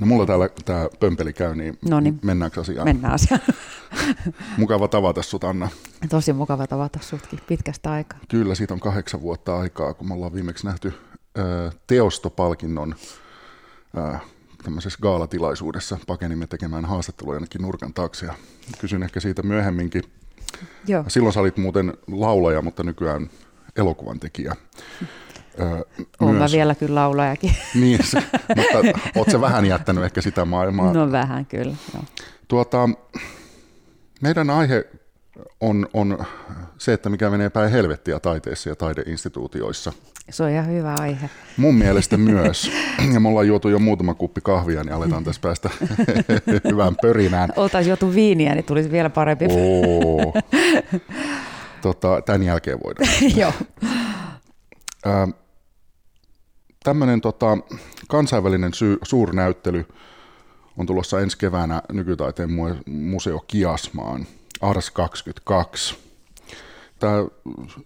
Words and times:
No 0.00 0.06
mulla 0.06 0.26
täällä 0.26 0.48
tämä 0.64 0.88
pömpeli 1.00 1.32
käy, 1.32 1.54
niin 1.54 1.78
Noniin. 1.88 2.18
mennäänkö 2.22 2.60
asiaan? 2.60 2.88
Mennään 2.88 3.14
asiaan. 3.14 3.40
Mukava 4.56 4.88
tavata 4.88 5.22
sut, 5.22 5.44
Anna. 5.44 5.68
Tosi 6.08 6.32
mukava 6.32 6.66
tavata 6.66 6.98
sutkin 7.02 7.40
pitkästä 7.48 7.92
aikaa. 7.92 8.18
Kyllä, 8.28 8.54
siitä 8.54 8.74
on 8.74 8.80
kahdeksan 8.80 9.22
vuotta 9.22 9.58
aikaa, 9.58 9.94
kun 9.94 10.08
me 10.08 10.14
ollaan 10.14 10.34
viimeksi 10.34 10.66
nähty 10.66 10.92
ö, 11.38 11.70
teostopalkinnon 11.86 12.94
ö, 13.98 14.18
tämmöisessä 14.64 14.98
gaalatilaisuudessa. 15.02 15.98
Pakenimme 16.06 16.46
tekemään 16.46 16.84
haastattelua 16.84 17.34
jonnekin 17.34 17.62
nurkan 17.62 17.94
taakse 17.94 18.26
ja 18.26 18.34
kysyn 18.78 19.02
ehkä 19.02 19.20
siitä 19.20 19.42
myöhemminkin. 19.42 20.02
Joo. 20.86 21.04
Silloin 21.08 21.32
sä 21.32 21.40
olit 21.40 21.56
muuten 21.56 21.94
laulaja, 22.10 22.62
mutta 22.62 22.82
nykyään 22.82 23.30
elokuvan 23.76 24.20
tekijä. 24.20 24.56
Ö, 25.60 25.84
Olen 26.20 26.34
mä 26.34 26.46
vielä 26.52 26.74
kyllä 26.74 26.94
laulajakin. 27.00 27.52
Niin, 27.80 27.98
se, 28.04 28.22
mutta 28.56 29.00
oot 29.16 29.30
sä 29.30 29.40
vähän 29.40 29.66
jättänyt 29.66 30.04
ehkä 30.04 30.20
sitä 30.20 30.44
maailmaa. 30.44 30.92
No 30.92 31.12
vähän 31.12 31.46
kyllä, 31.46 31.74
joo. 31.94 32.02
Tuota, 32.48 32.88
meidän 34.20 34.50
aihe 34.50 34.84
on, 35.60 35.88
on 35.94 36.18
se, 36.78 36.92
että 36.92 37.08
mikä 37.10 37.30
menee 37.30 37.50
päin 37.50 37.70
helvettiä 37.72 38.20
taiteessa 38.20 38.68
ja 38.68 38.76
taideinstituutioissa. 38.76 39.92
Se 40.30 40.42
on 40.42 40.50
ihan 40.50 40.66
hyvä 40.66 40.94
aihe. 41.00 41.30
Mun 41.56 41.74
mielestä 41.74 42.16
myös. 42.32 42.70
Ja 43.14 43.20
me 43.20 43.28
ollaan 43.28 43.46
juotu 43.46 43.68
jo 43.68 43.78
muutama 43.78 44.14
kuppi 44.14 44.40
kahvia, 44.40 44.84
niin 44.84 44.92
aletaan 44.92 45.24
tässä 45.24 45.40
päästä 45.40 45.70
hyvään 46.70 46.96
pörinään. 47.02 47.52
Oltaisiin 47.56 47.90
joutu 47.90 48.14
viiniä, 48.14 48.54
niin 48.54 48.64
tulisi 48.64 48.90
vielä 48.90 49.10
parempi. 49.10 49.44
Oo. 49.50 50.34
Tota, 51.82 52.22
tämän 52.26 52.42
jälkeen 52.42 52.78
voidaan. 52.84 53.08
Joo. 53.36 53.52
Tämmöinen 56.84 57.20
tota, 57.20 57.58
kansainvälinen 58.08 58.74
sy- 58.74 58.98
suurnäyttely 59.02 59.86
on 60.76 60.86
tulossa 60.86 61.20
ensi 61.20 61.38
keväänä 61.38 61.82
nykytaiteen 61.92 62.50
museo 62.86 63.44
Kiasmaan, 63.46 64.26
Ars 64.60 64.90
22. 64.90 65.96
Tämä 66.98 67.14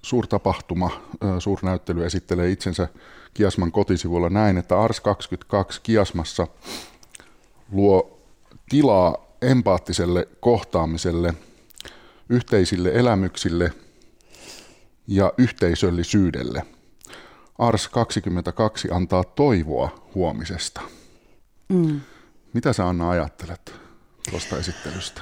suurtapahtuma, 0.03 0.91
suurnäyttely 1.39 2.07
esittelee 2.07 2.51
itsensä 2.51 2.89
Kiasman 3.35 3.73
kotisivuilla 3.73 4.31
näin, 4.31 4.59
että 4.59 4.81
Ars 4.81 5.01
22 5.01 5.81
Kiasmassa 5.83 6.47
luo 7.73 8.21
tilaa 8.69 9.37
empaattiselle 9.43 10.29
kohtaamiselle, 10.41 11.35
yhteisille 12.29 12.91
elämyksille 12.95 13.73
ja 15.07 15.33
yhteisöllisyydelle. 15.39 16.63
Ars 17.59 17.89
22 17.89 18.89
antaa 18.91 19.25
toivoa 19.25 20.09
huomisesta. 20.15 20.81
Mm. 21.69 22.01
Mitä 22.53 22.73
sä 22.73 22.89
Anna 22.89 23.11
ajattelet 23.11 23.75
tuosta 24.31 24.59
esittelystä? 24.59 25.21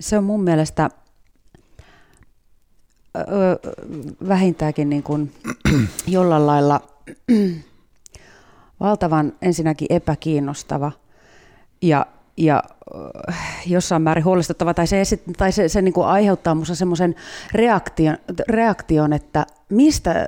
Se 0.00 0.18
on 0.18 0.24
mun 0.24 0.42
mielestä 0.42 0.90
vähintäänkin 4.28 4.90
niin 4.90 5.02
kuin 5.02 5.32
jollain 6.06 6.46
lailla 6.46 6.80
valtavan 8.80 9.32
ensinnäkin 9.42 9.86
epäkiinnostava 9.90 10.92
ja, 11.82 12.06
ja 12.36 12.62
jossain 13.66 14.02
määrin 14.02 14.24
huolestuttava, 14.24 14.74
tai 14.74 14.86
se, 14.86 15.02
tai 15.36 15.52
se, 15.52 15.68
se 15.68 15.82
niin 15.82 15.92
kuin 15.94 16.06
aiheuttaa 16.06 16.54
minusta 16.54 16.74
semmoisen 16.74 17.14
reaktion, 17.52 18.18
reaktion, 18.48 19.12
että 19.12 19.46
mistä, 19.68 20.26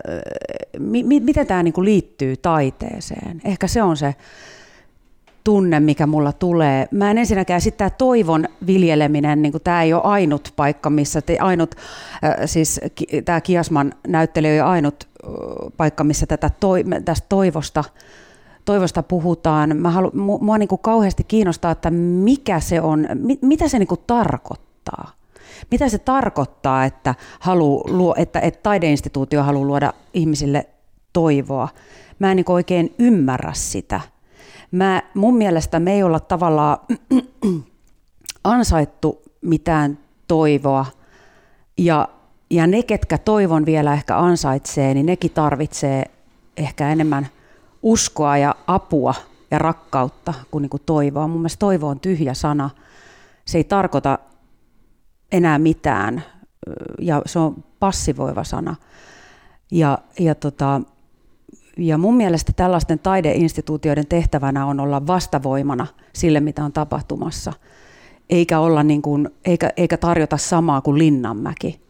mi, 0.78 1.02
miten 1.02 1.46
tämä 1.46 1.62
niin 1.62 1.74
kuin 1.74 1.84
liittyy 1.84 2.36
taiteeseen. 2.36 3.40
Ehkä 3.44 3.66
se 3.66 3.82
on 3.82 3.96
se 3.96 4.14
tunne, 5.44 5.80
mikä 5.80 6.06
mulla 6.06 6.32
tulee. 6.32 6.88
Mä 6.90 7.10
en 7.10 7.18
ensinnäkään 7.18 7.60
sitten 7.60 7.78
tämä 7.78 7.90
toivon 7.90 8.48
viljeleminen, 8.66 9.42
niin 9.42 9.52
tämä 9.64 9.82
ei 9.82 9.92
ole 9.92 10.02
ainut 10.04 10.52
paikka, 10.56 10.90
missä 10.90 11.22
te, 11.22 11.38
ainut, 11.40 11.74
äh, 12.24 12.34
siis 12.44 12.80
tämä 13.24 13.40
Kiasman 13.40 13.92
näyttely 14.08 14.46
ei 14.46 14.60
ole 14.60 14.68
ainut 14.68 15.08
äh, 15.24 15.30
paikka, 15.76 16.04
missä 16.04 16.26
tätä 16.26 16.50
toi, 16.60 16.84
tästä 17.04 17.26
toivosta, 17.28 17.84
toivosta 18.64 19.02
puhutaan. 19.02 19.76
Mä 19.76 19.90
halu, 19.90 20.10
mua 20.40 20.58
niin 20.58 20.68
kuin 20.68 20.80
kauheasti 20.82 21.24
kiinnostaa, 21.24 21.70
että 21.70 21.90
mikä 21.90 22.60
se 22.60 22.80
on, 22.80 23.08
mit, 23.14 23.42
mitä 23.42 23.68
se 23.68 23.78
niin 23.78 23.88
kuin 23.88 24.00
tarkoittaa. 24.06 25.19
Mitä 25.70 25.88
se 25.88 25.98
tarkoittaa, 25.98 26.84
että, 26.84 27.14
halu, 27.40 27.84
luo, 27.86 28.14
että, 28.16 28.40
että 28.40 28.60
taideinstituutio 28.62 29.42
haluaa 29.42 29.66
luoda 29.66 29.92
ihmisille 30.14 30.66
toivoa? 31.12 31.68
Mä 32.18 32.30
en 32.30 32.36
niin 32.36 32.50
oikein 32.50 32.94
ymmärrä 32.98 33.52
sitä 33.54 34.00
Mä, 34.70 35.02
mun 35.14 35.36
mielestä 35.36 35.80
me 35.80 35.92
ei 35.92 36.02
olla 36.02 36.20
tavallaan 36.20 36.78
ansaittu 38.44 39.22
mitään 39.40 39.98
toivoa. 40.28 40.86
Ja, 41.78 42.08
ja 42.50 42.66
ne, 42.66 42.82
ketkä 42.82 43.18
toivon 43.18 43.66
vielä 43.66 43.92
ehkä 43.92 44.18
ansaitsee, 44.18 44.94
niin 44.94 45.06
nekin 45.06 45.30
tarvitsee 45.30 46.04
ehkä 46.56 46.88
enemmän 46.88 47.28
uskoa 47.82 48.36
ja 48.36 48.54
apua 48.66 49.14
ja 49.50 49.58
rakkautta 49.58 50.34
kuin, 50.50 50.62
niin 50.62 50.70
kuin 50.70 50.82
toivoa. 50.86 51.28
Mun 51.28 51.40
mielestä 51.40 51.58
toivo 51.58 51.88
on 51.88 52.00
tyhjä 52.00 52.34
sana. 52.34 52.70
Se 53.44 53.58
ei 53.58 53.64
tarkoita 53.64 54.18
enää 55.32 55.58
mitään 55.58 56.22
ja 57.00 57.22
se 57.26 57.38
on 57.38 57.64
passivoiva 57.80 58.44
sana. 58.44 58.76
Ja, 59.70 59.98
ja 60.20 60.34
tota, 60.34 60.80
ja 61.76 61.98
mun 61.98 62.16
mielestä 62.16 62.52
tällaisten 62.56 62.98
taideinstituutioiden 62.98 64.06
tehtävänä 64.06 64.66
on 64.66 64.80
olla 64.80 65.06
vastavoimana 65.06 65.86
sille, 66.12 66.40
mitä 66.40 66.64
on 66.64 66.72
tapahtumassa, 66.72 67.52
eikä, 68.30 68.60
olla 68.60 68.82
niin 68.82 69.02
kuin, 69.02 69.28
eikä, 69.44 69.70
eikä 69.76 69.96
tarjota 69.96 70.36
samaa 70.36 70.80
kuin 70.80 70.98
Linnanmäki. 70.98 71.80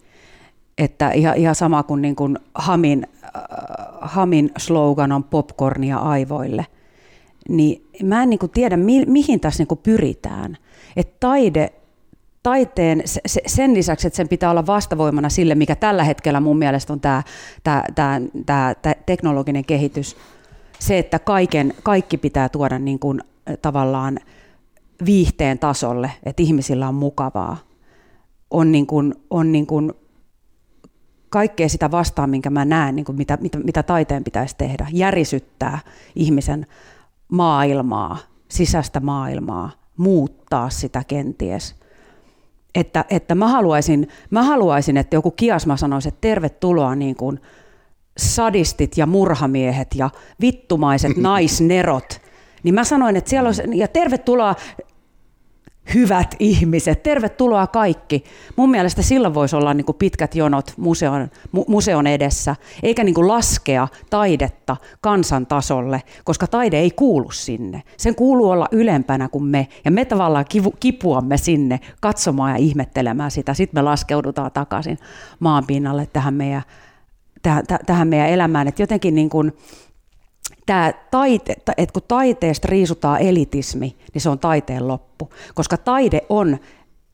Että 0.79 1.11
ihan, 1.11 1.37
ihan 1.37 1.55
sama 1.55 1.83
kuin, 1.83 2.03
niin 2.03 2.17
kuin 2.17 2.39
Hamin, 2.55 3.07
äh, 3.25 3.31
Hamin 4.01 4.51
slogan 4.59 5.13
on 5.13 5.25
popcornia 5.25 5.97
aivoille. 5.97 6.67
Niin 7.49 7.87
mä 8.03 8.23
en 8.23 8.31
niin 8.31 8.39
kuin 8.39 8.53
tiedä, 8.53 8.77
mi, 8.77 9.05
mihin 9.07 9.41
tässä 9.41 9.61
niin 9.61 9.69
kuin 9.69 9.81
pyritään. 9.83 10.57
Että 10.97 11.17
taide 11.21 11.73
taiteen 12.43 13.03
sen 13.47 13.75
lisäksi, 13.75 14.07
että 14.07 14.17
sen 14.17 14.29
pitää 14.29 14.51
olla 14.51 14.67
vastavoimana 14.67 15.29
sille, 15.29 15.55
mikä 15.55 15.77
tällä 15.77 16.05
hetkellä 16.05 16.41
mun 16.41 16.59
mielestä 16.59 16.93
on 16.93 17.01
tämä, 17.01 17.23
tämä, 17.65 17.85
tämä, 17.95 18.21
tämä, 18.47 18.75
tämä 18.83 18.95
teknologinen 19.07 19.65
kehitys, 19.65 20.17
se, 20.79 20.99
että 20.99 21.19
kaiken, 21.19 21.75
kaikki 21.83 22.17
pitää 22.17 22.49
tuoda 22.49 22.79
niin 22.79 22.99
kuin, 22.99 23.21
tavallaan 23.63 24.19
viihteen 25.05 25.59
tasolle, 25.59 26.11
että 26.23 26.43
ihmisillä 26.43 26.89
on 26.89 26.95
mukavaa, 26.95 27.57
on, 28.51 28.73
niin 28.73 28.87
kuin, 28.87 29.15
on 29.31 29.53
niin 29.53 29.67
kuin 29.67 29.93
kaikkea 31.29 31.69
sitä 31.69 31.91
vastaan, 31.91 32.31
minkä 32.31 32.51
mä 32.51 32.65
näen, 32.65 32.97
niin 32.97 33.05
kuin 33.05 33.17
mitä, 33.17 33.39
mitä, 33.41 33.59
mitä 33.59 33.83
taiteen 33.83 34.25
pitäisi 34.25 34.57
tehdä, 34.59 34.87
järisyttää 34.93 35.79
ihmisen 36.15 36.67
maailmaa, 37.33 38.19
sisäistä 38.49 39.01
maailmaa, 39.01 39.71
muuttaa 39.97 40.71
sitä 40.71 41.05
kenties– 41.05 41.75
että, 42.75 43.05
että 43.11 43.35
mä, 43.35 43.49
haluaisin, 43.49 44.09
mä 44.31 44.43
haluaisin, 44.43 44.97
että 44.97 45.17
joku 45.17 45.31
kiasma 45.31 45.77
sanoisi, 45.77 46.09
että 46.09 46.21
tervetuloa 46.21 46.95
niin 46.95 47.17
kuin 47.17 47.41
sadistit 48.19 48.97
ja 48.97 49.07
murhamiehet 49.07 49.89
ja 49.95 50.11
vittumaiset 50.41 51.17
naisnerot. 51.29 52.21
Niin 52.63 52.75
mä 52.75 52.85
sanoin, 52.85 53.17
että 53.17 53.31
siellä 53.31 53.49
olisi, 53.49 53.63
ja 53.75 53.89
tervetuloa 53.89 54.55
hyvät 55.95 56.35
ihmiset, 56.39 57.03
tervetuloa 57.03 57.67
kaikki. 57.67 58.25
Mun 58.57 58.71
mielestä 58.71 59.03
silloin 59.03 59.35
voisi 59.35 59.57
olla 59.57 59.75
niin 59.75 59.85
kuin 59.85 59.97
pitkät 59.97 60.35
jonot 60.35 60.75
museon, 60.77 61.31
mu- 61.57 61.65
museon 61.69 62.07
edessä, 62.07 62.57
eikä 62.83 63.05
niin 63.05 63.15
kuin 63.15 63.29
laskea 63.29 63.89
taidetta 64.11 64.77
kansantasolle, 65.01 66.03
koska 66.25 66.47
taide 66.47 66.79
ei 66.79 66.91
kuulu 66.91 67.31
sinne. 67.31 67.83
Sen 67.97 68.15
kuuluu 68.15 68.51
olla 68.51 68.69
ylempänä 68.73 69.29
kuin 69.29 69.45
me, 69.45 69.69
ja 69.85 69.91
me 69.91 70.05
tavallaan 70.05 70.45
kivu, 70.49 70.75
kipuamme 70.81 71.37
sinne 71.37 71.81
katsomaan 72.01 72.51
ja 72.51 72.57
ihmettelemään 72.57 73.31
sitä. 73.31 73.55
Sitten 73.55 73.79
me 73.79 73.83
laskeudutaan 73.83 74.53
takaisin 74.53 74.99
maanpinnalle 75.41 76.09
tähän 76.13 76.35
meidän, 76.35 76.63
tähän, 77.43 77.65
tähän 77.87 78.09
meidän 78.09 78.29
elämään. 78.29 78.69
Et 78.69 78.79
jotenkin 78.79 79.15
niin 79.15 79.31
kuin, 79.31 79.53
tämä 80.71 80.93
taite, 81.11 81.53
että 81.77 81.93
kun 81.93 82.03
taiteesta 82.09 82.69
riisutaan 82.71 83.21
elitismi, 83.21 83.97
niin 84.15 84.23
se 84.23 84.29
on 84.29 84.39
taiteen 84.39 84.89
loppu. 84.89 85.31
Koska 85.55 85.77
taide 85.77 86.21
on 86.29 86.59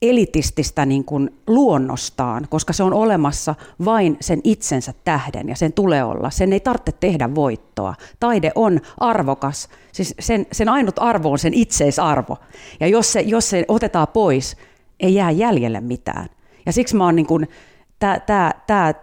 elitististä 0.03 0.87
niin 0.87 1.05
kuin 1.05 1.31
luonnostaan, 1.47 2.47
koska 2.51 2.73
se 2.73 2.83
on 2.83 2.93
olemassa 2.93 3.55
vain 3.85 4.17
sen 4.21 4.41
itsensä 4.45 4.95
tähden 5.05 5.49
ja 5.49 5.57
sen 5.57 5.73
tulee 5.73 6.05
olla. 6.05 6.31
Sen 6.31 6.53
ei 6.53 6.61
tarvitse 6.61 6.93
tehdä 6.93 7.35
voittoa. 7.35 7.95
Taide 8.21 8.53
on 8.55 8.81
arvokas, 8.99 9.69
siis 9.93 10.15
sen, 10.19 10.47
sen 10.53 10.69
ainut 10.69 10.99
arvo 10.99 11.31
on 11.31 11.39
sen 11.39 11.55
itseisarvo. 11.55 12.37
Ja 12.81 12.87
jos 12.87 13.13
se, 13.13 13.21
jos 13.21 13.51
se 13.51 13.65
otetaan 13.69 14.09
pois, 14.09 14.57
ei 15.01 15.15
jää 15.15 15.31
jäljelle 15.31 15.81
mitään. 15.81 16.29
Ja 16.67 16.73
siksi 16.73 16.97
mä 16.97 17.05
oon 17.05 17.17
niin 17.17 17.27
kuin, 17.27 17.49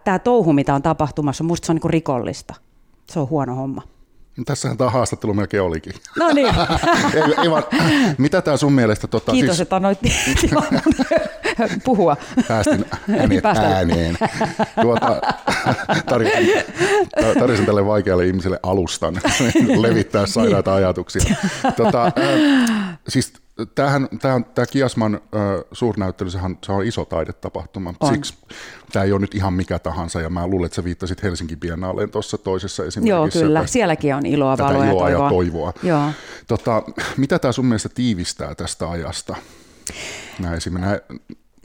tämä 0.04 0.20
touhu, 0.24 0.54
mitä 0.54 0.76
on 0.76 0.82
tapahtumassa, 0.82 1.44
musta 1.44 1.66
se 1.66 1.72
on 1.72 1.76
niin 1.76 1.82
kuin 1.82 1.94
rikollista. 1.94 2.54
Se 3.12 3.20
on 3.20 3.30
huono 3.30 3.56
homma. 3.56 3.93
Tässähän 4.46 4.78
tämä 4.78 4.90
haastattelu 4.90 5.34
melkein 5.34 5.64
olikin. 5.64 5.94
No 6.18 6.32
niin. 6.32 6.48
ei, 7.14 7.44
ei 7.44 7.52
vaan, 7.52 7.64
mitä 8.18 8.42
tämä 8.42 8.58
sun 8.58 8.74
mielestä... 8.74 9.08
Tota, 9.08 9.32
Kiitos, 9.32 9.56
siis, 9.56 9.62
että 9.62 9.76
annoit 9.76 10.00
puhua. 11.86 12.18
Päästin 12.48 12.86
äänet 13.20 13.46
ääneen. 13.46 14.18
Tuota, 14.82 15.22
tarjosin 17.40 17.66
tälle 17.66 17.86
vaikealle 17.86 18.28
ihmiselle 18.28 18.60
alustan 18.64 19.22
levittää 19.78 20.26
sairaita 20.26 20.74
ajatuksia. 20.74 21.36
Tota, 21.78 22.06
äh, 22.06 23.00
siis 23.08 23.34
tämähän, 23.76 24.08
tämä, 24.22 24.42
tämä 24.56 24.66
Kiasman 24.66 25.16
äh, 25.16 25.42
suurnäyttely, 25.72 26.30
sehän, 26.30 26.58
se 26.66 26.72
on 26.72 26.86
iso 26.86 27.06
taidetapahtuma. 27.06 27.94
On. 28.00 28.14
Siksi 28.14 28.34
tämä 28.92 29.06
ei 29.06 29.12
ole 29.12 29.22
nyt 29.22 29.36
ihan 29.36 29.54
mikä 29.54 29.80
tahansa, 29.80 30.22
ja 30.22 30.30
mä 30.30 30.48
luulen, 30.48 30.66
että 30.66 30.76
sä 30.76 30.84
viittasit 30.84 31.24
Helsinki 31.24 31.56
Biennaaleen 31.56 32.10
tuossa 32.10 32.38
toisessa 32.38 32.86
esimerkissä. 32.86 33.40
Joo, 33.40 33.46
kyllä. 33.48 33.60
Että 33.60 33.72
Sielläkin 33.72 34.16
on 34.16 34.26
iloa, 34.26 34.58
valoa 34.58 34.86
iloa 34.86 35.10
ja 35.10 35.18
toivoa. 35.18 35.26
Ja 35.26 35.30
toivoa. 35.30 35.74
Joo. 35.84 36.10
Tota, 36.48 36.84
mitä 37.18 37.40
tämä 37.40 37.52
sun 37.52 37.66
mielestä 37.66 37.90
tiivistää 37.90 38.56
tästä 38.56 38.90
ajasta? 38.90 39.36
Nämä 40.40 40.56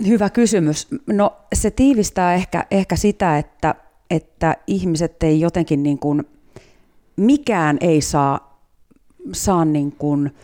Hyvä 0.07 0.31
kysymys. 0.31 0.89
No 1.07 1.37
se 1.53 1.71
tiivistää 1.71 2.35
ehkä, 2.35 2.67
ehkä 2.71 2.97
sitä, 2.97 3.39
että, 3.39 3.75
että 4.11 4.57
ihmiset 4.67 5.23
ei 5.23 5.41
jotenkin 5.41 5.83
niin 5.83 5.99
kuin, 5.99 6.25
mikään 7.17 7.79
ei 7.81 8.01
saa, 8.01 8.61
saa 9.33 9.65
niin 9.65 9.93
kuin 9.93 10.35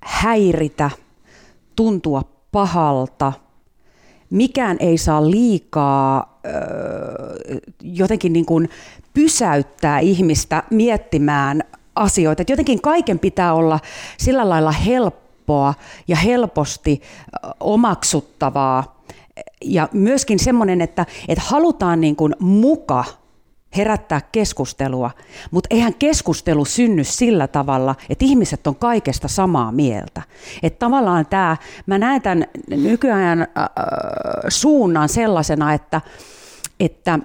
häiritä, 0.00 0.90
tuntua 1.76 2.22
pahalta, 2.52 3.32
mikään 4.30 4.76
ei 4.80 4.98
saa 4.98 5.30
liikaa 5.30 6.40
jotenkin 7.82 8.32
niin 8.32 8.46
kuin 8.46 8.68
pysäyttää 9.14 9.98
ihmistä 9.98 10.62
miettimään 10.70 11.62
asioita. 11.94 12.42
Et 12.42 12.50
jotenkin 12.50 12.82
kaiken 12.82 13.18
pitää 13.18 13.54
olla 13.54 13.80
sillä 14.18 14.48
lailla 14.48 14.72
helppoa 14.72 15.74
ja 16.08 16.16
helposti 16.16 17.02
omaksuttavaa. 17.60 19.00
Ja 19.64 19.88
myöskin 19.92 20.38
semmoinen, 20.38 20.80
että, 20.80 21.06
että 21.28 21.44
halutaan 21.46 22.00
niin 22.00 22.16
kuin 22.16 22.34
muka 22.38 23.04
herättää 23.76 24.20
keskustelua, 24.32 25.10
mutta 25.50 25.66
eihän 25.70 25.94
keskustelu 25.94 26.64
synny 26.64 27.04
sillä 27.04 27.46
tavalla, 27.46 27.94
että 28.08 28.24
ihmiset 28.24 28.66
on 28.66 28.76
kaikesta 28.76 29.28
samaa 29.28 29.72
mieltä. 29.72 30.22
Että 30.62 30.78
tavallaan 30.78 31.26
tämä, 31.26 31.56
mä 31.86 31.98
näen 31.98 32.22
tämän 32.22 32.44
nykyajan 32.70 33.40
äh, 33.40 33.48
suunnan 34.48 35.08
sellaisena, 35.08 35.72
että, 35.72 36.00
että, 36.80 37.18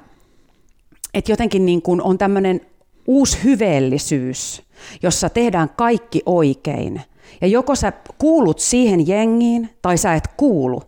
että 1.13 1.31
jotenkin 1.31 1.65
niin 1.65 1.81
kuin 1.81 2.01
on 2.01 2.17
tämmöinen 2.17 2.61
uusi 3.07 3.43
hyveellisyys, 3.43 4.63
jossa 5.03 5.29
tehdään 5.29 5.69
kaikki 5.69 6.21
oikein. 6.25 7.01
Ja 7.41 7.47
joko 7.47 7.75
sä 7.75 7.93
kuulut 8.17 8.59
siihen 8.59 9.07
jengiin 9.07 9.69
tai 9.81 9.97
sä 9.97 10.13
et 10.13 10.27
kuulu. 10.37 10.83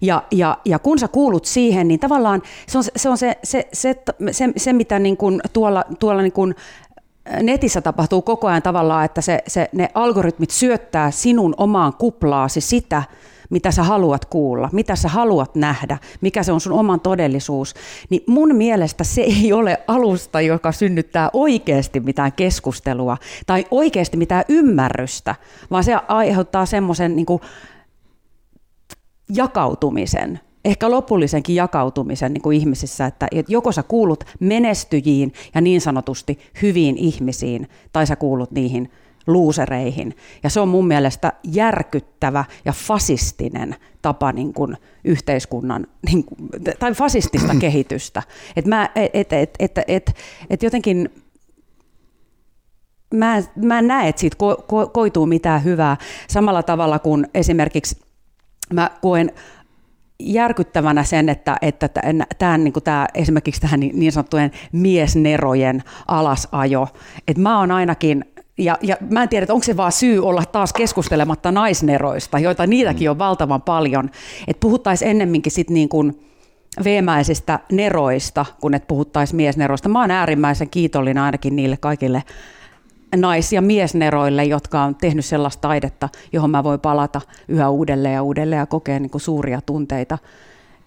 Ja, 0.00 0.22
ja, 0.30 0.58
ja 0.64 0.78
kun 0.78 0.98
sä 0.98 1.08
kuulut 1.08 1.44
siihen, 1.44 1.88
niin 1.88 2.00
tavallaan 2.00 2.42
se 2.66 2.78
on 2.78 2.84
se, 2.96 3.08
on 3.08 3.18
se, 3.18 3.38
se, 3.42 3.68
se, 3.72 3.96
se, 4.30 4.52
se 4.56 4.72
mitä 4.72 4.98
niin 4.98 5.16
kuin 5.16 5.40
tuolla, 5.52 5.84
tuolla 5.98 6.22
niin 6.22 6.32
kuin 6.32 6.54
netissä 7.42 7.80
tapahtuu 7.80 8.22
koko 8.22 8.46
ajan 8.48 8.62
tavallaan, 8.62 9.04
että 9.04 9.20
se, 9.20 9.42
se, 9.46 9.68
ne 9.72 9.88
algoritmit 9.94 10.50
syöttää 10.50 11.10
sinun 11.10 11.54
omaan 11.56 11.92
kuplaasi 11.92 12.60
sitä, 12.60 13.02
mitä 13.50 13.70
sä 13.70 13.82
haluat 13.82 14.24
kuulla, 14.24 14.68
mitä 14.72 14.96
sä 14.96 15.08
haluat 15.08 15.54
nähdä, 15.54 15.98
mikä 16.20 16.42
se 16.42 16.52
on 16.52 16.60
sun 16.60 16.72
oman 16.72 17.00
todellisuus, 17.00 17.74
niin 18.10 18.22
mun 18.26 18.56
mielestä 18.56 19.04
se 19.04 19.20
ei 19.20 19.52
ole 19.52 19.80
alusta, 19.88 20.40
joka 20.40 20.72
synnyttää 20.72 21.30
oikeasti 21.32 22.00
mitään 22.00 22.32
keskustelua 22.32 23.16
tai 23.46 23.66
oikeasti 23.70 24.16
mitään 24.16 24.44
ymmärrystä, 24.48 25.34
vaan 25.70 25.84
se 25.84 25.94
aiheuttaa 26.08 26.66
semmoisen 26.66 27.16
niin 27.16 27.26
jakautumisen, 29.34 30.40
ehkä 30.64 30.90
lopullisenkin 30.90 31.56
jakautumisen 31.56 32.32
niin 32.32 32.42
kuin 32.42 32.56
ihmisissä, 32.56 33.06
että 33.06 33.28
joko 33.48 33.72
sä 33.72 33.82
kuulut 33.82 34.24
menestyjiin 34.40 35.32
ja 35.54 35.60
niin 35.60 35.80
sanotusti 35.80 36.38
hyviin 36.62 36.96
ihmisiin, 36.96 37.68
tai 37.92 38.06
sä 38.06 38.16
kuulut 38.16 38.50
niihin 38.50 38.90
luusereihin. 39.26 40.16
Ja 40.42 40.50
se 40.50 40.60
on 40.60 40.68
mun 40.68 40.86
mielestä 40.86 41.32
järkyttävä 41.44 42.44
ja 42.64 42.72
fasistinen 42.72 43.76
tapa 44.02 44.32
niin 44.32 44.52
kuin 44.52 44.76
yhteiskunnan, 45.04 45.86
niin 46.06 46.24
kuin, 46.24 46.50
tai 46.78 46.94
fasistista 46.94 47.54
kehitystä. 47.60 48.22
Et 48.56 48.66
mä, 48.66 48.90
et, 48.96 49.32
et, 49.32 49.50
et, 49.58 49.78
et, 49.88 50.16
et 50.50 50.62
jotenkin 50.62 51.08
mä, 53.14 53.42
mä 53.56 53.78
en 53.78 53.86
näe, 53.86 54.08
että 54.08 54.20
siitä 54.20 54.36
ko, 54.36 54.64
ko, 54.66 54.86
koituu 54.86 55.26
mitään 55.26 55.64
hyvää. 55.64 55.96
Samalla 56.28 56.62
tavalla 56.62 56.98
kuin 56.98 57.26
esimerkiksi 57.34 57.96
mä 58.74 58.90
koen 59.02 59.32
järkyttävänä 60.18 61.04
sen, 61.04 61.28
että, 61.28 61.56
että 61.62 61.88
tämän, 62.38 62.64
niin 62.64 62.72
tämä, 62.84 63.06
esimerkiksi 63.14 63.60
tähän 63.60 63.80
niin, 63.80 63.98
niin 63.98 64.12
sanottujen 64.12 64.50
miesnerojen 64.72 65.82
alasajo, 66.08 66.88
että 67.28 67.42
mä 67.42 67.58
oon 67.58 67.70
ainakin 67.70 68.24
ja, 68.58 68.78
ja 68.82 68.96
mä 69.10 69.22
en 69.22 69.28
tiedä, 69.28 69.44
että 69.44 69.54
onko 69.54 69.64
se 69.64 69.76
vaan 69.76 69.92
syy 69.92 70.24
olla 70.24 70.44
taas 70.44 70.72
keskustelematta 70.72 71.52
naisneroista, 71.52 72.38
joita 72.38 72.66
niitäkin 72.66 73.10
on 73.10 73.18
valtavan 73.18 73.62
paljon. 73.62 74.10
Että 74.48 74.60
puhuttaisiin 74.60 75.10
ennemminkin 75.10 75.52
sitten 75.52 75.74
niin 75.74 75.88
kuin 75.88 76.26
veemäisistä 76.84 77.58
neroista, 77.72 78.46
kun 78.60 78.74
et 78.74 78.86
puhuttaisiin 78.86 79.36
miesneroista. 79.36 79.88
Mä 79.88 80.00
oon 80.00 80.10
äärimmäisen 80.10 80.70
kiitollinen 80.70 81.22
ainakin 81.22 81.56
niille 81.56 81.76
kaikille 81.76 82.22
nais- 83.16 83.52
ja 83.52 83.62
miesneroille, 83.62 84.44
jotka 84.44 84.82
on 84.82 84.94
tehnyt 84.94 85.24
sellaista 85.24 85.60
taidetta, 85.60 86.08
johon 86.32 86.50
mä 86.50 86.64
voin 86.64 86.80
palata 86.80 87.20
yhä 87.48 87.68
uudelleen 87.68 88.14
ja 88.14 88.22
uudelleen 88.22 88.60
ja 88.60 88.66
kokea 88.66 88.98
niin 89.00 89.10
kuin 89.10 89.22
suuria 89.22 89.60
tunteita. 89.60 90.18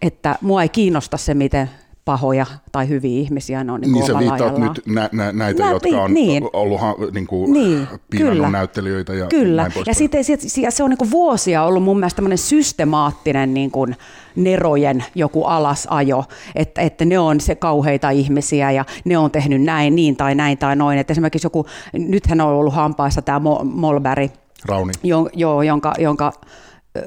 Että 0.02 0.36
mua 0.42 0.62
ei 0.62 0.70
kiinnosta 0.70 1.18
se, 1.18 1.34
miten 1.34 1.70
pahoja 2.06 2.46
tai 2.72 2.90
hyviä 2.90 3.20
ihmisiä 3.20 3.64
ne 3.64 3.72
on 3.72 3.82
niin, 3.82 3.92
niin 3.92 4.06
sä 4.06 4.20
viittaat 4.20 4.58
nyt 4.58 4.82
nä, 4.86 5.10
nä, 5.12 5.32
näitä, 5.32 5.64
nä, 5.64 5.72
jotka 5.72 6.02
on 6.02 6.14
niin. 6.14 6.50
ollut 6.54 6.82
niin 7.14 7.28
kuin, 7.28 7.54
niin, 7.54 7.88
kyllä. 8.10 8.50
näyttelijöitä 8.50 9.14
ja 9.14 9.28
Kyllä, 9.28 9.62
näin 9.62 9.74
ja 9.86 9.94
sitten 9.94 10.24
sit, 10.24 10.42
se 10.70 10.84
on 10.84 10.90
niin 10.90 10.98
kuin 10.98 11.12
vuosia 11.12 11.64
ollut 11.64 11.84
mun 11.84 12.00
mielestä 12.00 12.16
tämmöinen 12.16 12.38
systemaattinen 12.38 13.54
niin 13.54 13.72
kuin 13.72 13.96
nerojen 14.36 15.04
joku 15.16 15.44
alasajo, 15.44 16.24
että, 16.56 16.82
että 16.82 17.06
ne 17.06 17.20
on 17.20 17.40
se 17.40 17.56
kauheita 17.56 18.10
ihmisiä 18.10 18.72
ja 18.72 18.86
ne 19.06 19.18
on 19.18 19.32
tehnyt 19.32 19.62
näin, 19.62 19.96
niin 19.96 20.16
tai 20.16 20.36
näin 20.36 20.58
tai 20.58 20.76
noin. 20.76 20.98
Että 20.98 21.14
esimerkiksi 21.14 21.46
joku, 21.46 21.66
nythän 21.94 22.42
on 22.42 22.48
ollut 22.48 22.74
hampaissa 22.74 23.22
tämä 23.22 23.40
Molberry, 23.64 24.30
Rauni. 24.66 24.94
Jo, 25.04 25.30
joo, 25.34 25.62
jonka, 25.62 25.94
jonka 26.00 26.34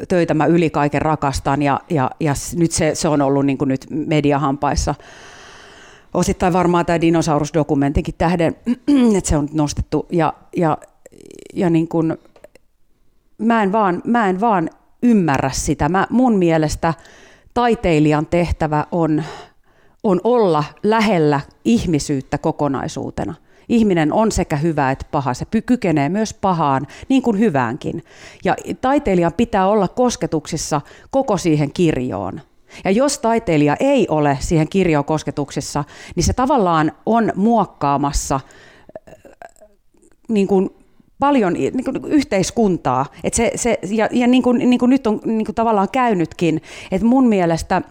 töitä 0.08 0.34
mä 0.34 0.46
yli 0.46 0.70
kaiken 0.70 1.02
rakastan 1.02 1.62
ja, 1.62 1.80
ja, 1.90 2.10
ja 2.20 2.34
nyt 2.56 2.72
se, 2.72 2.94
se 2.94 3.08
on 3.08 3.22
ollut 3.22 3.46
niin 3.46 3.58
kuin 3.58 3.68
nyt 3.68 3.86
mediahampaissa 3.90 4.94
osittain 6.14 6.52
varmaan 6.52 6.86
tämä 6.86 7.00
dinosaurusdokumentinkin 7.00 8.14
tähden, 8.18 8.56
että 9.18 9.30
se 9.30 9.36
on 9.36 9.48
nostettu 9.52 10.06
ja, 10.12 10.34
ja, 10.56 10.78
ja 11.54 11.70
niin 11.70 11.88
kuin, 11.88 12.16
mä, 13.38 13.62
en 13.62 13.72
vaan, 13.72 14.02
mä 14.04 14.28
en 14.28 14.40
vaan 14.40 14.70
ymmärrä 15.02 15.50
sitä. 15.52 15.88
Mä, 15.88 16.06
mun 16.10 16.38
mielestä 16.38 16.94
taiteilijan 17.54 18.26
tehtävä 18.26 18.86
on, 18.92 19.22
on 20.02 20.20
olla 20.24 20.64
lähellä 20.82 21.40
ihmisyyttä 21.64 22.38
kokonaisuutena. 22.38 23.34
Ihminen 23.68 24.12
on 24.12 24.32
sekä 24.32 24.56
hyvä 24.56 24.90
että 24.90 25.06
paha. 25.10 25.34
Se 25.34 25.44
kykenee 25.66 26.08
myös 26.08 26.34
pahaan, 26.34 26.86
niin 27.08 27.22
kuin 27.22 27.38
hyväänkin. 27.38 28.04
Ja 28.44 28.56
taiteilijan 28.80 29.32
pitää 29.32 29.68
olla 29.68 29.88
kosketuksissa 29.88 30.80
koko 31.10 31.36
siihen 31.36 31.72
kirjoon. 31.72 32.40
Ja 32.84 32.90
jos 32.90 33.18
taiteilija 33.18 33.76
ei 33.80 34.06
ole 34.10 34.38
siihen 34.40 34.68
kirjoon 34.68 35.04
kosketuksissa, 35.04 35.84
niin 36.16 36.24
se 36.24 36.32
tavallaan 36.32 36.92
on 37.06 37.32
muokkaamassa 37.36 38.34
äh, 38.34 39.14
niin 40.28 40.46
kuin 40.46 40.70
paljon 41.18 41.52
niin 41.52 41.84
kuin 41.84 42.04
yhteiskuntaa. 42.06 43.06
Et 43.24 43.34
se, 43.34 43.52
se, 43.54 43.78
ja 43.90 44.08
ja 44.12 44.26
niin, 44.26 44.42
kuin, 44.42 44.70
niin 44.70 44.78
kuin 44.78 44.90
nyt 44.90 45.06
on 45.06 45.20
niin 45.24 45.44
kuin 45.44 45.54
tavallaan 45.54 45.88
käynytkin, 45.92 46.62
että 46.90 47.06
mun 47.06 47.28
mielestä 47.28 47.82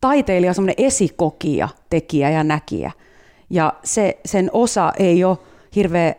taiteilija 0.00 0.50
on 0.50 0.54
semmoinen 0.54 0.86
esikokija, 0.86 1.68
tekijä 1.90 2.30
ja 2.30 2.44
näkijä. 2.44 2.92
Ja 3.50 3.72
se, 3.84 4.20
sen 4.24 4.50
osa 4.52 4.92
ei 4.98 5.24
ole 5.24 5.38
hirveän 5.76 6.14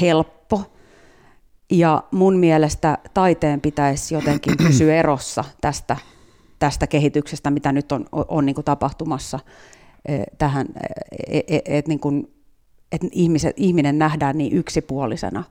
helppo. 0.00 0.62
Ja 1.70 2.02
mun 2.10 2.36
mielestä 2.36 2.98
taiteen 3.14 3.60
pitäisi 3.60 4.14
jotenkin 4.14 4.56
pysyä 4.66 4.96
erossa 4.96 5.44
tästä, 5.60 5.96
tästä 6.58 6.86
kehityksestä, 6.86 7.50
mitä 7.50 7.72
nyt 7.72 7.92
on, 7.92 8.06
on, 8.12 8.24
on 8.28 8.46
niin 8.46 8.54
kuin 8.54 8.64
tapahtumassa 8.64 9.38
eh, 10.08 10.22
tähän, 10.38 10.66
että 11.28 11.44
et, 11.48 11.62
et, 11.64 11.88
niin 11.88 12.00
kuin, 12.00 12.34
et 12.92 13.00
ihmiset, 13.12 13.56
ihminen 13.58 13.98
nähdään 13.98 14.38
niin 14.38 14.52
yksipuolisena. 14.52 15.44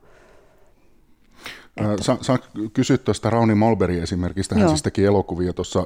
Sä, 2.02 2.18
sä 2.22 2.40
kysyt 2.74 3.04
tuosta 3.04 3.30
Rauni 3.30 3.56
Molberg 3.56 3.98
esimerkiksi, 3.98 4.56
hän 4.56 4.70
siis 4.70 4.84
teki 4.84 5.06
elokuvia 5.06 5.54
tuossa 5.54 5.86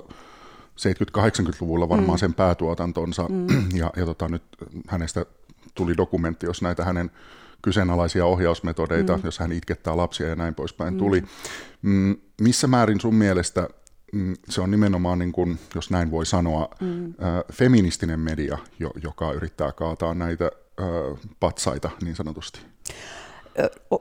70-80-luvulla 0.81 1.89
varmaan 1.89 2.17
mm. 2.17 2.19
sen 2.19 2.33
päätuotantonsa, 2.33 3.25
mm. 3.29 3.47
ja, 3.79 3.91
ja 3.95 4.05
tota, 4.05 4.27
nyt 4.29 4.43
hänestä 4.87 5.25
tuli 5.75 5.97
dokumentti, 5.97 6.45
jos 6.45 6.61
näitä 6.61 6.85
hänen 6.85 7.11
kyseenalaisia 7.61 8.25
ohjausmetodeita, 8.25 9.17
mm. 9.17 9.21
jos 9.23 9.39
hän 9.39 9.51
itkettää 9.51 9.97
lapsia 9.97 10.27
ja 10.27 10.35
näin 10.35 10.55
poispäin 10.55 10.93
mm. 10.93 10.97
tuli. 10.97 11.23
Mm, 11.81 12.17
missä 12.41 12.67
määrin 12.67 12.99
sun 12.99 13.15
mielestä 13.15 13.69
mm, 14.13 14.33
se 14.49 14.61
on 14.61 14.71
nimenomaan, 14.71 15.19
niin 15.19 15.31
kuin, 15.31 15.59
jos 15.75 15.89
näin 15.89 16.11
voi 16.11 16.25
sanoa, 16.25 16.67
mm. 16.79 17.05
äh, 17.05 17.13
feministinen 17.53 18.19
media, 18.19 18.57
jo, 18.79 18.91
joka 19.03 19.31
yrittää 19.31 19.71
kaataa 19.71 20.13
näitä 20.13 20.45
äh, 20.45 21.19
patsaita 21.39 21.89
niin 22.03 22.15
sanotusti? 22.15 22.59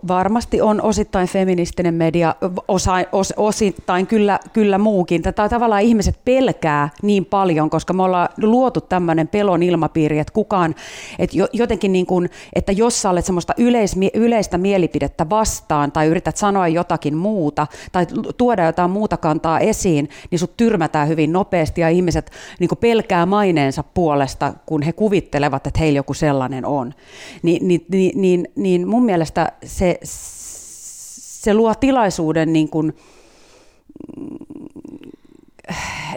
Varmasti 0.09 0.61
on 0.61 0.83
osittain 0.83 1.28
feministinen 1.28 1.95
media, 1.95 2.35
osa, 2.69 2.92
os, 3.12 3.35
osittain 3.37 4.07
kyllä, 4.07 4.38
kyllä 4.52 4.78
muukin. 4.78 5.23
Tätä 5.23 5.49
tavallaan 5.49 5.83
ihmiset 5.83 6.25
pelkää 6.25 6.88
niin 7.02 7.25
paljon, 7.25 7.71
koska 7.71 7.92
me 7.92 8.02
ollaan 8.02 8.28
luotu 8.42 8.80
tämmöinen 8.80 9.28
pelon 9.28 9.62
ilmapiiri, 9.62 10.19
että 10.19 10.33
kukaan, 10.33 10.75
että 11.19 11.37
jotenkin 11.52 11.92
niin 11.92 12.07
kuin, 12.07 12.30
että 12.52 12.73
jos 12.73 13.02
sä 13.02 13.11
olet 13.11 13.25
semmoista 13.25 13.54
yleis, 13.59 13.97
yleistä 14.14 14.59
mielipidettä 14.59 15.30
vastaan 15.30 15.92
tai 15.92 16.07
yrität 16.07 16.37
sanoa 16.37 16.69
jotakin 16.69 17.16
muuta 17.16 17.66
tai 17.92 18.07
tuoda 18.37 18.64
jotain 18.64 18.90
muuta 18.90 19.16
kantaa 19.16 19.61
esiin, 19.61 20.09
niin 20.30 20.38
sut 20.38 20.57
tyrmätään 20.57 21.09
hyvin 21.09 21.33
nopeasti 21.33 21.80
ja 21.80 21.88
ihmiset 21.88 22.30
niin 22.61 22.69
kuin 22.69 22.78
pelkää 22.78 23.26
maineensa 23.26 23.83
puolesta, 23.83 24.54
kun 24.66 24.83
he 24.83 24.92
kuvittelevat, 24.92 25.66
että 25.66 25.80
heillä 25.80 25.97
joku 25.97 26.14
sellainen 26.14 26.66
on. 26.66 26.95
Ni, 27.42 27.59
niin, 27.62 27.87
niin, 27.90 28.21
niin, 28.21 28.49
niin 28.57 28.88
mun 28.88 29.04
mielestä 29.04 29.39
että 29.42 29.66
se, 29.66 29.99
se 30.02 31.54
luo 31.54 31.75
tilaisuuden 31.75 32.52
niin 32.52 32.68
kuin, 32.68 32.97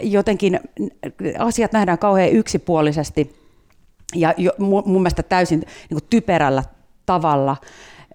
jotenkin 0.02 0.60
asiat 1.38 1.72
nähdään 1.72 1.98
kauhean 1.98 2.30
yksipuolisesti 2.32 3.36
ja 4.14 4.34
jo, 4.36 4.52
mun 4.58 5.02
mielestä 5.02 5.22
täysin 5.22 5.58
niin 5.60 6.00
kuin 6.00 6.10
typerällä 6.10 6.62
tavalla, 7.06 7.56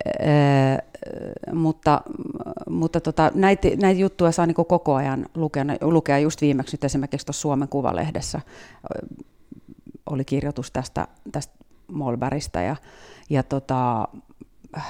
öö, 0.06 0.78
mutta, 1.54 2.02
mutta 2.70 3.02
tota, 3.02 3.32
näitä, 3.36 3.68
näitä 3.82 4.02
juttuja 4.02 4.32
saa 4.32 4.46
niin 4.46 4.56
koko 4.56 4.96
ajan 4.96 5.26
lukea, 5.36 5.66
lukea. 5.82 6.20
Just 6.20 6.42
viimeksi 6.42 6.74
nyt 6.74 6.84
esimerkiksi 6.84 7.26
tuossa 7.26 7.42
Suomen 7.42 7.68
Kuvalehdessä 7.68 8.42
oli 10.06 10.26
kirjoitus 10.26 10.72
tästä, 10.72 11.08
tästä 11.32 11.54
Molberista 11.92 12.62
ja, 12.62 12.76
ja 13.30 13.44
tota, 13.44 14.08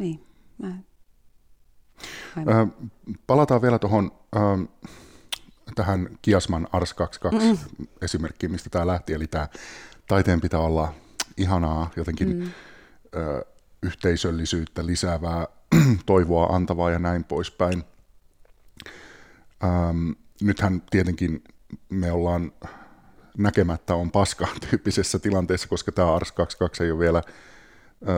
niin, 0.00 0.26
mä... 0.58 0.68
Äh, 2.38 2.68
palataan 3.26 3.62
vielä 3.62 3.78
tuohon 3.78 4.12
äh, 4.36 4.68
tähän 5.74 6.08
Kiasman 6.22 6.68
Ars 6.72 6.94
22 6.94 7.68
mm. 7.78 7.86
esimerkkiin, 8.02 8.52
mistä 8.52 8.70
tämä 8.70 8.86
lähti, 8.86 9.12
eli 9.12 9.26
tämä 9.26 9.48
taiteen 10.08 10.40
pitää 10.40 10.60
olla 10.60 10.94
ihanaa, 11.36 11.90
jotenkin 11.96 12.36
mm. 12.36 12.42
äh, 12.42 12.50
yhteisöllisyyttä 13.82 14.86
lisäävää, 14.86 15.46
toivoa 16.06 16.46
antavaa 16.46 16.90
ja 16.90 16.98
näin 16.98 17.24
poispäin. 17.24 17.84
Ähm, 19.64 20.10
nythän 20.42 20.82
tietenkin 20.90 21.44
me 21.88 22.12
ollaan 22.12 22.52
näkemättä 23.38 23.94
on 23.94 24.10
paska 24.10 24.48
tyyppisessä 24.70 25.18
tilanteessa, 25.18 25.68
koska 25.68 25.92
tämä 25.92 26.14
Ars 26.14 26.32
22 26.32 26.84
ei 26.84 26.90
ole 26.90 26.98
vielä 26.98 27.22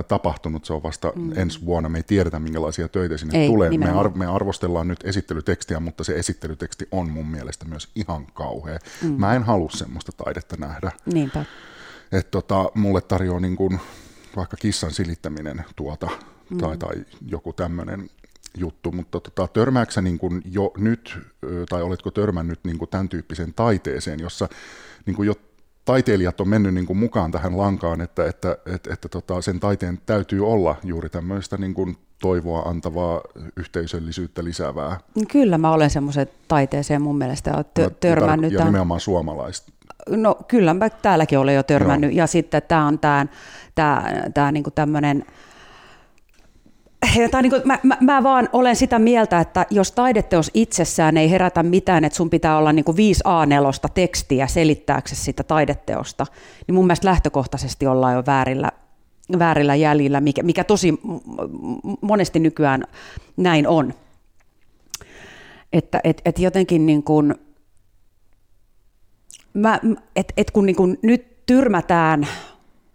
tapahtunut, 0.08 0.64
se 0.64 0.72
on 0.72 0.82
vasta 0.82 1.12
mm. 1.14 1.32
ensi 1.36 1.64
vuonna, 1.64 1.88
me 1.88 1.98
ei 1.98 2.02
tiedetä 2.02 2.38
minkälaisia 2.38 2.88
töitä 2.88 3.16
sinne 3.16 3.38
ei, 3.38 3.48
tulee. 3.48 3.70
Me, 3.70 3.90
ar- 3.90 4.16
me 4.16 4.26
arvostellaan 4.26 4.88
nyt 4.88 5.00
esittelytekstiä, 5.04 5.80
mutta 5.80 6.04
se 6.04 6.14
esittelyteksti 6.14 6.88
on 6.90 7.10
mun 7.10 7.26
mielestä 7.26 7.64
myös 7.64 7.88
ihan 7.94 8.26
kauhea. 8.26 8.78
Mm. 9.02 9.12
Mä 9.12 9.34
en 9.34 9.42
halua 9.42 9.70
semmoista 9.70 10.12
taidetta 10.12 10.56
nähdä. 10.58 10.92
Niinpä. 11.06 11.44
Et 12.12 12.30
tota, 12.30 12.70
mulle 12.74 13.00
tarjoaa 13.00 13.40
niin 13.40 13.56
kun, 13.56 13.78
vaikka 14.36 14.56
kissan 14.56 14.90
silittäminen 14.90 15.64
tuota, 15.76 16.08
mm. 16.50 16.58
tai, 16.58 16.78
tai 16.78 16.94
joku 17.26 17.52
tämmöinen 17.52 18.10
juttu, 18.56 18.92
mutta 18.92 19.20
tota, 19.20 19.48
törmääksä 19.48 20.02
niin 20.02 20.18
kun 20.18 20.42
jo 20.44 20.72
nyt, 20.76 21.18
tai 21.68 21.82
oletko 21.82 22.10
törmännyt 22.10 22.60
niin 22.64 22.78
kun 22.78 22.88
tämän 22.88 23.08
tyyppiseen 23.08 23.54
taiteeseen, 23.54 24.20
jossa 24.20 24.48
niin 25.06 25.16
kun 25.16 25.26
jo 25.26 25.34
taiteilijat 25.86 26.40
on 26.40 26.48
mennyt 26.48 26.74
niin 26.74 26.86
kuin 26.86 26.96
mukaan 26.96 27.30
tähän 27.30 27.58
lankaan, 27.58 28.00
että, 28.00 28.26
että, 28.26 28.58
että, 28.74 28.92
että 28.92 29.08
tota, 29.08 29.40
sen 29.40 29.60
taiteen 29.60 29.98
täytyy 30.06 30.46
olla 30.46 30.76
juuri 30.84 31.08
tämmöistä 31.08 31.56
niin 31.56 31.74
kuin 31.74 31.96
toivoa 32.20 32.60
antavaa, 32.60 33.20
yhteisöllisyyttä 33.56 34.44
lisäävää. 34.44 35.00
Kyllä 35.32 35.58
mä 35.58 35.72
olen 35.72 35.90
semmoisen 35.90 36.26
taiteeseen 36.48 37.02
mun 37.02 37.18
mielestä 37.18 37.50
tö- 37.50 37.90
törmännyt. 38.00 38.52
Ja 38.52 38.64
nimenomaan 38.64 39.00
suomalaista. 39.00 39.72
No 40.10 40.34
kyllä 40.48 40.74
mä 40.74 40.90
täälläkin 40.90 41.38
olen 41.38 41.54
jo 41.54 41.62
törmännyt. 41.62 42.10
Joo. 42.10 42.18
Ja 42.18 42.26
sitten 42.26 42.62
tämä 42.68 42.86
on 42.86 42.98
tämä, 42.98 43.26
tämä, 43.74 44.04
tämä 44.34 44.52
niin 44.52 44.64
tämmöinen 44.74 45.24
tai 47.30 47.42
niin 47.42 47.50
kuin, 47.50 47.62
mä, 47.64 47.78
mä, 47.82 47.96
mä 48.00 48.22
vaan 48.22 48.48
olen 48.52 48.76
sitä 48.76 48.98
mieltä, 48.98 49.40
että 49.40 49.66
jos 49.70 49.92
taideteos 49.92 50.50
itsessään 50.54 51.16
ei 51.16 51.30
herätä 51.30 51.62
mitään, 51.62 52.04
että 52.04 52.16
sun 52.16 52.30
pitää 52.30 52.58
olla 52.58 52.72
niin 52.72 52.84
kuin 52.84 52.96
5 52.96 53.22
A4 53.26 53.90
tekstiä 53.94 54.46
selittääksesi 54.46 55.22
sitä 55.22 55.42
taideteosta, 55.42 56.26
niin 56.66 56.74
mun 56.74 56.86
mielestä 56.86 57.08
lähtökohtaisesti 57.08 57.86
ollaan 57.86 58.14
jo 58.14 58.22
väärillä, 58.26 58.72
väärillä 59.38 59.74
jäljillä, 59.74 60.20
mikä, 60.20 60.42
mikä 60.42 60.64
tosi 60.64 60.94
monesti 62.00 62.38
nykyään 62.38 62.84
näin 63.36 63.68
on. 63.68 63.94
Että 65.72 66.00
et, 66.04 66.22
et 66.24 66.38
jotenkin 66.38 66.86
niin 66.86 67.02
kuin, 67.02 67.34
mä, 69.54 69.80
et, 70.16 70.32
et 70.36 70.50
kun 70.50 70.66
niin 70.66 70.76
kuin 70.76 70.98
nyt 71.02 71.46
tyrmätään 71.46 72.26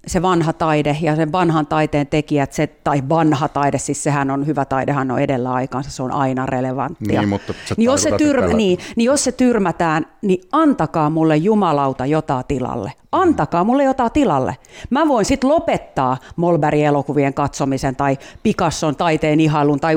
se 0.07 0.21
vanha 0.21 0.53
taide 0.53 0.97
ja 1.01 1.15
sen 1.15 1.31
vanhan 1.31 1.67
taiteen 1.67 2.07
tekijät, 2.07 2.53
se, 2.53 2.67
tai 2.67 3.03
vanha 3.09 3.47
taide, 3.47 3.77
siis 3.77 4.03
sehän 4.03 4.31
on, 4.31 4.47
hyvä 4.47 4.65
taidehan 4.65 5.11
on 5.11 5.19
edellä 5.19 5.53
aikaansa, 5.53 5.91
se 5.91 6.03
on 6.03 6.11
aina 6.11 6.45
relevanttia. 6.45 7.21
Niin, 7.21 7.29
mutta 7.29 7.53
niin 7.77 7.85
jos, 7.85 8.03
se 8.03 8.11
tyrmä, 8.17 8.53
niin, 8.53 8.79
niin 8.95 9.05
jos 9.05 9.23
se 9.23 9.31
tyrmätään, 9.31 10.05
niin 10.21 10.41
antakaa 10.51 11.09
mulle 11.09 11.37
jumalauta 11.37 12.05
jotain 12.05 12.45
tilalle 12.47 12.91
antakaa 13.11 13.63
mulle 13.63 13.83
jotain 13.83 14.11
tilalle. 14.11 14.57
Mä 14.89 15.07
voin 15.07 15.25
sitten 15.25 15.49
lopettaa 15.49 16.17
Molberg-elokuvien 16.35 17.33
katsomisen 17.33 17.95
tai 17.95 18.17
Picasson 18.43 18.95
taiteen 18.95 19.39
ihailun 19.39 19.79
tai 19.79 19.95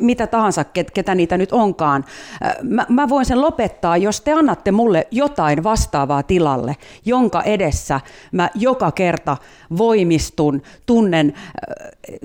mitä 0.00 0.26
tahansa, 0.26 0.64
ketä 0.94 1.14
niitä 1.14 1.38
nyt 1.38 1.52
onkaan. 1.52 2.04
Mä, 2.62 2.86
mä 2.88 3.08
voin 3.08 3.26
sen 3.26 3.40
lopettaa, 3.40 3.96
jos 3.96 4.20
te 4.20 4.32
annatte 4.32 4.72
mulle 4.72 5.06
jotain 5.10 5.64
vastaavaa 5.64 6.22
tilalle, 6.22 6.76
jonka 7.04 7.42
edessä 7.42 8.00
mä 8.32 8.50
joka 8.54 8.92
kerta 8.92 9.36
voimistun, 9.78 10.62
tunnen, 10.86 11.34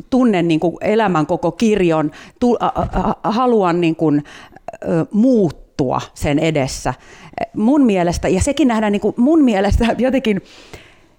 tunnen 0.09 0.47
niin 0.47 0.59
kuin 0.59 0.77
elämän 0.81 1.25
koko 1.25 1.51
kirjon, 1.51 2.11
tu, 2.39 2.57
haluan 3.23 3.81
niin 3.81 3.95
kuin, 3.95 4.23
muuttua 5.11 6.01
sen 6.13 6.39
edessä 6.39 6.93
mun 7.53 7.85
mielestä, 7.85 8.27
ja 8.27 8.41
sekin 8.41 8.67
nähdään 8.67 8.91
niin 8.91 9.01
kuin 9.01 9.13
mun 9.17 9.43
mielestä 9.43 9.85
jotenkin 9.97 10.41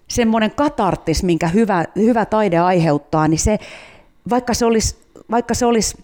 semmoinen 0.08 0.50
katarttis, 0.50 1.22
minkä 1.22 1.48
hyvä, 1.48 1.84
hyvä 1.96 2.24
taide 2.24 2.58
aiheuttaa, 2.58 3.28
niin 3.28 3.38
se, 3.38 3.58
vaikka 4.30 4.54
se 4.54 4.64
olisi, 4.64 4.96
vaikka 5.30 5.54
se 5.54 5.66
olisi 5.66 5.96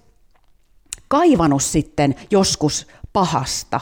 kaivannut 1.09 1.63
sitten 1.63 2.15
joskus 2.31 2.87
pahasta, 3.13 3.81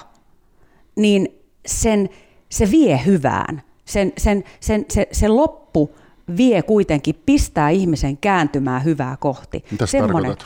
niin 0.96 1.28
sen, 1.66 2.08
se 2.48 2.70
vie 2.70 3.00
hyvään. 3.06 3.62
Sen, 3.84 4.12
sen, 4.18 4.44
sen, 4.60 4.84
se, 4.90 5.08
se 5.12 5.28
loppu 5.28 5.96
vie 6.36 6.62
kuitenkin, 6.62 7.22
pistää 7.26 7.70
ihmisen 7.70 8.16
kääntymään 8.16 8.84
hyvää 8.84 9.16
kohti. 9.16 9.64
Mitä 9.70 9.84
tarkoitat? 9.98 10.44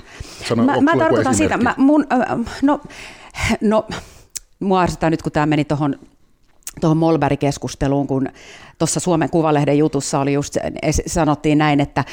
Sano, 0.48 0.64
mä, 0.64 0.80
mä 0.80 0.96
tarkoitan 0.98 1.34
sitä, 1.34 1.56
mä, 1.56 1.74
mun, 1.76 2.06
no, 2.62 2.80
no 3.60 3.86
mua 4.60 4.80
arvostaa 4.80 5.10
nyt, 5.10 5.22
kun 5.22 5.32
tämä 5.32 5.46
meni 5.46 5.64
tuohon 5.64 5.94
tuohon 6.80 6.96
Molberg-keskusteluun, 6.96 8.06
kun 8.06 8.28
tuossa 8.78 9.00
Suomen 9.00 9.30
Kuvalehden 9.30 9.78
jutussa 9.78 10.20
oli 10.20 10.32
just, 10.32 10.56
sanottiin 11.06 11.58
näin, 11.58 11.80
että 11.80 12.04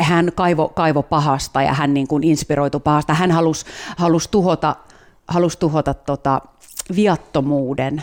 hän 0.00 0.32
kaivo, 0.34 0.68
kaivo 0.68 1.02
pahasta 1.02 1.62
ja 1.62 1.72
hän 1.72 1.94
niin 1.94 2.08
kuin 2.08 2.24
inspiroitu 2.24 2.80
pahasta. 2.80 3.14
Hän 3.14 3.30
halusi, 3.30 3.66
halusi 3.96 4.30
tuhota, 4.30 4.76
halusi 5.28 5.58
tuhota 5.58 5.94
tota 5.94 6.40
viattomuuden. 6.96 8.02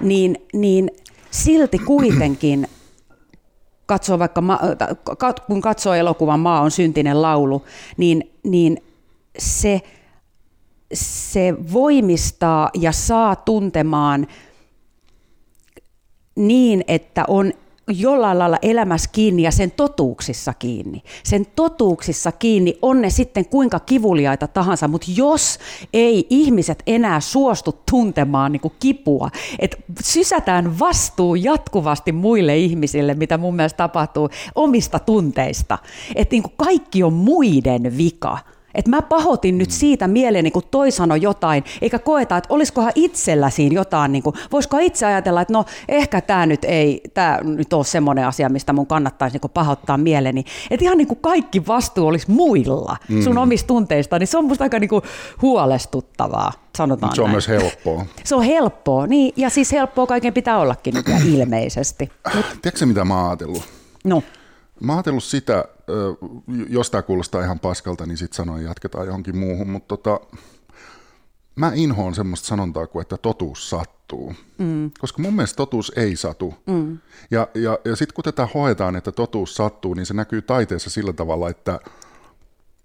Niin, 0.00 0.46
niin 0.52 0.90
silti 1.30 1.78
kuitenkin 1.78 2.68
katsoo 3.86 4.18
vaikka, 4.18 4.42
kun 5.46 5.60
katsoo 5.60 5.94
elokuvan 5.94 6.40
Maa 6.40 6.60
on 6.60 6.70
syntinen 6.70 7.22
laulu, 7.22 7.64
niin, 7.96 8.30
niin 8.42 8.82
se– 9.38 9.80
se 10.94 11.54
voimistaa 11.72 12.70
ja 12.74 12.92
saa 12.92 13.36
tuntemaan 13.36 14.26
niin, 16.36 16.84
että 16.88 17.24
on 17.28 17.52
jollain 17.88 18.38
lailla 18.38 18.58
elämässä 18.62 19.10
kiinni 19.12 19.42
ja 19.42 19.50
sen 19.50 19.70
totuuksissa 19.70 20.54
kiinni. 20.54 21.02
Sen 21.22 21.46
totuuksissa 21.56 22.32
kiinni 22.32 22.78
on 22.82 23.02
ne 23.02 23.10
sitten 23.10 23.46
kuinka 23.46 23.80
kivuliaita 23.80 24.46
tahansa, 24.46 24.88
mutta 24.88 25.06
jos 25.16 25.58
ei 25.92 26.26
ihmiset 26.30 26.82
enää 26.86 27.20
suostu 27.20 27.80
tuntemaan 27.90 28.52
niin 28.52 28.60
kuin 28.60 28.74
kipua, 28.80 29.30
että 29.58 29.76
sysätään 30.04 30.78
vastuu 30.78 31.34
jatkuvasti 31.34 32.12
muille 32.12 32.56
ihmisille, 32.56 33.14
mitä 33.14 33.38
mun 33.38 33.56
mielestä 33.56 33.76
tapahtuu 33.76 34.28
omista 34.54 34.98
tunteista, 34.98 35.78
että 36.14 36.34
niin 36.34 36.42
kuin 36.42 36.54
kaikki 36.56 37.02
on 37.02 37.12
muiden 37.12 37.96
vika– 37.98 38.38
että 38.74 38.90
mä 38.90 39.02
pahoitin 39.02 39.58
nyt 39.58 39.70
siitä 39.70 40.08
mieleeni, 40.08 40.50
kun 40.50 40.62
toi 40.70 40.90
sanoi 40.90 41.22
jotain, 41.22 41.64
eikä 41.82 41.98
koeta, 41.98 42.36
että 42.36 42.54
olisikohan 42.54 42.92
itsellä 42.94 43.50
siinä 43.50 43.74
jotain, 43.74 44.12
niin 44.12 44.22
kuin, 44.22 44.36
voisiko 44.52 44.78
itse 44.78 45.06
ajatella, 45.06 45.40
että 45.40 45.52
no 45.52 45.64
ehkä 45.88 46.20
tämä 46.20 46.46
nyt 46.46 46.64
ei, 46.64 47.00
tämä 47.14 47.38
nyt 47.42 47.72
ole 47.72 47.84
semmoinen 47.84 48.26
asia, 48.26 48.48
mistä 48.48 48.72
mun 48.72 48.86
kannattaisi 48.86 49.38
niin 49.42 49.50
pahoittaa 49.54 49.98
mieleni. 49.98 50.44
Että 50.70 50.84
ihan 50.84 50.98
niin 50.98 51.08
kuin 51.08 51.20
kaikki 51.20 51.66
vastuu 51.66 52.06
olisi 52.06 52.30
muilla 52.30 52.96
sun 53.24 53.32
mm. 53.32 53.42
omista 53.42 53.66
tunteista, 53.66 54.18
niin 54.18 54.26
se 54.26 54.38
on 54.38 54.44
musta 54.44 54.64
aika 54.64 54.78
niin 54.78 54.88
kuin 54.88 55.02
huolestuttavaa, 55.42 56.52
sanotaan 56.76 57.14
Se 57.14 57.22
on 57.22 57.24
näin. 57.24 57.34
myös 57.34 57.48
helppoa. 57.48 58.06
Se 58.24 58.34
on 58.34 58.42
helppoa, 58.42 59.06
niin, 59.06 59.32
ja 59.36 59.50
siis 59.50 59.72
helppoa 59.72 60.06
kaiken 60.06 60.34
pitää 60.34 60.58
ollakin 60.58 60.94
ilmeisesti. 61.34 62.10
Tiedätkö 62.62 62.86
mitä 62.86 63.04
mä 63.04 63.20
oon 63.20 63.26
ajatellut? 63.26 63.62
No. 64.04 64.22
Mä 64.80 64.92
oon 64.92 64.98
ajatellut 64.98 65.24
sitä, 65.24 65.64
jos 66.68 66.90
tämä 66.90 67.02
kuulostaa 67.02 67.42
ihan 67.42 67.60
paskalta, 67.60 68.06
niin 68.06 68.16
sitten 68.16 68.36
sanoin 68.36 68.64
jatketaan 68.64 69.06
johonkin 69.06 69.36
muuhun, 69.36 69.68
mutta 69.68 69.96
tota, 69.96 70.20
mä 71.56 71.72
inhoon 71.74 72.14
semmoista 72.14 72.46
sanontaa 72.46 72.86
kuin, 72.86 73.02
että 73.02 73.16
totuus 73.16 73.70
sattuu. 73.70 74.34
Mm. 74.58 74.90
Koska 74.98 75.22
mun 75.22 75.34
mielestä 75.34 75.56
totuus 75.56 75.92
ei 75.96 76.16
satu. 76.16 76.54
Mm. 76.66 76.98
Ja, 77.30 77.48
ja, 77.54 77.78
ja 77.84 77.96
sitten 77.96 78.14
kun 78.14 78.24
tätä 78.24 78.48
hoetaan, 78.54 78.96
että 78.96 79.12
totuus 79.12 79.54
sattuu, 79.54 79.94
niin 79.94 80.06
se 80.06 80.14
näkyy 80.14 80.42
taiteessa 80.42 80.90
sillä 80.90 81.12
tavalla, 81.12 81.48
että 81.50 81.80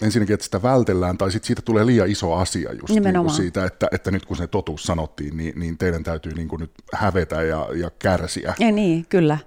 ensinnäkin, 0.01 0.33
että 0.33 0.43
sitä 0.43 0.61
vältellään, 0.61 1.17
tai 1.17 1.31
sitten 1.31 1.47
siitä 1.47 1.61
tulee 1.61 1.85
liian 1.85 2.11
iso 2.11 2.33
asia 2.33 2.73
just 2.73 2.89
niin 2.89 3.15
kuin 3.15 3.29
siitä, 3.29 3.65
että, 3.65 3.87
että 3.91 4.11
nyt 4.11 4.25
kun 4.25 4.37
se 4.37 4.47
totuus 4.47 4.83
sanottiin, 4.83 5.37
niin, 5.37 5.59
niin 5.59 5.77
teidän 5.77 6.03
täytyy 6.03 6.33
niin 6.33 6.47
kuin 6.47 6.59
nyt 6.59 6.71
hävetä 6.93 7.43
ja, 7.43 7.67
ja 7.75 7.91
kärsiä. 7.99 8.53
Ja 8.59 8.71
niin, 8.71 9.05
kyllä. 9.09 9.37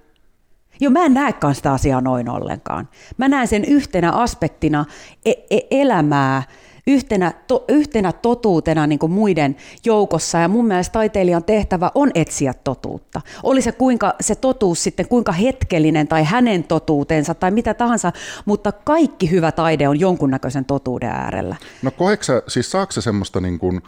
Joo, 0.83 0.91
mä 0.91 1.05
en 1.05 1.15
näekään 1.15 1.55
sitä 1.55 1.73
asiaa 1.73 2.01
noin 2.01 2.29
ollenkaan. 2.29 2.89
Mä 3.17 3.29
näen 3.29 3.49
sen 3.49 3.65
yhtenä 3.65 4.13
aspektina 4.13 4.85
e- 5.25 5.33
e- 5.51 5.67
elämää, 5.71 6.43
yhtenä, 6.87 7.33
to, 7.47 7.65
yhtenä 7.69 8.13
totuutena 8.13 8.87
niin 8.87 8.99
kuin 8.99 9.13
muiden 9.13 9.57
joukossa. 9.85 10.39
Ja 10.39 10.49
mun 10.49 10.67
mielestä 10.67 10.93
taiteilijan 10.93 11.45
tehtävä 11.45 11.91
on 11.95 12.11
etsiä 12.15 12.55
totuutta. 12.65 13.21
Oli 13.43 13.63
se 13.63 13.73
kuinka 13.73 14.15
se 14.21 14.35
totuus 14.35 14.83
sitten 14.83 15.09
kuinka 15.09 15.33
hetkellinen 15.33 16.09
tai 16.09 16.25
hänen 16.25 16.65
totuutensa 16.65 17.35
tai 17.35 17.51
mitä 17.51 17.75
tahansa, 17.75 18.13
mutta 18.45 18.73
kaikki 18.73 19.31
hyvä 19.31 19.53
taide 19.53 19.89
on 19.89 20.01
jonkunnäköisen 20.01 20.65
totuuden 20.65 21.11
äärellä. 21.11 21.57
No 21.83 21.91
koeksä, 21.91 22.43
siis 22.49 22.71
saako 22.71 22.93
semmoista 22.93 23.41
niin 23.41 23.59
kuin, 23.59 23.83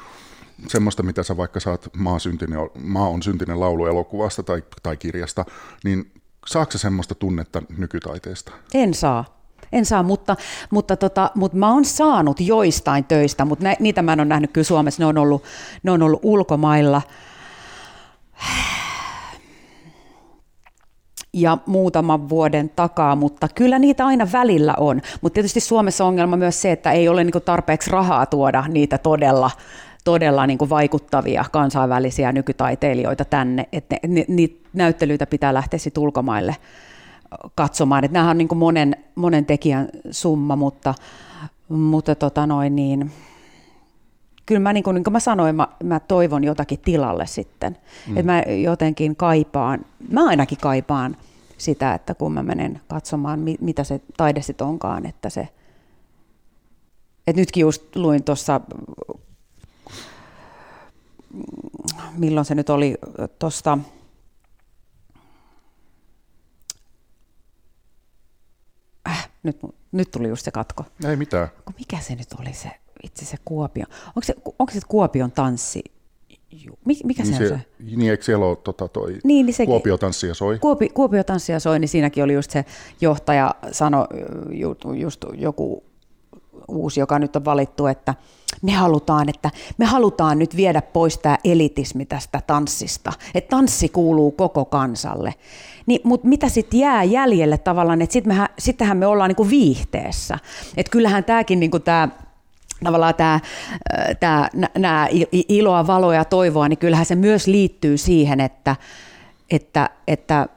semmoista, 0.69 1.03
mitä 1.03 1.23
sä 1.23 1.37
vaikka 1.37 1.61
saat 1.61 1.89
maa, 1.97 2.19
syntinen, 2.19 2.59
maa 2.79 3.09
on 3.09 3.23
syntinen 3.23 3.61
laulu 3.61 3.87
elokuvasta 3.87 4.43
tai, 4.43 4.63
tai 4.83 4.97
kirjasta, 4.97 5.45
niin 5.85 6.15
Saako 6.47 6.79
semmoista 6.79 7.15
tunnetta 7.15 7.63
nykytaiteesta? 7.79 8.53
En 8.75 8.95
saa. 8.95 9.25
En 9.73 9.85
saa, 9.85 10.03
mutta, 10.03 10.37
mutta, 10.71 10.97
tota, 10.97 11.31
mutta 11.35 11.59
mä 11.59 11.73
oon 11.73 11.85
saanut 11.85 12.41
joistain 12.41 13.05
töistä, 13.05 13.45
mutta 13.45 13.65
nä, 13.65 13.77
niitä 13.81 14.03
mä 14.03 14.13
en 14.13 14.21
ole 14.21 14.29
nähnyt 14.29 14.51
kyllä 14.53 14.65
Suomessa, 14.65 15.03
ne 15.03 15.07
on 15.07 15.19
ollut, 15.19 15.43
ne 15.83 15.91
on 15.91 16.03
ollut 16.03 16.21
ulkomailla. 16.23 17.03
ja 21.35 21.59
muutaman 21.67 22.29
vuoden 22.29 22.71
takaa, 22.77 23.17
mutta 23.17 23.49
kyllä 23.55 23.79
niitä 23.79 24.07
aina 24.07 24.29
välillä 24.33 24.75
on. 24.79 25.03
Mutta 25.21 25.35
tietysti 25.35 25.61
Suomessa 25.61 26.05
on 26.05 26.09
ongelma 26.09 26.37
myös 26.37 26.63
se, 26.63 26.73
että 26.73 26.93
ei 26.93 27.09
ole 27.09 27.25
niinku 27.25 27.41
tarpeeksi 27.41 27.91
rahaa 27.91 28.27
tuoda 28.27 28.65
niitä 28.69 28.99
todella 28.99 29.51
todella 30.05 30.47
niin 30.47 30.59
kuin 30.59 30.71
vaikuttavia 30.71 31.45
kansainvälisiä 31.53 32.33
nykytaiteilijoita 32.33 33.25
tänne, 33.25 33.69
että 33.73 33.97
ne, 34.07 34.25
niitä 34.29 34.69
näyttelyitä 34.73 35.27
pitää 35.27 35.55
lähteä 35.55 35.79
sitten 35.79 36.03
ulkomaille 36.03 36.57
katsomaan. 37.55 38.05
Että 38.05 38.13
nämähän 38.13 38.31
on 38.31 38.39
niin 38.39 38.49
kuin 38.49 38.59
monen, 38.59 38.97
monen 39.15 39.47
tekijän 39.47 39.89
summa, 40.11 40.57
mutta, 40.57 40.95
mutta 41.69 42.15
tota 42.15 42.47
noin 42.47 42.77
niin, 42.77 43.13
kyllä 44.47 44.61
mä, 44.61 44.73
niin 44.73 44.85
kuin, 44.85 44.95
niin 44.95 45.05
kuin 45.05 45.13
mä 45.13 45.21
sanoin, 45.21 45.57
mä, 45.57 45.69
mä 45.85 46.01
toivon 46.01 46.45
jotakin 46.45 46.79
tilalle 46.79 47.27
sitten. 47.27 47.79
Mm. 48.07 48.17
Että 48.17 48.33
mä 48.33 48.43
jotenkin 48.63 49.17
kaipaan, 49.17 49.85
mä 50.09 50.27
ainakin 50.27 50.59
kaipaan 50.59 51.17
sitä, 51.59 51.95
että 51.95 52.15
kun 52.15 52.33
mä 52.33 52.43
menen 52.43 52.81
katsomaan, 52.89 53.41
mitä 53.61 53.85
se 53.85 54.01
taide 54.17 54.43
sitten 54.43 54.67
onkaan, 54.67 55.07
että 55.07 55.31
se, 55.31 55.49
että 57.27 57.41
nytkin 57.41 57.61
just 57.61 57.97
luin 57.97 58.25
tuossa 58.25 58.61
milloin 62.19 62.45
se 62.45 62.55
nyt 62.55 62.71
oli 62.71 62.97
tuosta, 63.39 63.79
äh, 69.09 69.31
nyt, 69.43 69.59
nyt 69.93 70.11
tuli 70.11 70.29
just 70.29 70.45
se 70.45 70.51
katko. 70.51 70.85
Ei 71.09 71.17
mitään. 71.17 71.49
Mikä 71.79 71.99
se 72.01 72.15
nyt 72.15 72.29
oli 72.41 72.53
se, 72.53 72.71
itse 73.03 73.25
se 73.25 73.37
Kuopio? 73.45 73.85
Onko 74.07 74.23
se, 74.23 74.35
onko 74.59 74.73
se 74.73 74.81
Kuopion 74.89 75.33
tanssi? 75.33 75.83
Mikä 76.85 77.23
niin 77.23 77.33
se, 77.33 77.49
se 77.49 77.53
on 77.53 77.59
se? 77.59 77.67
Niin, 77.79 78.11
eikö 78.11 78.25
siellä 78.25 78.47
ole 78.47 78.57
tota, 78.57 78.89
toi 78.89 79.19
niin, 79.25 79.47
niin 79.47 79.55
sekin, 79.55 79.71
Kuopio 79.71 79.99
tanssia 79.99 80.35
soi? 80.35 80.59
Kuopi, 80.59 80.89
Kuopio 80.89 81.25
tanssia 81.25 81.61
soi, 81.61 81.79
niin 81.79 81.89
siinäkin 81.89 82.25
oli 82.25 82.35
just 82.35 82.51
se 82.51 82.65
johtaja 83.01 83.55
sano 83.73 84.07
just 84.99 85.25
joku 85.33 85.85
uusi, 86.69 87.01
joka 87.01 87.19
nyt 87.19 87.37
on 87.37 87.45
valittu, 87.45 87.87
että 87.87 88.15
me 88.65 88.73
halutaan, 88.73 89.29
että 89.29 89.51
me 89.79 89.85
halutaan 89.85 90.39
nyt 90.39 90.57
viedä 90.57 90.83
pois 90.83 91.19
tämä 91.19 91.39
elitismi 91.45 92.07
tästä 92.07 92.43
tanssista, 92.47 93.13
että 93.35 93.57
tanssi 93.57 93.89
kuuluu 93.89 94.31
koko 94.31 94.65
kansalle. 94.65 95.35
Niin, 95.87 96.01
Mutta 96.05 96.29
mitä 96.29 96.49
sitten 96.49 96.81
jää 96.81 97.05
jäljelle 97.05 97.59
tavallaan, 97.59 98.03
että 98.03 98.13
sit 98.13 98.25
sittenhän 98.59 98.97
me 98.97 99.07
ollaan 99.07 99.29
niinku 99.29 99.51
viihteessä. 99.51 100.39
Että 100.77 100.91
kyllähän 100.91 101.25
tämäkin 101.25 101.61
niinku 101.61 101.79
tämä 101.79 102.09
tavallaan 102.85 103.15
tämä, 103.15 103.41
tämä, 104.21 104.49
nämä 104.79 105.09
iloa, 105.49 105.87
valoa 105.87 106.15
ja 106.15 106.25
toivoa, 106.25 106.69
niin 106.69 106.79
kyllähän 106.79 107.07
se 107.07 107.15
myös 107.15 107.47
liittyy 107.47 107.97
siihen, 107.97 108.41
että, 108.41 108.77
että, 109.51 109.91
että 110.09 110.49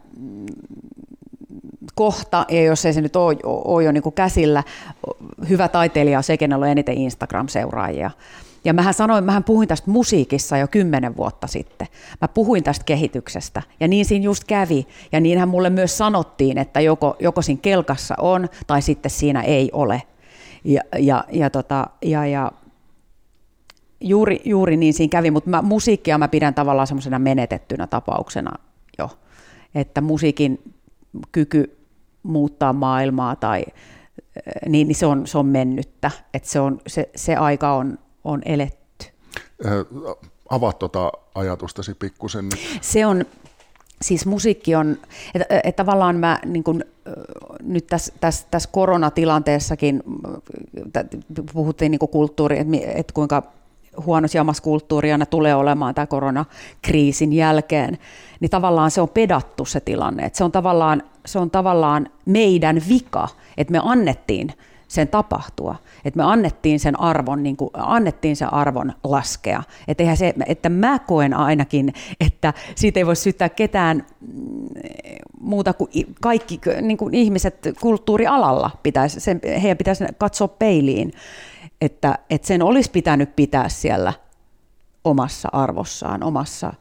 kohta, 1.95 2.45
ja 2.50 2.63
jos 2.63 2.86
ei 2.86 2.93
se 2.93 3.02
nyt 3.02 3.15
ole, 3.15 3.38
ole 3.43 3.84
jo 3.84 3.91
niin 3.91 4.04
kuin 4.04 4.15
käsillä, 4.15 4.63
hyvä 5.50 5.67
taiteilija 5.67 6.17
on 6.17 6.23
se, 6.23 6.38
kenellä 6.38 6.63
on 6.63 6.71
eniten 6.71 6.97
Instagram-seuraajia. 6.97 8.12
Ja 8.65 8.73
mähän 8.73 8.93
sanoin, 8.93 9.23
mähän 9.23 9.43
puhuin 9.43 9.67
tästä 9.67 9.91
musiikissa 9.91 10.58
jo 10.58 10.67
kymmenen 10.67 11.17
vuotta 11.17 11.47
sitten. 11.47 11.88
Mä 12.21 12.28
puhuin 12.28 12.63
tästä 12.63 12.86
kehityksestä 12.86 13.62
ja 13.80 13.88
niin 13.88 14.06
siinä 14.06 14.26
just 14.26 14.43
kävi. 14.43 14.88
Ja 15.12 15.19
niinhän 15.19 15.50
mulle 15.50 15.69
myös 15.69 15.97
sanottiin, 15.97 16.58
että 16.58 16.80
joko, 16.80 17.15
joko 17.19 17.41
siinä 17.41 17.62
kelkassa 17.62 18.15
on 18.17 18.50
tai 18.67 18.82
sitten 18.82 19.12
siinä 19.12 19.41
ei 19.41 19.69
ole. 19.73 20.02
Ja, 20.63 20.82
ja, 20.97 21.23
ja, 21.32 21.50
tota, 21.50 21.88
ja, 22.02 22.26
ja 22.26 22.52
juuri, 24.02 24.41
juuri 24.45 24.78
niin 24.78 24.93
siinä 24.93 25.12
kävi, 25.12 25.32
mutta 25.32 25.50
mä, 25.50 25.62
musiikkia 25.62 26.17
mä 26.17 26.28
pidän 26.28 26.54
tavallaan 26.54 26.88
semmoisena 26.88 27.19
menetettynä 27.19 27.88
tapauksena 27.88 28.52
jo. 29.00 29.10
Että 29.76 30.02
musiikin 30.02 30.73
kyky 31.32 31.77
muuttaa 32.23 32.73
maailmaa 32.73 33.36
tai 33.36 33.65
eh, 34.36 34.69
niin, 34.69 34.88
niin 34.88 34.95
se, 34.95 35.06
on, 35.06 35.27
se 35.27 35.38
on 35.38 35.45
mennyttä, 35.45 36.12
että 36.34 36.49
se, 36.49 36.60
on, 36.60 36.80
se, 36.88 37.10
se 37.15 37.36
aika 37.36 37.73
on, 37.73 37.99
on 38.23 38.41
eletty. 38.45 39.08
Äh, 39.65 39.71
avaa 40.49 40.73
tuota 40.73 41.12
ajatustasi 41.36 41.93
pikkusen 41.93 42.45
nyt. 42.45 42.60
Se 42.82 43.06
on, 43.06 43.25
siis 44.01 44.25
musiikki 44.25 44.75
on, 44.75 44.97
että 45.36 45.62
et 45.63 45.75
tavallaan 45.75 46.15
mä 46.15 46.39
niin 46.45 46.63
kun, 46.63 46.84
nyt 47.62 47.88
tässä, 47.88 48.13
tässä, 48.19 48.47
tässä 48.51 48.69
koronatilanteessakin, 48.71 50.03
puhuttiin 51.53 51.91
niin 51.91 51.99
kulttuuri, 51.99 52.60
että 52.60 52.77
et 52.95 53.12
kuinka 53.12 53.43
huono 54.06 54.27
jamassa 54.34 54.63
kulttuuri 54.63 55.12
aina 55.12 55.25
tulee 55.25 55.56
olemaan 55.56 55.95
tämä 55.95 56.08
koronakriisin 56.08 57.34
jälkeen, 57.34 57.97
niin 58.39 58.49
tavallaan 58.49 58.91
se 58.91 59.01
on 59.01 59.10
pedattu 59.10 59.65
se 59.65 59.80
tilanne. 59.80 60.25
Että 60.25 60.38
se, 60.38 60.43
on 60.43 60.51
tavallaan, 60.51 61.03
se 61.28 61.40
on 61.40 61.52
tavallaan 61.52 62.10
meidän 62.26 62.82
vika, 62.90 63.28
että 63.58 63.72
me 63.72 63.80
annettiin 63.84 64.54
sen 64.88 65.08
tapahtua. 65.08 65.76
Että 66.06 66.18
me 66.18 66.24
annettiin 66.24 66.80
sen 66.80 67.00
arvon, 67.00 67.44
niin 67.44 67.58
kuin, 67.58 67.70
annettiin 67.74 68.36
sen 68.36 68.54
arvon 68.54 68.94
laskea. 69.04 69.63
Että, 69.88 70.16
se, 70.16 70.34
että 70.46 70.70
mä 70.70 71.00
koen 71.00 71.34
ainakin, 71.34 71.94
että 72.20 72.54
siitä 72.76 73.00
ei 73.00 73.06
voi 73.06 73.16
syyttää 73.16 73.50
ketään 73.50 74.06
mm, 74.22 74.68
muuta 75.40 75.74
kuin 75.74 75.90
kaikki 76.22 76.60
niin 76.82 76.98
kuin 76.98 77.13
ihmiset 77.13 77.68
kulttuurialalla. 77.82 78.72
Pitäisi, 78.84 79.20
sen, 79.20 79.42
heidän 79.62 79.78
pitäisi 79.78 80.04
katsoa 80.18 80.48
peiliin 80.48 81.13
että, 81.82 82.20
että 82.30 82.48
sen 82.48 82.62
olisi 82.62 82.92
pitänyt 82.92 83.36
pitää 83.36 83.70
siellä 83.70 84.13
omassa 85.04 85.50
arvossaan, 85.52 86.24
omassa 86.24 86.74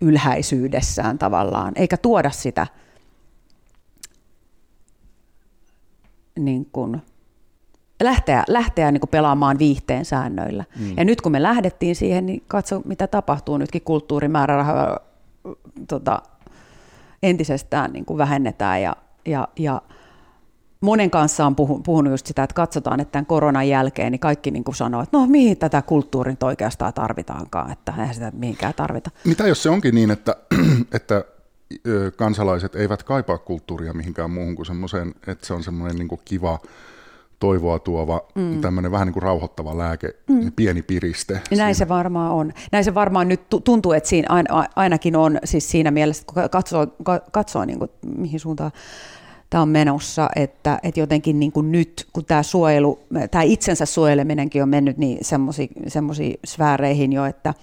ylhäisyydessään 0.00 1.18
tavallaan, 1.18 1.72
eikä 1.76 1.96
tuoda 1.96 2.30
sitä 2.30 2.66
niin 6.38 6.68
kuin, 6.72 7.02
lähteä, 8.02 8.44
lähteä 8.48 8.92
niin 8.92 9.00
kuin 9.00 9.10
pelaamaan 9.10 9.58
viihteen 9.58 10.04
säännöillä. 10.04 10.64
Mm. 10.78 10.96
Ja 10.96 11.04
nyt 11.04 11.20
kun 11.20 11.32
me 11.32 11.42
lähdettiin 11.42 11.96
siihen, 11.96 12.26
niin 12.26 12.42
katso 12.48 12.82
mitä 12.84 13.06
tapahtuu. 13.06 13.58
Nytkin 13.58 13.82
kulttuurimäärärahoja 13.82 15.00
tota, 15.88 16.22
entisestään 17.22 17.92
niin 17.92 18.04
kuin 18.04 18.18
vähennetään 18.18 18.82
ja, 18.82 18.96
ja, 19.26 19.48
ja 19.58 19.82
monen 20.80 21.10
kanssa 21.10 21.46
on 21.46 21.56
puhunut 21.56 22.10
just 22.10 22.26
sitä, 22.26 22.42
että 22.42 22.54
katsotaan, 22.54 23.00
että 23.00 23.12
tämän 23.12 23.26
koronan 23.26 23.68
jälkeen 23.68 24.12
niin 24.12 24.20
kaikki 24.20 24.50
niin 24.50 24.64
kuin 24.64 24.74
sanoo, 24.74 25.02
että 25.02 25.18
no 25.18 25.26
mihin 25.26 25.58
tätä 25.58 25.82
kulttuurin 25.82 26.36
oikeastaan 26.42 26.94
tarvitaankaan, 26.94 27.72
että 27.72 27.94
eihän 27.98 28.14
sitä 28.14 28.32
mihinkään 28.34 28.74
tarvita. 28.74 29.10
Mitä 29.24 29.48
jos 29.48 29.62
se 29.62 29.70
onkin 29.70 29.94
niin, 29.94 30.10
että, 30.10 30.36
että 30.96 31.24
kansalaiset 32.16 32.74
eivät 32.74 33.02
kaipaa 33.02 33.38
kulttuuria 33.38 33.92
mihinkään 33.92 34.30
muuhun 34.30 34.56
kuin 34.56 34.66
semmoiseen, 34.66 35.14
että 35.26 35.46
se 35.46 35.54
on 35.54 35.62
semmoinen 35.62 35.96
niin 35.96 36.20
kiva, 36.24 36.58
toivoa 37.38 37.78
tuova, 37.78 38.20
mm. 38.34 38.60
tämmöinen 38.60 38.92
vähän 38.92 39.06
niin 39.06 39.12
kuin 39.12 39.22
rauhoittava 39.22 39.78
lääke, 39.78 40.16
mm. 40.28 40.52
pieni 40.56 40.82
piriste. 40.82 41.32
Näin 41.34 41.44
siinä. 41.50 41.74
se 41.74 41.88
varmaan 41.88 42.32
on. 42.32 42.52
Näin 42.72 42.84
se 42.84 42.94
varmaan 42.94 43.28
nyt 43.28 43.40
tuntuu, 43.64 43.92
että 43.92 44.08
siinä 44.08 44.28
ainakin 44.76 45.16
on 45.16 45.38
siis 45.44 45.70
siinä 45.70 45.90
mielessä, 45.90 46.24
kun 46.26 46.42
katsoo, 46.50 46.86
katsoo 47.32 47.64
niin 47.64 47.78
kuin, 47.78 47.90
mihin 48.16 48.40
suuntaan 48.40 48.72
tämä 49.52 49.62
on 49.62 49.68
menossa, 49.68 50.28
että, 50.36 50.78
että 50.82 51.00
jotenkin 51.00 51.40
niin 51.40 51.52
kuin 51.52 51.72
nyt, 51.72 52.06
kun 52.12 52.24
tämä 52.24 52.42
suojelu, 52.42 52.98
tämä 53.30 53.42
itsensä 53.42 53.86
suojeleminenkin 53.86 54.62
on 54.62 54.68
mennyt 54.68 54.98
niin 54.98 55.18
semmoisiin 55.88 56.40
sfääreihin 56.46 57.12
jo, 57.12 57.24
että 57.24 57.54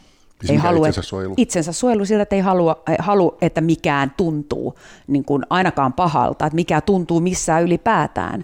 siis 0.42 0.52
ei 0.52 0.58
halua, 0.58 0.88
itsensä 0.88 1.10
suojelu? 1.10 1.34
Itsensä 1.38 1.72
suojelu 1.72 2.06
sillä, 2.06 2.24
että 2.24 2.36
ei 2.36 2.42
halua, 2.42 2.84
halua 3.00 3.38
että 3.42 3.62
mikään 3.62 4.14
tuntuu 4.18 4.76
niin 5.08 5.26
kuin 5.26 5.44
ainakaan 5.50 5.94
pahalta, 5.94 6.46
että 6.46 6.56
mikä 6.56 6.82
tuntuu 6.82 7.20
missään 7.20 7.64
ylipäätään, 7.64 8.44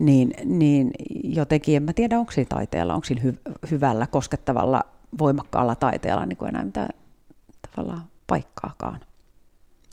niin, 0.00 0.34
niin 0.44 0.90
jotenkin, 1.24 1.76
en 1.76 1.82
mä 1.82 1.92
tiedä, 1.92 2.18
onko 2.18 2.32
siinä 2.32 2.48
taiteella, 2.48 2.94
onko 2.94 3.04
siinä 3.04 3.22
hy, 3.22 3.38
hyvällä, 3.70 4.06
koskettavalla, 4.06 4.82
voimakkaalla 5.18 5.74
taiteella 5.74 6.26
niin 6.26 6.36
kuin 6.36 6.48
enää 6.48 6.64
mitään 6.64 6.88
tavallaan 7.70 8.04
paikkaakaan. 8.26 9.00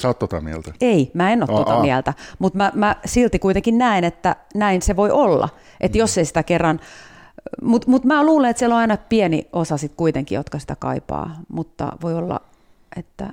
Sä 0.01 0.07
oot 0.07 0.19
tota 0.19 0.41
mieltä? 0.41 0.73
Ei, 0.81 1.11
mä 1.13 1.31
en 1.31 1.43
ole 1.43 1.57
Aa, 1.57 1.65
tota 1.65 1.81
mieltä, 1.81 2.13
mutta 2.39 2.57
mä, 2.57 2.71
mä 2.75 2.95
silti 3.05 3.39
kuitenkin 3.39 3.77
näen, 3.77 4.03
että 4.03 4.35
näin 4.55 4.81
se 4.81 4.95
voi 4.95 5.11
olla. 5.11 5.49
Että 5.81 5.97
mm. 5.97 5.99
jos 5.99 6.17
ei 6.17 6.25
sitä 6.25 6.43
kerran, 6.43 6.79
mutta 7.61 7.91
mut 7.91 8.03
mä 8.03 8.25
luulen, 8.25 8.49
että 8.49 8.59
siellä 8.59 8.75
on 8.75 8.81
aina 8.81 8.97
pieni 8.97 9.47
osa 9.53 9.77
sit 9.77 9.93
kuitenkin, 9.97 10.35
jotka 10.35 10.59
sitä 10.59 10.75
kaipaa, 10.75 11.35
mutta 11.47 11.97
voi 12.01 12.15
olla, 12.15 12.41
että... 12.95 13.29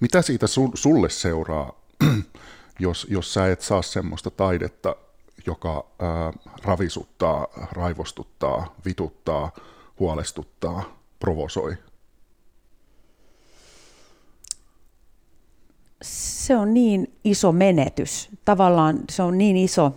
Mitä 0.00 0.22
siitä 0.22 0.46
su, 0.46 0.70
sulle 0.74 1.10
seuraa, 1.10 1.72
jos, 2.78 3.06
jos 3.10 3.34
sä 3.34 3.52
et 3.52 3.60
saa 3.60 3.82
semmoista 3.82 4.30
taidetta, 4.30 4.96
joka 5.46 5.86
ää, 5.98 6.32
ravisuttaa, 6.62 7.46
raivostuttaa, 7.72 8.74
vituttaa, 8.84 9.52
huolestuttaa, 9.98 10.82
provosoi? 11.18 11.76
se 16.04 16.56
on 16.56 16.74
niin 16.74 17.12
iso 17.24 17.52
menetys. 17.52 18.28
Tavallaan 18.44 18.98
se 19.10 19.22
on 19.22 19.38
niin 19.38 19.56
iso 19.56 19.94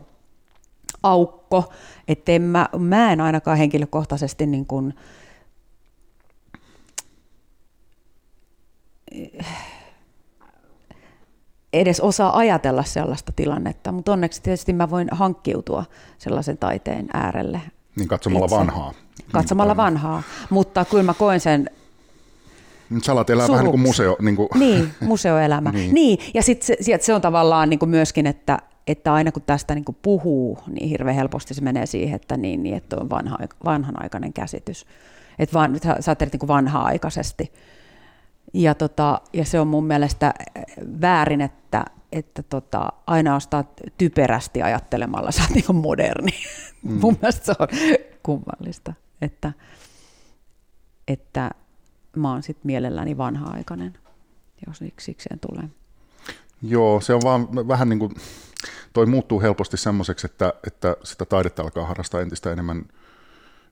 aukko, 1.03 1.73
että 2.07 2.31
en 2.31 2.41
mä, 2.41 2.69
mä 2.77 3.11
en 3.11 3.21
ainakaan 3.21 3.57
henkilökohtaisesti 3.57 4.45
niin 4.45 4.65
kuin, 4.65 4.93
edes 11.73 11.99
osaa 11.99 12.37
ajatella 12.37 12.83
sellaista 12.83 13.31
tilannetta, 13.35 13.91
mutta 13.91 14.11
onneksi 14.11 14.41
tietysti 14.41 14.73
mä 14.73 14.89
voin 14.89 15.07
hankkiutua 15.11 15.85
sellaisen 16.17 16.57
taiteen 16.57 17.07
äärelle. 17.13 17.61
Niin 17.95 18.07
katsomalla 18.07 18.45
itse. 18.45 18.55
vanhaa. 18.55 18.93
Katsomalla 19.31 19.73
niin, 19.73 19.77
vanhaa, 19.77 20.23
mutta 20.49 20.85
kyllä 20.85 21.03
mä 21.03 21.13
koen 21.13 21.39
sen 21.39 21.69
Salat 23.03 23.29
elää 23.29 23.45
Suruks. 23.45 23.57
vähän 23.57 23.65
niin 23.65 23.71
kuin 23.71 23.81
museo. 23.81 24.15
Niin, 24.21 24.35
kuin. 24.35 24.49
niin 24.55 24.91
museoelämä. 25.01 25.71
niin. 25.77 25.93
niin. 25.93 26.19
Ja 26.33 26.43
sitten 26.43 26.77
se, 26.81 26.97
se 27.01 27.13
on 27.13 27.21
tavallaan 27.21 27.69
niin 27.69 27.79
kuin 27.79 27.89
myöskin, 27.89 28.27
että, 28.27 28.59
että 28.87 29.13
aina 29.13 29.31
kun 29.31 29.41
tästä 29.41 29.75
niin 29.75 29.85
kuin 29.85 29.97
puhuu, 30.01 30.59
niin 30.67 30.89
hirveän 30.89 31.15
helposti 31.15 31.53
se 31.53 31.61
menee 31.61 31.85
siihen, 31.85 32.15
että, 32.15 32.37
niin, 32.37 32.63
niin, 32.63 32.75
että 32.75 32.97
on 32.99 33.09
vanha, 33.09 33.37
vanhanaikainen 33.65 34.33
käsitys. 34.33 34.85
Että 35.39 35.53
vaan, 35.53 35.79
sä, 35.83 35.95
sä 35.99 36.11
ajattelet 36.11 36.33
niin 36.33 36.47
vanha-aikaisesti. 36.47 37.53
Ja, 38.53 38.75
tota, 38.75 39.21
ja 39.33 39.45
se 39.45 39.59
on 39.59 39.67
mun 39.67 39.85
mielestä 39.85 40.33
väärin, 41.01 41.41
että, 41.41 41.85
että 42.11 42.43
tota, 42.43 42.93
aina 43.07 43.35
ostaa 43.35 43.63
typerästi 43.97 44.61
ajattelemalla, 44.61 45.31
sä 45.31 45.41
oot 45.41 45.51
niin 45.51 45.75
moderni. 45.75 46.31
Mm. 46.83 46.93
mun 47.01 47.17
mielestä 47.21 47.45
se 47.45 47.53
on 47.59 47.67
kummallista. 48.23 48.93
Että, 49.21 49.53
että 51.07 51.51
mä 52.15 52.31
oon 52.31 52.43
sitten 52.43 52.67
mielelläni 52.67 53.17
vanha-aikainen, 53.17 53.93
jos 54.67 54.83
sikseen 54.99 55.39
tulee. 55.39 55.69
Joo, 56.61 57.01
se 57.01 57.13
on 57.13 57.21
vaan 57.23 57.67
vähän 57.67 57.89
niin 57.89 57.99
kuin, 57.99 58.11
toi 58.97 59.05
muuttuu 59.05 59.41
helposti 59.41 59.77
semmoiseksi, 59.77 60.27
että, 60.27 60.53
että 60.67 60.97
sitä 61.03 61.25
taidetta 61.25 61.63
alkaa 61.63 61.85
harrastaa 61.85 62.21
entistä 62.21 62.51
enemmän 62.51 62.85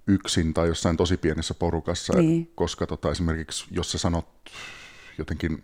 yksin 0.07 0.53
tai 0.53 0.67
jossain 0.67 0.97
tosi 0.97 1.17
pienessä 1.17 1.53
porukassa, 1.53 2.13
niin. 2.13 2.51
koska 2.55 2.87
tota, 2.87 3.11
esimerkiksi 3.11 3.65
jos 3.71 3.91
sä 3.91 3.97
sanot 3.97 4.27
jotenkin 5.17 5.63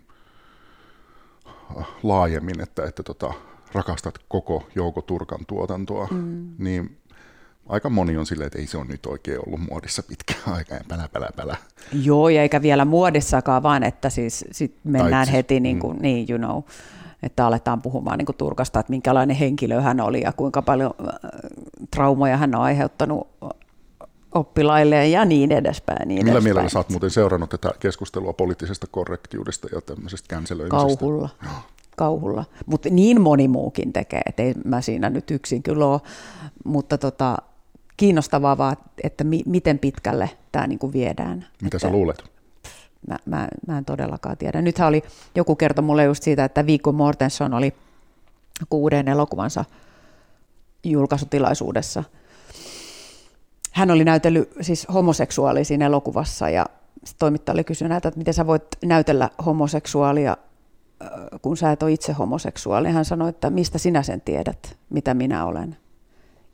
laajemmin, 2.02 2.60
että, 2.60 2.84
että 2.84 3.02
tota, 3.02 3.34
rakastat 3.72 4.18
koko 4.28 4.66
Jouko 4.74 5.02
Turkan 5.02 5.46
tuotantoa, 5.46 6.08
mm. 6.10 6.54
niin 6.58 6.98
aika 7.66 7.90
moni 7.90 8.16
on 8.16 8.26
silleen, 8.26 8.46
että 8.46 8.58
ei 8.58 8.66
se 8.66 8.78
ole 8.78 8.86
nyt 8.86 9.06
oikein 9.06 9.38
ollut 9.46 9.60
muodissa 9.60 10.02
pitkään 10.02 10.42
aikaa 10.56 10.78
pälä, 10.88 11.08
pälä, 11.12 11.28
pälä. 11.36 11.56
Joo, 11.92 12.28
ja 12.28 12.42
eikä 12.42 12.62
vielä 12.62 12.84
muodissakaan, 12.84 13.62
vaan 13.62 13.82
että 13.82 14.10
siis 14.10 14.44
sit 14.50 14.76
mennään 14.84 15.26
siis, 15.26 15.36
heti 15.36 15.60
niin, 15.60 15.78
kuin, 15.78 15.96
mm. 15.96 16.02
niin, 16.02 16.26
you 16.30 16.38
know, 16.38 16.62
että 17.22 17.46
aletaan 17.46 17.82
puhumaan 17.82 18.18
niin 18.18 18.36
Turkasta, 18.38 18.80
että 18.80 18.90
minkälainen 18.90 19.36
henkilö 19.36 19.80
hän 19.80 20.00
oli 20.00 20.20
ja 20.20 20.32
kuinka 20.32 20.62
paljon 20.62 20.94
äh, 21.00 21.14
traumoja 21.90 22.36
hän 22.36 22.54
on 22.54 22.62
aiheuttanut 22.62 23.28
oppilaille 24.34 25.08
ja 25.08 25.24
niin 25.24 25.52
edespäin. 25.52 26.08
Niin 26.08 26.18
Millä 26.18 26.32
edespäin. 26.32 26.44
mielellä 26.44 26.68
sä 26.68 26.78
oot 26.78 26.88
muuten 26.88 27.10
seurannut 27.10 27.50
tätä 27.50 27.70
keskustelua 27.80 28.32
poliittisesta 28.32 28.86
korrektiudesta 28.90 29.68
ja 29.74 29.80
tämmöisestä 29.80 30.28
känselöimisestä? 30.28 31.00
Kauhulla. 31.00 31.28
Kauhulla. 31.96 32.44
Mutta 32.66 32.88
niin 32.90 33.20
moni 33.20 33.48
muukin 33.48 33.92
tekee, 33.92 34.22
että 34.26 34.42
ei 34.42 34.54
mä 34.64 34.80
siinä 34.80 35.10
nyt 35.10 35.30
yksin 35.30 35.62
kyllä 35.62 35.86
ole. 35.86 36.00
Mutta 36.64 36.98
tota, 36.98 37.36
kiinnostavaa 37.96 38.58
vaan, 38.58 38.76
että 39.02 39.24
mi, 39.24 39.42
miten 39.46 39.78
pitkälle 39.78 40.30
tämä 40.52 40.66
niin 40.66 40.78
kuin 40.78 40.92
viedään. 40.92 41.38
Mitä 41.62 41.76
että, 41.76 41.78
sä 41.78 41.90
luulet? 41.92 42.31
Mä, 43.08 43.18
mä, 43.26 43.48
mä 43.66 43.78
en 43.78 43.84
todellakaan 43.84 44.36
tiedä. 44.36 44.62
Nythän 44.62 44.88
oli, 44.88 45.02
joku 45.34 45.56
kertoi 45.56 45.84
mulle 45.84 46.04
just 46.04 46.22
siitä, 46.22 46.44
että 46.44 46.66
Viikko 46.66 46.92
Mortenson 46.92 47.54
oli 47.54 47.74
kuuden 48.68 49.08
elokuvansa 49.08 49.64
julkaisutilaisuudessa. 50.84 52.04
Hän 53.72 53.90
oli 53.90 54.04
näytellyt 54.04 54.52
siis 54.60 54.86
homoseksuaalia 54.94 55.64
siinä 55.64 55.86
elokuvassa 55.86 56.48
ja 56.48 56.66
toimittaja 57.18 57.54
oli 57.54 57.64
kysynyt 57.64 57.96
että 57.96 58.18
miten 58.18 58.34
sä 58.34 58.46
voit 58.46 58.64
näytellä 58.84 59.30
homoseksuaalia, 59.46 60.36
kun 61.42 61.56
sä 61.56 61.72
et 61.72 61.82
ole 61.82 61.92
itse 61.92 62.12
homoseksuaali. 62.12 62.88
Hän 62.88 63.04
sanoi, 63.04 63.28
että 63.28 63.50
mistä 63.50 63.78
sinä 63.78 64.02
sen 64.02 64.20
tiedät, 64.20 64.76
mitä 64.90 65.14
minä 65.14 65.46
olen. 65.46 65.76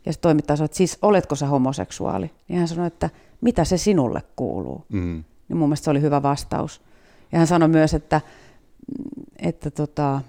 Ja 0.06 0.12
se 0.12 0.20
toimittaja 0.20 0.56
sanoi, 0.56 0.64
että 0.64 0.76
siis 0.76 0.98
oletko 1.02 1.34
sä 1.34 1.46
homoseksuaali? 1.46 2.30
Niin 2.48 2.58
hän 2.58 2.68
sanoi, 2.68 2.86
että 2.86 3.10
mitä 3.40 3.64
se 3.64 3.76
sinulle 3.76 4.22
kuuluu? 4.36 4.84
Mm. 4.88 5.24
Niin 5.48 5.56
mun 5.56 5.68
mielestä 5.68 5.84
se 5.84 5.90
oli 5.90 6.00
hyvä 6.00 6.22
vastaus. 6.22 6.80
Ja 7.32 7.38
hän 7.38 7.46
sanoi 7.46 7.68
myös, 7.68 7.94
että, 7.94 8.20
että, 9.38 9.70
tota, 9.70 10.20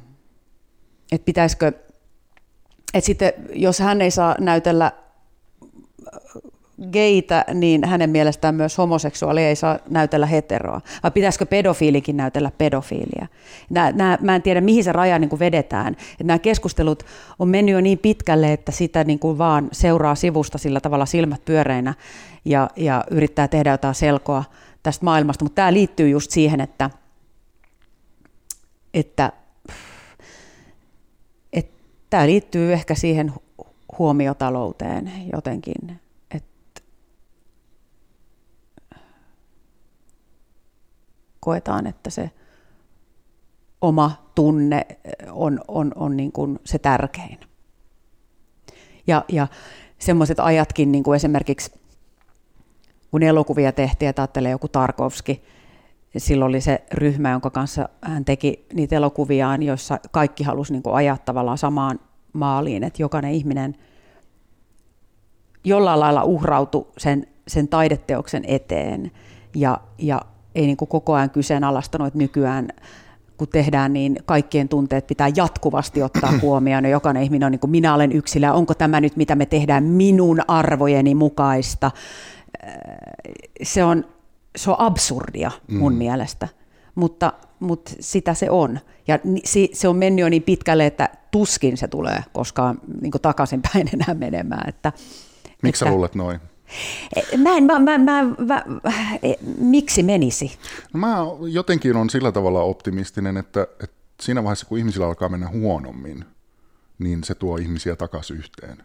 että 1.11 1.25
pitäisikö, 1.25 1.67
että 2.93 3.05
sitten 3.05 3.33
jos 3.53 3.79
hän 3.79 4.01
ei 4.01 4.11
saa 4.11 4.35
näytellä 4.39 4.91
geitä, 6.91 7.45
niin 7.53 7.85
hänen 7.85 8.09
mielestään 8.09 8.55
myös 8.55 8.77
homoseksuaali 8.77 9.43
ei 9.43 9.55
saa 9.55 9.79
näytellä 9.89 10.25
heteroa. 10.25 10.81
Vai 11.03 11.11
pitäisikö 11.11 11.45
pedofiilikin 11.45 12.17
näytellä 12.17 12.51
pedofiilia? 12.57 13.27
Nää, 13.69 13.91
nää, 13.91 14.17
mä 14.21 14.35
en 14.35 14.41
tiedä, 14.41 14.61
mihin 14.61 14.83
se 14.83 14.91
raja 14.91 15.19
niin 15.19 15.29
kuin 15.29 15.39
vedetään. 15.39 15.95
Et 16.19 16.27
nämä 16.27 16.39
keskustelut 16.39 17.05
on 17.39 17.47
mennyt 17.47 17.73
jo 17.73 17.81
niin 17.81 17.97
pitkälle, 17.97 18.53
että 18.53 18.71
sitä 18.71 19.03
niin 19.03 19.19
kuin 19.19 19.37
vaan 19.37 19.69
seuraa 19.71 20.15
sivusta 20.15 20.57
sillä 20.57 20.79
tavalla 20.79 21.05
silmät 21.05 21.45
pyöreinä 21.45 21.93
ja, 22.45 22.69
ja 22.75 23.03
yrittää 23.11 23.47
tehdä 23.47 23.71
jotain 23.71 23.95
selkoa 23.95 24.43
tästä 24.83 25.05
maailmasta. 25.05 25.45
Mutta 25.45 25.55
tämä 25.55 25.73
liittyy 25.73 26.09
just 26.09 26.31
siihen, 26.31 26.61
että, 26.61 26.89
että, 28.93 29.31
että 31.53 31.83
tämä 32.09 32.25
liittyy 32.25 32.73
ehkä 32.73 32.95
siihen 32.95 33.33
huomiotalouteen 33.99 35.11
jotenkin 35.33 35.99
koetaan, 41.39 41.87
että 41.87 42.09
se 42.09 42.31
oma 43.81 44.31
tunne 44.35 44.87
on, 45.31 45.61
on, 45.67 45.91
on 45.95 46.17
niin 46.17 46.31
kuin 46.31 46.59
se 46.65 46.79
tärkein. 46.79 47.39
Ja, 49.07 49.25
ja 49.27 49.47
semmoiset 49.99 50.39
ajatkin, 50.39 50.91
niin 50.91 51.03
kuin 51.03 51.15
esimerkiksi 51.15 51.78
kun 53.11 53.23
elokuvia 53.23 53.71
tehtiin, 53.71 54.09
että 54.09 54.21
ajattelee 54.21 54.51
joku 54.51 54.67
Tarkovski, 54.67 55.43
silloin 56.17 56.49
oli 56.49 56.61
se 56.61 56.83
ryhmä, 56.93 57.31
jonka 57.31 57.49
kanssa 57.49 57.89
hän 58.01 58.25
teki 58.25 58.65
niitä 58.73 58.95
elokuviaan, 58.95 59.63
joissa 59.63 59.99
kaikki 60.11 60.43
halusi 60.43 60.73
niin 60.73 60.83
ajaa 60.93 61.17
tavallaan 61.17 61.57
samaan 61.57 61.99
maaliin, 62.33 62.83
että 62.83 63.01
jokainen 63.01 63.31
ihminen 63.31 63.75
jollain 65.63 65.99
lailla 65.99 66.23
uhrautui 66.23 66.87
sen, 66.97 67.27
sen 67.47 67.67
taideteoksen 67.67 68.43
eteen 68.47 69.11
ja, 69.55 69.79
ja 69.97 70.21
ei 70.55 70.65
niin 70.65 70.77
kuin 70.77 70.89
koko 70.89 71.13
ajan 71.13 71.29
kyseenalaistanut, 71.29 72.07
että 72.07 72.19
nykyään 72.19 72.67
kun 73.37 73.47
tehdään, 73.47 73.93
niin 73.93 74.17
kaikkien 74.25 74.69
tunteet 74.69 75.07
pitää 75.07 75.29
jatkuvasti 75.35 76.03
ottaa 76.03 76.31
huomioon. 76.41 76.83
Ja 76.83 76.89
jokainen 76.89 77.23
ihminen 77.23 77.45
on 77.45 77.51
niin 77.51 77.59
kuin 77.59 77.71
minä 77.71 77.93
olen 77.93 78.11
yksilö, 78.11 78.51
onko 78.51 78.73
tämä 78.73 79.01
nyt 79.01 79.15
mitä 79.15 79.35
me 79.35 79.45
tehdään 79.45 79.83
minun 79.83 80.41
arvojeni 80.47 81.15
mukaista. 81.15 81.91
Se 83.63 83.83
on, 83.83 84.05
se 84.55 84.69
on 84.69 84.75
absurdia 84.79 85.51
mun 85.67 85.93
mm. 85.93 85.97
mielestä, 85.97 86.47
mutta, 86.95 87.33
mutta 87.59 87.91
sitä 87.99 88.33
se 88.33 88.49
on. 88.49 88.79
Ja 89.07 89.19
se 89.73 89.87
on 89.87 89.95
mennyt 89.95 90.23
jo 90.23 90.29
niin 90.29 90.43
pitkälle, 90.43 90.85
että 90.85 91.09
tuskin 91.31 91.77
se 91.77 91.87
tulee 91.87 92.23
koskaan 92.33 92.81
niin 93.01 93.11
takaisinpäin 93.21 93.89
enää 93.93 94.13
menemään. 94.13 94.69
Että, 94.69 94.91
Miksi 95.63 95.79
sä 95.79 95.91
luulet 95.91 96.15
noin? 96.15 96.39
Mä 97.37 97.57
en, 97.57 97.63
mä, 97.63 97.79
mä, 97.79 97.97
mä, 97.97 98.23
mä, 98.23 98.63
e, 99.23 99.33
miksi 99.57 100.03
menisi? 100.03 100.51
No 100.93 100.99
mä 100.99 101.17
jotenkin 101.47 101.95
on 101.95 102.09
sillä 102.09 102.31
tavalla 102.31 102.61
optimistinen, 102.61 103.37
että, 103.37 103.61
että 103.83 103.95
siinä 104.21 104.43
vaiheessa 104.43 104.65
kun 104.65 104.77
ihmisillä 104.77 105.07
alkaa 105.07 105.29
mennä 105.29 105.49
huonommin, 105.49 106.25
niin 106.99 107.23
se 107.23 107.35
tuo 107.35 107.57
ihmisiä 107.57 107.95
takaisin 107.95 108.37
yhteen. 108.37 108.77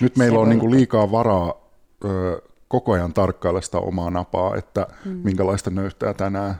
Nyt 0.00 0.16
meillä 0.16 0.36
se 0.36 0.38
on 0.38 0.48
niin 0.48 0.60
kuin 0.60 0.70
liikaa 0.72 1.10
varaa 1.10 1.54
ö, 2.04 2.42
koko 2.72 2.92
ajan 2.92 3.12
tarkkailla 3.12 3.60
sitä 3.60 3.78
omaa 3.78 4.10
napaa, 4.10 4.56
että 4.56 4.86
mm. 5.04 5.20
minkälaista 5.24 5.70
nöyhtää 5.70 6.14
tänään. 6.14 6.54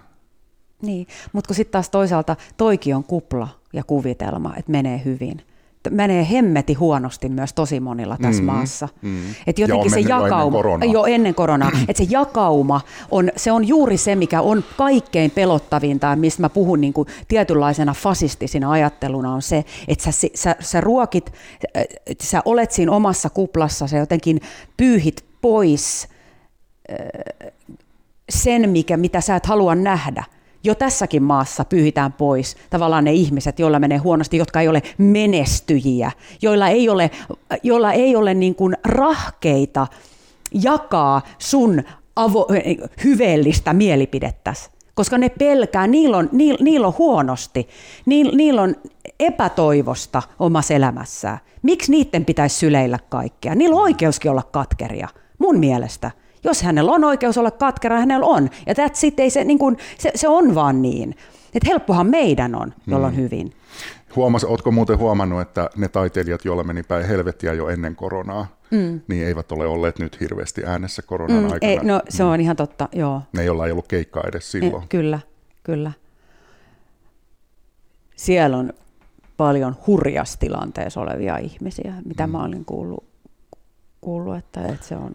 Niin, 0.83 1.07
mutta 1.33 1.55
sitten 1.55 1.72
taas 1.72 1.90
toisaalta 1.90 2.37
toikin 2.57 2.96
on 2.96 3.05
kupla 3.05 3.48
ja 3.72 3.85
kuvitelma, 3.85 4.55
että 4.57 4.72
menee 4.72 5.03
hyvin 5.05 5.42
menee 5.90 6.27
hemmeti 6.31 6.75
huonosti 6.75 7.29
myös 7.29 7.53
tosi 7.53 7.81
monilla 7.81 8.16
tässä 8.22 8.42
mm, 8.42 8.46
maassa. 8.46 8.88
Mm. 9.03 9.20
Et 9.46 9.59
jotenkin 9.59 9.90
se 9.90 10.01
jakauma, 10.01 10.59
ennen 10.75 10.92
jo 10.92 11.05
ennen 11.05 11.35
koronaa, 11.35 11.70
että 11.88 12.05
se 12.05 12.11
jakauma 12.11 12.81
on, 13.11 13.31
se 13.37 13.53
on 13.53 13.68
juuri 13.68 13.96
se, 13.96 14.14
mikä 14.14 14.40
on 14.40 14.64
kaikkein 14.77 15.31
pelottavinta, 15.31 16.16
mistä 16.16 16.40
mä 16.40 16.48
puhun 16.48 16.81
niin 16.81 16.92
kuin 16.92 17.09
tietynlaisena 17.29 17.94
fasistisina 17.94 18.70
ajatteluna, 18.70 19.35
on 19.35 19.42
se, 19.42 19.64
että 19.88 20.12
sä, 20.12 20.29
sä, 20.35 20.57
sä 20.61 20.81
ruokit, 20.81 21.33
sä 22.22 22.42
olet 22.44 22.70
siinä 22.70 22.92
omassa 22.92 23.31
kuplassa, 23.31 23.87
sä 23.87 23.98
jotenkin 23.98 24.40
pyyhit 24.77 25.32
pois 25.42 26.09
sen, 28.28 28.70
mikä, 28.70 28.96
mitä 28.96 29.20
sä 29.20 29.37
et 29.37 29.46
halua 29.46 29.74
nähdä 29.74 30.24
jo 30.64 30.74
tässäkin 30.74 31.22
maassa 31.22 31.64
pyyhitään 31.64 32.12
pois 32.12 32.57
tavallaan 32.70 33.05
ne 33.05 33.12
ihmiset, 33.12 33.59
joilla 33.59 33.78
menee 33.78 33.98
huonosti, 33.98 34.37
jotka 34.37 34.61
ei 34.61 34.68
ole 34.68 34.83
menestyjiä, 34.98 36.12
joilla 36.42 36.68
ei 36.68 36.88
ole, 36.88 37.11
joilla 37.62 37.92
ei 37.92 38.16
ole 38.16 38.35
niin 38.35 38.55
kuin 38.55 38.76
rahkeita 38.85 39.87
jakaa 40.52 41.22
sun 41.38 41.83
avo, 42.16 42.46
hyveellistä 43.05 43.72
mielipidettäsi. 43.72 44.70
Koska 44.94 45.18
ne 45.18 45.28
pelkää, 45.28 45.87
niillä 45.87 46.16
on, 46.16 46.28
niillä, 46.33 46.59
niillä 46.64 46.87
on 46.87 46.94
huonosti, 46.98 47.68
niillä, 48.07 48.33
niillä 48.37 48.62
on 48.62 48.76
epätoivosta 49.20 50.22
omassa 50.38 50.74
elämässään. 50.74 51.38
Miksi 51.62 51.90
niiden 51.90 52.24
pitäisi 52.24 52.57
syleillä 52.57 52.98
kaikkea? 53.09 53.55
Niillä 53.55 53.76
on 53.76 53.83
oikeuskin 53.83 54.31
olla 54.31 54.42
katkeria, 54.42 55.09
mun 55.42 55.59
mielestä. 55.59 56.11
Jos 56.44 56.62
hänellä 56.62 56.92
on 56.92 57.05
oikeus 57.05 57.38
olla 57.38 57.50
katkera, 57.50 57.98
hänellä 57.98 58.26
on. 58.26 58.50
Ja 58.66 58.74
that's 58.74 59.07
it, 59.07 59.20
ei 59.20 59.31
se, 59.31 59.44
niin 59.44 59.59
kuin, 59.59 59.76
se, 59.98 60.12
se 60.14 60.28
on 60.28 60.55
vaan 60.55 60.83
niin. 60.83 61.14
Että 61.55 61.68
helppohan 61.68 62.07
meidän 62.07 62.55
on, 62.55 62.74
jolloin 62.87 63.14
hmm. 63.14 63.22
hyvin. 63.22 63.52
Huomas, 64.16 64.44
ootko 64.44 64.70
muuten 64.70 64.98
huomannut, 64.98 65.40
että 65.40 65.70
ne 65.76 65.88
taiteilijat, 65.88 66.44
joilla 66.44 66.64
meni 66.64 66.83
päin 66.83 67.07
helvettiä 67.07 67.52
jo 67.52 67.68
ennen 67.68 67.96
koronaa, 67.96 68.46
mm. 68.70 69.00
niin 69.09 69.26
eivät 69.26 69.52
ole 69.52 69.66
olleet 69.66 69.98
nyt 69.98 70.20
hirveästi 70.20 70.62
äänessä 70.66 71.02
koronan 71.02 71.37
mm, 71.37 71.44
aikana. 71.44 71.72
Ei, 71.72 71.78
no 71.83 72.02
se 72.09 72.24
on 72.24 72.38
mm. 72.38 72.40
ihan 72.40 72.57
totta, 72.57 72.88
joo. 72.92 73.22
Ne, 73.33 73.44
joilla 73.44 73.66
ei 73.66 73.72
ollut 73.72 73.88
keikkaa 73.88 74.24
edes 74.28 74.50
silloin. 74.50 74.83
E, 74.83 74.87
kyllä, 74.88 75.18
kyllä. 75.62 75.92
Siellä 78.16 78.57
on 78.57 78.72
paljon 79.37 79.76
hurjassa 79.87 80.38
tilanteessa 80.38 81.00
olevia 81.00 81.37
ihmisiä, 81.37 81.94
mitä 82.05 82.26
mm. 82.26 82.33
mä 82.33 82.44
olin 82.44 82.64
kuullut, 82.64 83.05
kuullut 84.00 84.37
että, 84.37 84.66
että 84.66 84.87
se 84.87 84.96
on 84.96 85.14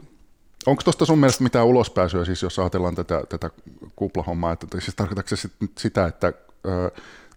Onko 0.65 0.84
tuosta 0.84 1.06
sun 1.06 1.20
mielestä 1.20 1.43
mitään 1.43 1.65
ulospääsyä, 1.65 2.26
siis 2.26 2.43
jos 2.43 2.60
ajatellaan 2.60 2.96
tätä, 2.96 3.24
tätä 3.30 3.50
kuplahommaa, 3.96 4.52
että 4.52 4.67
siis 4.82 4.96
tarkoitatko 4.96 5.36
se 5.36 5.50
sitä, 5.78 6.06
että 6.06 6.34
ö, 6.67 6.91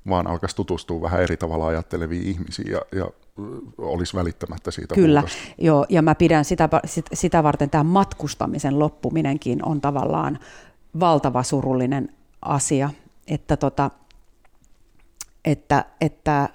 vaan 0.09 0.27
alkaisi 0.27 0.57
tutustua 0.57 1.03
vähän 1.03 1.23
eri 1.23 1.37
tavalla 1.37 1.67
ajatteleviin 1.67 2.23
ihmisiin 2.23 2.73
ja, 2.73 2.81
ja 2.93 3.11
olisi 3.79 4.17
välittämättä 4.17 4.71
siitä 4.71 4.95
Kyllä, 4.95 5.23
joo, 5.59 5.87
ja 5.89 6.03
mä 6.03 6.15
pidän 6.15 6.45
sitä, 6.45 6.69
sitä 7.13 7.43
varten 7.43 7.71
tämä 7.71 7.85
matkustamisen 7.85 8.79
loppuminenkin 8.79 9.65
on 9.65 9.81
tavallaan 9.81 10.39
valtava 11.01 11.43
surullinen 11.43 12.09
asia, 12.43 12.91
että, 13.27 13.57
tota, 13.57 13.91
että, 15.45 15.85
että, 16.01 16.49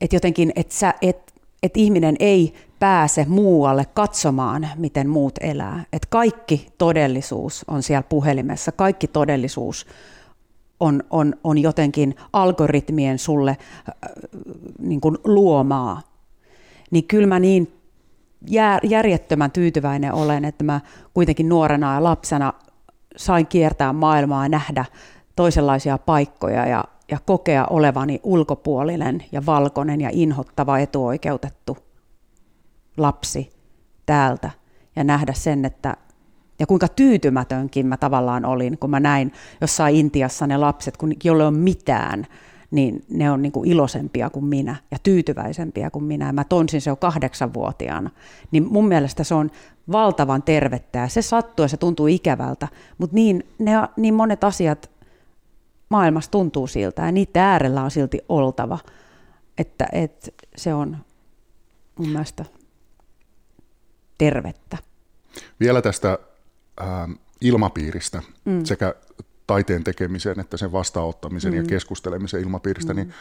että 0.00 0.16
jotenkin, 0.16 0.52
että, 0.56 0.74
sä, 0.74 0.94
et, 1.02 1.34
että 1.62 1.80
ihminen 1.80 2.16
ei 2.18 2.54
pääse 2.80 3.26
muualle 3.28 3.84
katsomaan, 3.94 4.68
miten 4.76 5.08
muut 5.08 5.34
elää. 5.40 5.84
Et 5.92 6.06
kaikki 6.06 6.66
todellisuus 6.78 7.64
on 7.68 7.82
siellä 7.82 8.02
puhelimessa, 8.02 8.72
kaikki 8.72 9.06
todellisuus 9.06 9.86
on, 10.80 11.02
on, 11.10 11.34
on 11.44 11.58
jotenkin 11.58 12.14
algoritmien 12.32 13.18
sulle 13.18 13.50
äh, 13.50 13.56
niin 14.78 15.00
kuin 15.00 15.18
luomaa. 15.24 16.02
Niin 16.90 17.04
kyllä 17.04 17.26
mä 17.26 17.38
niin 17.38 17.72
järjettömän 18.82 19.50
tyytyväinen 19.50 20.14
olen, 20.14 20.44
että 20.44 20.64
mä 20.64 20.80
kuitenkin 21.14 21.48
nuorena 21.48 21.94
ja 21.94 22.04
lapsena 22.04 22.52
sain 23.16 23.46
kiertää 23.46 23.92
maailmaa 23.92 24.44
ja 24.44 24.48
nähdä 24.48 24.84
toisenlaisia 25.36 25.98
paikkoja 25.98 26.66
ja, 26.66 26.84
ja 27.10 27.18
kokea 27.26 27.66
olevani 27.70 28.20
ulkopuolinen 28.22 29.24
ja 29.32 29.46
valkoinen 29.46 30.00
ja 30.00 30.10
inhottava 30.12 30.78
etuoikeutettu 30.78 31.89
lapsi 33.02 33.52
täältä 34.06 34.50
ja 34.96 35.04
nähdä 35.04 35.32
sen, 35.32 35.64
että 35.64 35.96
ja 36.58 36.66
kuinka 36.66 36.88
tyytymätönkin 36.88 37.86
mä 37.86 37.96
tavallaan 37.96 38.44
olin, 38.44 38.78
kun 38.78 38.90
mä 38.90 39.00
näin 39.00 39.32
jossain 39.60 39.96
Intiassa 39.96 40.46
ne 40.46 40.56
lapset, 40.56 40.96
kun 40.96 41.12
jolle 41.24 41.46
on 41.46 41.54
mitään, 41.54 42.26
niin 42.70 43.04
ne 43.08 43.30
on 43.30 43.42
niin 43.42 43.52
kuin 43.52 43.70
iloisempia 43.70 44.30
kuin 44.30 44.44
minä 44.44 44.76
ja 44.90 44.98
tyytyväisempiä 45.02 45.90
kuin 45.90 46.04
minä. 46.04 46.32
Mä 46.32 46.44
tonsin 46.44 46.80
se 46.80 46.90
jo 46.90 46.96
kahdeksanvuotiaana. 46.96 48.10
Niin 48.50 48.72
mun 48.72 48.88
mielestä 48.88 49.24
se 49.24 49.34
on 49.34 49.50
valtavan 49.92 50.42
tervettä 50.42 50.98
ja 50.98 51.08
se 51.08 51.22
sattuu 51.22 51.64
ja 51.64 51.68
se 51.68 51.76
tuntuu 51.76 52.06
ikävältä, 52.06 52.68
mutta 52.98 53.14
niin, 53.14 53.46
ne, 53.58 53.72
niin 53.96 54.14
monet 54.14 54.44
asiat 54.44 54.90
maailmassa 55.88 56.30
tuntuu 56.30 56.66
siltä 56.66 57.02
ja 57.02 57.12
niiden 57.12 57.42
äärellä 57.42 57.82
on 57.82 57.90
silti 57.90 58.18
oltava. 58.28 58.78
Että, 59.58 59.86
että 59.92 60.30
se 60.56 60.74
on 60.74 60.96
mun 61.98 62.08
mielestä 62.08 62.44
tervettä. 64.20 64.78
Vielä 65.60 65.82
tästä 65.82 66.18
äh, 66.80 66.86
ilmapiiristä 67.40 68.22
mm. 68.44 68.64
sekä 68.64 68.94
taiteen 69.46 69.84
tekemisen 69.84 70.40
että 70.40 70.56
sen 70.56 70.72
vastaanottamisen 70.72 71.52
mm. 71.52 71.58
ja 71.58 71.64
keskustelemisen 71.64 72.40
ilmapiiristä, 72.40 72.92
mm. 72.92 72.96
niin 72.96 73.14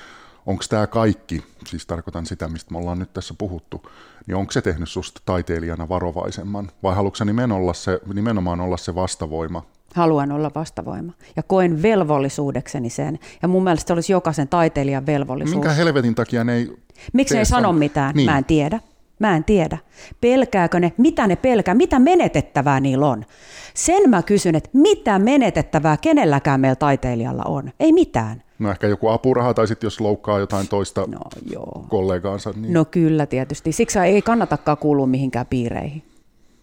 onko 0.46 0.64
tämä 0.70 0.88
kaikki, 0.88 1.44
siis 1.68 1.86
tarkoitan 1.86 2.26
sitä, 2.26 2.48
mistä 2.48 2.72
me 2.72 2.78
ollaan 2.78 3.00
nyt 3.00 3.14
tässä 3.14 3.34
puhuttu, 3.38 3.90
niin 4.28 4.36
onko 4.36 4.52
se 4.52 4.62
tehnyt 4.62 4.90
susta 4.90 5.22
taiteilijana 5.26 5.90
varovaisemman 5.90 6.72
vai 6.84 6.96
haluatko 6.96 7.24
nimenomaan 7.24 7.62
olla 7.62 7.74
se, 7.74 8.00
nimenomaan 8.14 8.62
olla 8.62 8.78
se 8.78 8.96
vastavoima 8.96 9.66
haluan 9.96 10.32
olla 10.32 10.52
vastavoima 10.56 11.14
ja 11.36 11.44
koen 11.44 11.82
velvollisuudekseni 11.82 12.90
sen. 12.90 13.20
Ja 13.42 13.48
mun 13.48 13.64
mielestä 13.64 13.88
se 13.88 13.94
olisi 13.94 14.12
jokaisen 14.12 14.48
taiteilijan 14.48 15.06
velvollisuus. 15.06 15.56
Minkä 15.56 15.74
helvetin 15.74 16.16
takia 16.16 16.44
ne 16.44 16.56
ei 16.56 16.78
Miksi 17.14 17.34
ne 17.34 17.40
ei 17.40 17.46
sano 17.46 17.74
mitään? 17.74 18.16
Niin. 18.16 18.30
Mä 18.30 18.38
en 18.38 18.46
tiedä. 18.46 18.80
Mä 19.20 19.36
en 19.36 19.44
tiedä. 19.44 19.78
Pelkääkö 20.22 20.80
ne? 20.80 20.94
Mitä 20.98 21.28
ne 21.28 21.36
pelkää? 21.36 21.76
Mitä 21.76 22.00
menetettävää 22.00 22.80
niillä 22.80 23.08
on? 23.08 23.26
Sen 23.74 24.10
mä 24.10 24.22
kysyn, 24.22 24.56
että 24.56 24.70
mitä 24.74 25.20
menetettävää 25.20 25.98
kenelläkään 25.98 26.60
meillä 26.60 26.76
taiteilijalla 26.76 27.44
on? 27.44 27.72
Ei 27.80 27.92
mitään. 27.92 28.44
No 28.60 28.72
ehkä 28.72 28.88
joku 28.88 29.08
apuraha 29.08 29.54
tai 29.54 29.68
sitten 29.68 29.88
jos 29.88 30.02
loukkaa 30.02 30.40
jotain 30.40 30.68
toista 30.68 31.02
no, 31.02 31.20
joo. 31.52 31.86
kollegaansa. 31.90 32.54
Niin... 32.56 32.74
No 32.74 32.86
kyllä 32.86 33.26
tietysti. 33.26 33.72
Siksi 33.72 34.00
ei 34.00 34.22
kannatakaan 34.22 34.78
kuulua 34.78 35.08
mihinkään 35.08 35.46
piireihin. 35.46 36.04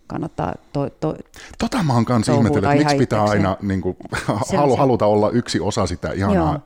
Kannattaa 0.06 0.54
to, 0.72 0.90
to, 0.90 1.16
Tota 1.58 1.82
mä 1.82 1.94
oon 1.94 2.04
kanssa 2.04 2.32
ihmetellyt, 2.32 2.64
että 2.64 2.78
miksi 2.78 2.96
pitää 2.96 3.24
aina 3.24 3.56
niin 3.62 3.80
kuin, 3.80 3.96
halu, 4.56 4.76
haluta 4.76 5.06
olla 5.06 5.30
yksi 5.30 5.60
osa 5.60 5.86
sitä 5.86 6.12
ihanaa 6.12 6.60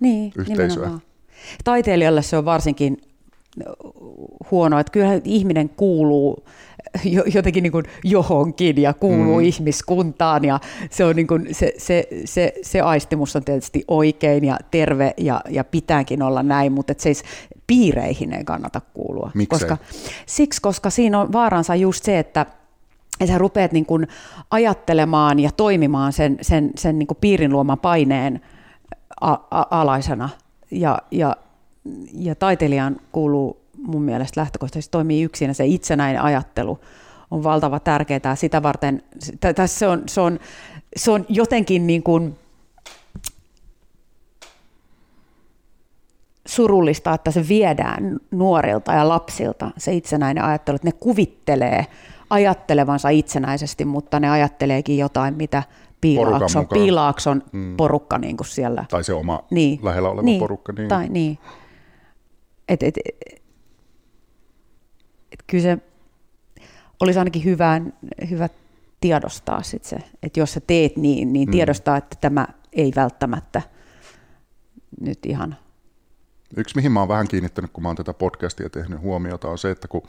niin, 0.00 0.32
yhteisöä. 0.36 0.66
Nimenomaan. 0.66 1.02
Taiteilijalle 1.64 2.22
se 2.22 2.36
on 2.36 2.44
varsinkin 2.44 2.98
huono, 4.50 4.78
että 4.78 4.92
kyllähän 4.92 5.20
ihminen 5.24 5.68
kuuluu 5.68 6.44
jotenkin 7.34 7.62
niin 7.62 7.72
kuin 7.72 7.84
johonkin 8.04 8.82
ja 8.82 8.94
kuuluu 8.94 9.38
mm. 9.38 9.44
ihmiskuntaan 9.44 10.44
ja 10.44 10.60
se, 10.90 11.04
on 11.04 11.16
niin 11.16 11.26
kuin, 11.26 11.54
se, 11.54 11.72
se, 11.78 12.08
se, 12.24 12.52
se 12.62 12.80
aistimus 12.80 13.36
on 13.36 13.44
tietysti 13.44 13.84
oikein 13.88 14.44
ja 14.44 14.58
terve 14.70 15.14
ja, 15.16 15.40
ja 15.48 15.64
pitääkin 15.64 16.22
olla 16.22 16.42
näin, 16.42 16.72
mutta 16.72 16.92
et 16.92 17.00
siis 17.00 17.22
piireihin 17.66 18.32
ei 18.32 18.44
kannata 18.44 18.80
kuulua. 18.94 19.30
Koska, 19.48 19.78
siksi, 20.26 20.62
koska 20.62 20.90
siinä 20.90 21.20
on 21.20 21.32
vaaransa 21.32 21.74
just 21.74 22.04
se, 22.04 22.18
että 22.18 22.46
ja 23.20 23.26
sä 23.26 23.38
rupeat 23.38 23.72
niin 23.72 23.86
kuin 23.86 24.08
ajattelemaan 24.50 25.38
ja 25.38 25.50
toimimaan 25.56 26.12
sen, 26.12 26.38
sen, 26.42 26.70
sen 26.76 26.98
niin 26.98 27.06
kuin 27.06 27.18
piirin 27.20 27.52
luoman 27.52 27.78
paineen 27.78 28.40
a, 29.20 29.32
a, 29.32 29.64
alaisena. 29.70 30.28
Ja, 30.70 30.98
ja, 31.10 31.36
ja 32.12 32.34
taiteilijan 32.34 32.96
kuuluu 33.12 33.60
mun 33.76 34.02
mielestä 34.02 34.40
lähtökohtaisesti 34.40 34.90
toimii 34.90 35.22
yksin 35.22 35.54
se 35.54 35.66
itsenäinen 35.66 36.22
ajattelu 36.22 36.78
on 37.30 37.42
valtava 37.42 37.80
tärkeää. 37.80 38.34
Sitä 38.34 38.62
varten, 38.62 39.02
tässä 39.40 39.78
se 39.78 39.86
on, 39.86 40.02
se 40.06 40.20
on, 40.20 40.38
se 40.96 41.10
on 41.10 41.26
jotenkin 41.28 41.86
niin 41.86 42.02
kuin 42.02 42.38
surullista, 46.46 47.14
että 47.14 47.30
se 47.30 47.48
viedään 47.48 48.20
nuorilta 48.30 48.92
ja 48.92 49.08
lapsilta, 49.08 49.70
se 49.76 49.94
itsenäinen 49.94 50.44
ajattelu, 50.44 50.76
että 50.76 50.88
ne 50.88 50.92
kuvittelee 50.92 51.86
ajattelevansa 52.30 53.08
itsenäisesti, 53.08 53.84
mutta 53.84 54.20
ne 54.20 54.30
ajatteleekin 54.30 54.98
jotain, 54.98 55.34
mitä 55.34 55.62
Piilaakson, 56.00 56.66
Piilaakson 56.66 57.42
mm. 57.52 57.76
porukka 57.76 58.18
niin 58.18 58.36
kuin 58.36 58.46
siellä. 58.46 58.84
Tai 58.90 59.04
se 59.04 59.12
oma 59.12 59.40
niin. 59.50 59.78
lähellä 59.82 60.08
oleva 60.08 60.22
niin. 60.22 60.40
porukka. 60.40 60.72
Niin. 60.72 60.88
Tai, 60.88 61.08
niin. 61.08 61.38
Et, 62.70 62.82
et, 62.82 62.94
et 65.32 65.42
kyllä 65.46 65.62
se 65.62 65.78
olisi 67.00 67.18
ainakin 67.18 67.44
hyvä, 67.44 67.80
hyvä 68.30 68.48
tiedostaa 69.00 69.62
sit 69.62 69.84
se, 69.84 69.96
että 70.22 70.40
jos 70.40 70.52
sä 70.52 70.60
teet 70.60 70.96
niin, 70.96 71.32
niin 71.32 71.48
mm. 71.48 71.52
tiedostaa, 71.52 71.96
että 71.96 72.16
tämä 72.20 72.46
ei 72.72 72.92
välttämättä 72.96 73.62
nyt 75.00 75.18
ihan... 75.26 75.56
Yksi, 76.56 76.76
mihin 76.76 76.92
mä 76.92 77.00
oon 77.00 77.08
vähän 77.08 77.28
kiinnittänyt, 77.28 77.70
kun 77.72 77.82
mä 77.82 77.88
oon 77.88 77.96
tätä 77.96 78.14
podcastia 78.14 78.70
tehnyt 78.70 79.00
huomiota, 79.00 79.48
on 79.48 79.58
se, 79.58 79.70
että 79.70 79.88
kun 79.88 80.02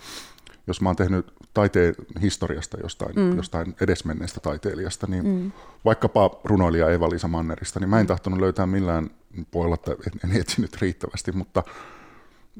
jos 0.67 0.81
mä 0.81 0.89
oon 0.89 0.95
tehnyt 0.95 1.33
taiteen 1.53 1.95
historiasta 2.21 2.77
jostain, 2.83 3.15
mm. 3.15 3.37
jostain 3.37 3.75
edesmenneestä 3.81 4.39
taiteilijasta, 4.39 5.07
niin 5.07 5.25
mm. 5.27 5.51
vaikkapa 5.85 6.39
runoilija 6.43 6.89
Eva-Liisa 6.89 7.27
Mannerista, 7.27 7.79
niin 7.79 7.89
mä 7.89 7.99
en 7.99 8.07
tahtonut 8.07 8.39
löytää 8.39 8.65
millään, 8.65 9.09
voi 9.53 9.65
olla, 9.65 9.75
että 9.75 9.91
en 10.23 10.41
etsinyt 10.41 10.81
riittävästi, 10.81 11.31
mutta 11.31 11.63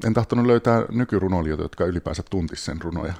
en 0.06 0.14
tahtonut 0.14 0.46
löytää 0.46 0.84
nykyrunoilijoita, 0.90 1.64
jotka 1.64 1.84
ylipäänsä 1.84 2.22
tuntis 2.30 2.64
sen 2.64 2.82
runoja. 2.82 3.14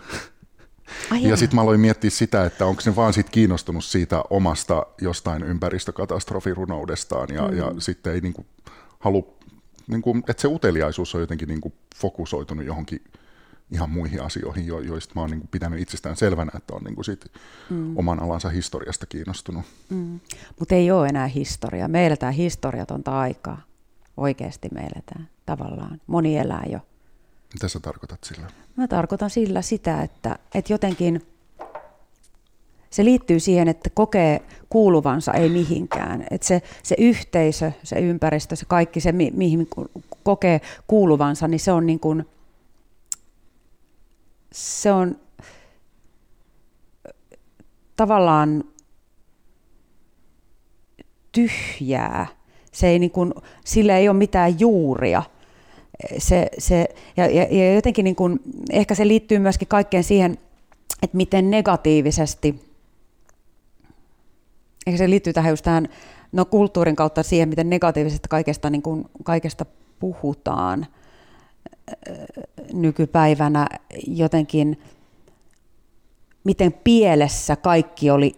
Ai 1.10 1.22
ja 1.28 1.36
sitten 1.36 1.56
mä 1.56 1.62
aloin 1.62 1.80
miettiä 1.80 2.10
sitä, 2.10 2.44
että 2.44 2.66
onko 2.66 2.80
se 2.80 2.96
vaan 2.96 3.12
sit 3.12 3.30
kiinnostunut 3.30 3.84
siitä 3.84 4.24
omasta 4.30 4.86
jostain 5.00 5.42
ympäristökatastrofirunoudestaan 5.42 7.28
ja, 7.34 7.48
mm. 7.48 7.56
ja 7.56 7.72
sitten 7.78 8.12
ei 8.12 8.20
niinku 8.20 8.46
halu, 8.98 9.36
niinku, 9.86 10.16
että 10.28 10.40
se 10.40 10.48
uteliaisuus 10.48 11.14
on 11.14 11.20
jotenkin 11.20 11.48
niinku 11.48 11.72
fokusoitunut 11.96 12.64
johonkin 12.64 13.04
ihan 13.70 13.90
muihin 13.90 14.22
asioihin, 14.22 14.66
jo, 14.66 14.80
joista 14.80 15.12
mä 15.14 15.20
oon 15.20 15.30
niin 15.30 15.48
pitänyt 15.50 15.80
itsestään 15.80 16.16
selvänä, 16.16 16.52
että 16.56 16.74
on 16.74 16.82
niin 16.84 17.04
sit 17.04 17.24
mm. 17.70 17.96
oman 17.96 18.22
alansa 18.22 18.48
historiasta 18.48 19.06
kiinnostunut. 19.06 19.64
Mm. 19.90 20.20
Mutta 20.58 20.74
ei 20.74 20.90
ole 20.90 21.08
enää 21.08 21.26
historia. 21.26 21.88
Me 21.88 22.06
eletään 22.06 22.34
historiatonta 22.34 23.20
aikaa. 23.20 23.62
Oikeasti 24.16 24.68
me 24.74 24.80
eletään 24.80 25.28
tavallaan. 25.46 26.00
Moni 26.06 26.38
elää 26.38 26.64
jo. 26.72 26.78
Mitä 27.52 27.68
sä 27.68 27.80
tarkoitat 27.80 28.24
sillä? 28.24 28.46
Mä 28.76 28.88
tarkoitan 28.88 29.30
sillä 29.30 29.62
sitä, 29.62 30.02
että, 30.02 30.38
että 30.54 30.72
jotenkin 30.72 31.26
se 32.90 33.04
liittyy 33.04 33.40
siihen, 33.40 33.68
että 33.68 33.90
kokee 33.90 34.42
kuuluvansa 34.68 35.32
ei 35.32 35.48
mihinkään. 35.48 36.26
Että 36.30 36.46
se, 36.46 36.62
se 36.82 36.96
yhteisö, 36.98 37.72
se 37.82 37.96
ympäristö, 37.96 38.56
se 38.56 38.64
kaikki 38.64 39.00
se, 39.00 39.12
mi, 39.12 39.30
mihin 39.34 39.68
kokee 40.22 40.60
kuuluvansa, 40.86 41.48
niin 41.48 41.60
se 41.60 41.72
on 41.72 41.86
niin 41.86 42.00
kuin– 42.00 42.24
se 44.52 44.92
on 44.92 45.20
tavallaan 47.96 48.64
tyhjää. 51.32 52.26
Se 52.72 52.88
ei 52.88 52.98
niin 52.98 53.10
kuin, 53.10 53.34
sillä 53.64 53.98
ei 53.98 54.08
ole 54.08 54.16
mitään 54.16 54.60
juuria. 54.60 55.22
Se, 56.18 56.48
se, 56.58 56.88
ja, 57.16 57.26
ja, 57.26 57.46
ja 57.50 57.74
jotenkin 57.74 58.04
niin 58.04 58.16
kuin, 58.16 58.40
ehkä 58.70 58.94
se 58.94 59.08
liittyy 59.08 59.38
myöskin 59.38 59.68
kaikkeen 59.68 60.04
siihen, 60.04 60.38
että 61.02 61.16
miten 61.16 61.50
negatiivisesti, 61.50 62.60
ehkä 64.86 64.98
se 64.98 65.10
liittyy 65.10 65.32
tähän 65.32 65.50
just 65.50 65.64
tähän 65.64 65.88
no, 66.32 66.44
kulttuurin 66.44 66.96
kautta 66.96 67.22
siihen, 67.22 67.48
miten 67.48 67.70
negatiivisesti 67.70 68.28
kaikesta, 68.28 68.70
niin 68.70 68.82
kuin, 68.82 69.04
kaikesta 69.24 69.66
puhutaan– 69.98 70.86
nykypäivänä 72.72 73.66
jotenkin, 74.06 74.80
miten 76.44 76.72
pielessä 76.72 77.56
kaikki 77.56 78.10
oli 78.10 78.36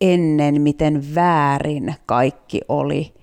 ennen, 0.00 0.60
miten 0.60 1.14
väärin 1.14 1.94
kaikki 2.06 2.60
oli. 2.68 3.14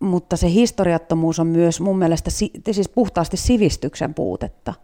Mutta 0.00 0.36
se 0.36 0.50
historiattomuus 0.50 1.40
on 1.40 1.46
myös 1.46 1.80
mun 1.80 1.98
mielestä 1.98 2.30
siis 2.30 2.88
puhtaasti 2.94 3.36
sivistyksen 3.36 4.14
puutetta. 4.14 4.74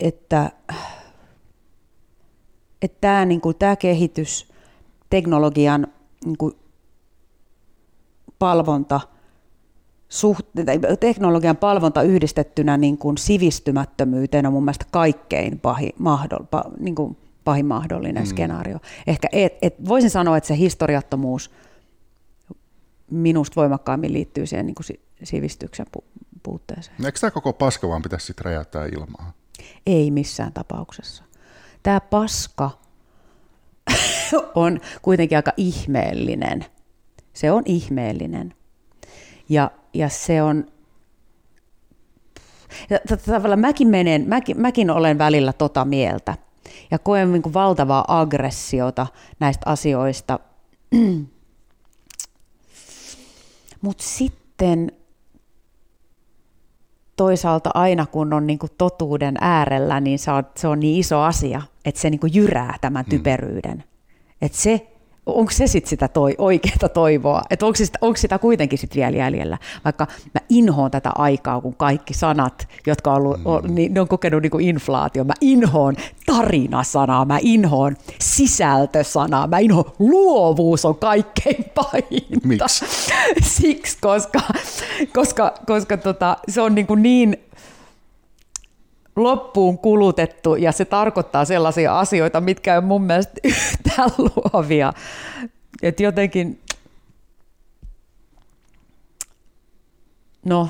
Että, 0.00 0.50
että 2.82 2.98
tämä, 3.00 3.26
kuin, 3.42 3.56
tämä 3.56 3.76
kehitys 3.76 4.52
teknologian 5.10 5.86
niin 6.24 6.38
kuin 6.38 6.54
palvonta, 8.38 9.00
suht, 10.08 10.46
teknologian 11.00 11.56
palvonta 11.56 12.02
yhdistettynä 12.02 12.76
niin 12.76 12.98
kuin 12.98 13.18
sivistymättömyyteen 13.18 14.46
on 14.46 14.52
mun 14.52 14.64
mielestä 14.64 14.84
kaikkein 14.90 15.60
pahin, 15.60 15.92
mahdoll, 15.98 16.44
pa, 16.50 16.64
niin 16.80 16.94
kuin 16.94 17.16
pahin 17.44 17.66
mahdollinen 17.66 18.22
mm. 18.22 18.26
skenaario. 18.26 18.78
Ehkä 19.06 19.28
et, 19.32 19.58
et, 19.62 19.74
voisin 19.88 20.10
sanoa, 20.10 20.36
että 20.36 20.48
se 20.48 20.56
historiattomuus 20.56 21.50
minusta 23.10 23.56
voimakkaammin 23.56 24.12
liittyy 24.12 24.46
siihen 24.46 24.66
niin 24.66 24.74
kuin 24.74 24.86
sivistyksen 25.24 25.86
pu, 25.92 26.04
puutteeseen. 26.42 27.04
Eikö 27.04 27.18
tämä 27.20 27.30
koko 27.30 27.52
paska 27.52 27.88
vaan 27.88 28.02
pitäisi 28.02 28.26
sitten 28.26 28.44
räjäyttää 28.44 28.86
ilmaa? 28.86 29.32
Ei 29.86 30.10
missään 30.10 30.52
tapauksessa. 30.52 31.24
Tämä 31.82 32.00
paska 32.00 32.70
on 34.54 34.80
kuitenkin 35.02 35.38
aika 35.38 35.52
ihmeellinen– 35.56 36.64
se 37.38 37.52
on 37.52 37.62
ihmeellinen. 37.66 38.54
Ja, 39.48 39.70
ja 39.98 40.08
se 40.08 40.42
on, 40.42 40.66
ja 42.90 42.98
tavallaan 43.26 43.60
mäkin, 43.60 43.88
menen, 43.88 44.24
mäkin, 44.28 44.60
mäkin 44.60 44.90
olen 44.90 45.18
välillä 45.18 45.52
tota 45.52 45.84
mieltä 45.84 46.34
ja 46.90 46.98
koen 46.98 47.32
niin 47.32 47.42
kuin 47.42 47.54
valtavaa 47.54 48.04
aggressiota 48.08 49.06
näistä 49.40 49.70
asioista. 49.70 50.40
Mutta 53.82 54.04
sitten 54.04 54.92
toisaalta 57.16 57.70
aina 57.74 58.06
kun 58.06 58.32
on 58.32 58.46
niin 58.46 58.58
kuin 58.58 58.72
totuuden 58.78 59.34
äärellä, 59.40 60.00
niin 60.00 60.18
se 60.18 60.30
on, 60.30 60.44
se 60.56 60.68
on 60.68 60.80
niin 60.80 61.00
iso 61.00 61.20
asia, 61.20 61.62
että 61.84 62.00
se 62.00 62.10
niin 62.10 62.20
kuin 62.20 62.34
jyrää 62.34 62.78
tämän 62.80 63.04
mm. 63.04 63.10
typeryyden. 63.10 63.76
Mm. 63.76 63.82
Että 64.42 64.58
se 64.58 64.97
onko 65.28 65.52
se 65.52 65.66
sitten 65.66 65.90
sitä 65.90 66.08
toi, 66.08 66.34
oikeaa 66.38 66.88
toivoa, 66.94 67.42
että 67.50 67.66
onko 67.66 67.76
sitä, 67.76 67.98
onko 68.00 68.16
sitä 68.16 68.38
kuitenkin 68.38 68.78
sitten 68.78 69.00
vielä 69.00 69.16
jäljellä, 69.16 69.58
vaikka 69.84 70.06
mä 70.34 70.40
inhoon 70.48 70.90
tätä 70.90 71.10
aikaa, 71.10 71.60
kun 71.60 71.74
kaikki 71.74 72.14
sanat, 72.14 72.68
jotka 72.86 73.10
on 73.10 73.16
ollut, 73.16 73.38
mm. 73.38 73.46
on, 73.46 73.74
niin, 73.74 73.94
ne 73.94 74.00
on 74.00 74.08
kokenut 74.08 74.42
niin 74.42 74.50
kuin 74.50 74.64
inflaatio, 74.64 75.24
mä 75.24 75.34
inhoon 75.40 75.96
tarinasanaa, 76.26 77.24
mä 77.24 77.38
inhoon 77.42 77.96
sisältösanaa, 78.20 79.46
mä 79.46 79.58
inhoon 79.58 79.92
luovuus 79.98 80.84
on 80.84 80.96
kaikkein 80.96 81.64
pahinta. 81.74 82.48
Miksi? 82.48 82.84
Siksi, 83.58 83.98
koska, 84.00 84.40
koska, 85.14 85.54
koska 85.66 85.96
tota, 85.96 86.36
se 86.48 86.60
on 86.60 86.74
niin, 86.74 86.86
kuin 86.86 87.02
niin 87.02 87.47
loppuun 89.22 89.78
kulutettu 89.78 90.56
ja 90.56 90.72
se 90.72 90.84
tarkoittaa 90.84 91.44
sellaisia 91.44 91.98
asioita, 91.98 92.40
mitkä 92.40 92.76
on 92.76 92.84
mun 92.84 93.02
mielestä 93.02 93.32
yhtään 93.44 94.10
luovia. 94.18 94.92
Että 95.82 96.02
jotenkin, 96.02 96.60
no, 100.44 100.68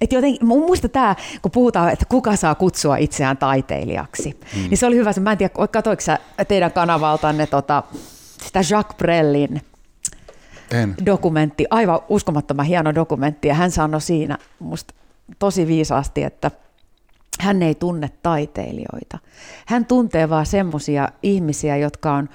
Et 0.00 0.12
jotenkin, 0.12 0.46
mun 0.46 0.66
muista 0.66 0.88
tämä, 0.88 1.16
kun 1.42 1.50
puhutaan, 1.50 1.90
että 1.90 2.04
kuka 2.08 2.36
saa 2.36 2.54
kutsua 2.54 2.96
itseään 2.96 3.36
taiteilijaksi, 3.36 4.40
mm. 4.56 4.62
niin 4.62 4.78
se 4.78 4.86
oli 4.86 4.96
hyvä. 4.96 5.10
Mä 5.20 5.32
en 5.32 5.38
tiedä, 5.38 5.54
katsoiko 5.70 6.02
teidän 6.48 6.72
kanavaltanne 6.72 7.46
tota, 7.46 7.82
sitä 8.42 8.60
Jacques 8.70 8.96
Brellin 8.96 9.60
En. 10.70 10.94
dokumentti, 11.06 11.66
aivan 11.70 12.00
uskomattoman 12.08 12.66
hieno 12.66 12.94
dokumentti, 12.94 13.48
ja 13.48 13.54
hän 13.54 13.70
sanoi 13.70 14.00
siinä 14.00 14.38
musta 14.58 14.94
tosi 15.38 15.66
viisaasti, 15.66 16.22
että 16.22 16.50
hän 17.40 17.62
ei 17.62 17.74
tunne 17.74 18.10
taiteilijoita. 18.22 19.18
Hän 19.66 19.86
tuntee 19.86 20.30
vaan 20.30 20.46
semmoisia 20.46 21.08
ihmisiä, 21.22 21.76
jotka 21.76 22.12
on 22.12 22.28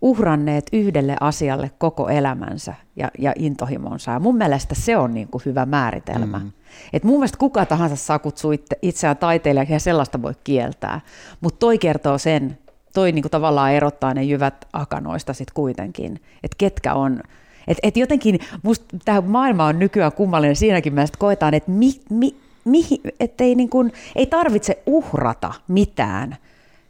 uhranneet 0.00 0.66
yhdelle 0.72 1.16
asialle 1.20 1.70
koko 1.78 2.08
elämänsä 2.08 2.74
ja, 2.96 3.10
ja 3.18 3.32
intohimonsa. 3.36 4.10
Ja 4.10 4.20
mun 4.20 4.36
mielestä 4.36 4.74
se 4.74 4.96
on 4.96 5.14
niin 5.14 5.28
kuin 5.28 5.42
hyvä 5.44 5.66
määritelmä. 5.66 6.38
Mm. 6.38 6.52
Et 6.92 7.04
mun 7.04 7.16
mielestä 7.16 7.38
kuka 7.38 7.66
tahansa 7.66 7.96
saa 7.96 8.18
kutsua 8.18 8.52
itse, 8.52 8.78
itseään 8.82 9.16
taiteilijaksi 9.16 9.72
ja 9.72 9.80
sellaista 9.80 10.22
voi 10.22 10.32
kieltää. 10.44 11.00
Mutta 11.40 11.58
toi 11.58 11.78
kertoo 11.78 12.18
sen, 12.18 12.58
toi 12.96 13.12
niin 13.12 13.22
kuin 13.22 13.30
tavallaan 13.30 13.72
erottaa 13.72 14.14
ne 14.14 14.24
jyvät 14.24 14.66
akanoista 14.72 15.32
sitten 15.32 15.54
kuitenkin, 15.54 16.20
että 16.42 16.56
ketkä 16.58 16.94
on 16.94 17.20
et, 17.68 17.78
et 17.82 17.96
jotenkin 17.96 18.40
musta 18.62 18.84
tämä 19.04 19.20
maailma 19.20 19.64
on 19.64 19.78
nykyään 19.78 20.12
kummallinen 20.12 20.56
siinäkin 20.56 20.94
mielessä, 20.94 21.14
koetaan, 21.18 21.54
että 21.54 21.70
mi, 21.70 22.00
mi, 22.10 22.36
mihin, 22.64 22.98
et 23.20 23.40
ei, 23.40 23.54
niin 23.54 23.68
kuin, 23.68 23.92
ei 24.14 24.26
tarvitse 24.26 24.82
uhrata 24.86 25.54
mitään 25.68 26.36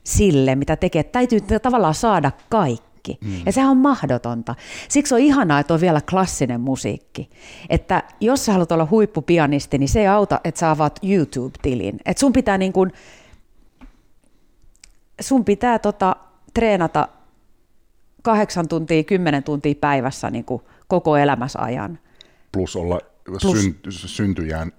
sille, 0.05 0.55
mitä 0.55 0.77
tekee. 0.77 1.03
Täytyy 1.03 1.41
tavallaan 1.63 1.95
saada 1.95 2.33
kaikki. 2.49 3.19
Mm. 3.25 3.41
Ja 3.47 3.53
sehän 3.53 3.71
on 3.71 3.77
mahdotonta. 3.77 4.55
Siksi 4.89 5.15
on 5.15 5.21
ihanaa, 5.21 5.61
että 5.61 5.75
on 5.75 5.81
vielä 5.81 6.01
klassinen 6.11 6.61
musiikki. 6.61 7.31
Että 7.71 8.03
jos 8.21 8.45
sä 8.45 8.53
haluat 8.53 8.73
olla 8.73 8.89
huippupianisti, 8.91 9.79
niin 9.79 9.89
se 9.89 10.01
ei 10.01 10.07
auta, 10.07 10.41
että 10.45 10.59
sä 10.59 10.71
avaat 10.71 10.99
YouTube-tilin. 11.03 12.01
Että 12.07 12.21
sun 12.21 12.33
pitää, 12.33 12.59
niin 12.59 12.73
kuin, 12.73 12.93
sun 15.21 15.45
pitää 15.45 15.79
tota, 15.79 16.17
treenata 16.55 17.09
kahdeksan 18.23 18.69
tuntia, 18.69 19.05
kymmenen 19.05 19.43
tuntia 19.43 19.75
päivässä 19.81 20.31
niin 20.31 20.45
kuin 20.45 20.63
koko 20.89 21.17
elämässä 21.17 21.59
ajan. 21.59 21.99
Plus 22.53 22.77
olla 22.77 23.01
Plus, 23.25 23.43
synty, 23.43 23.93
syntyjään 23.93 24.73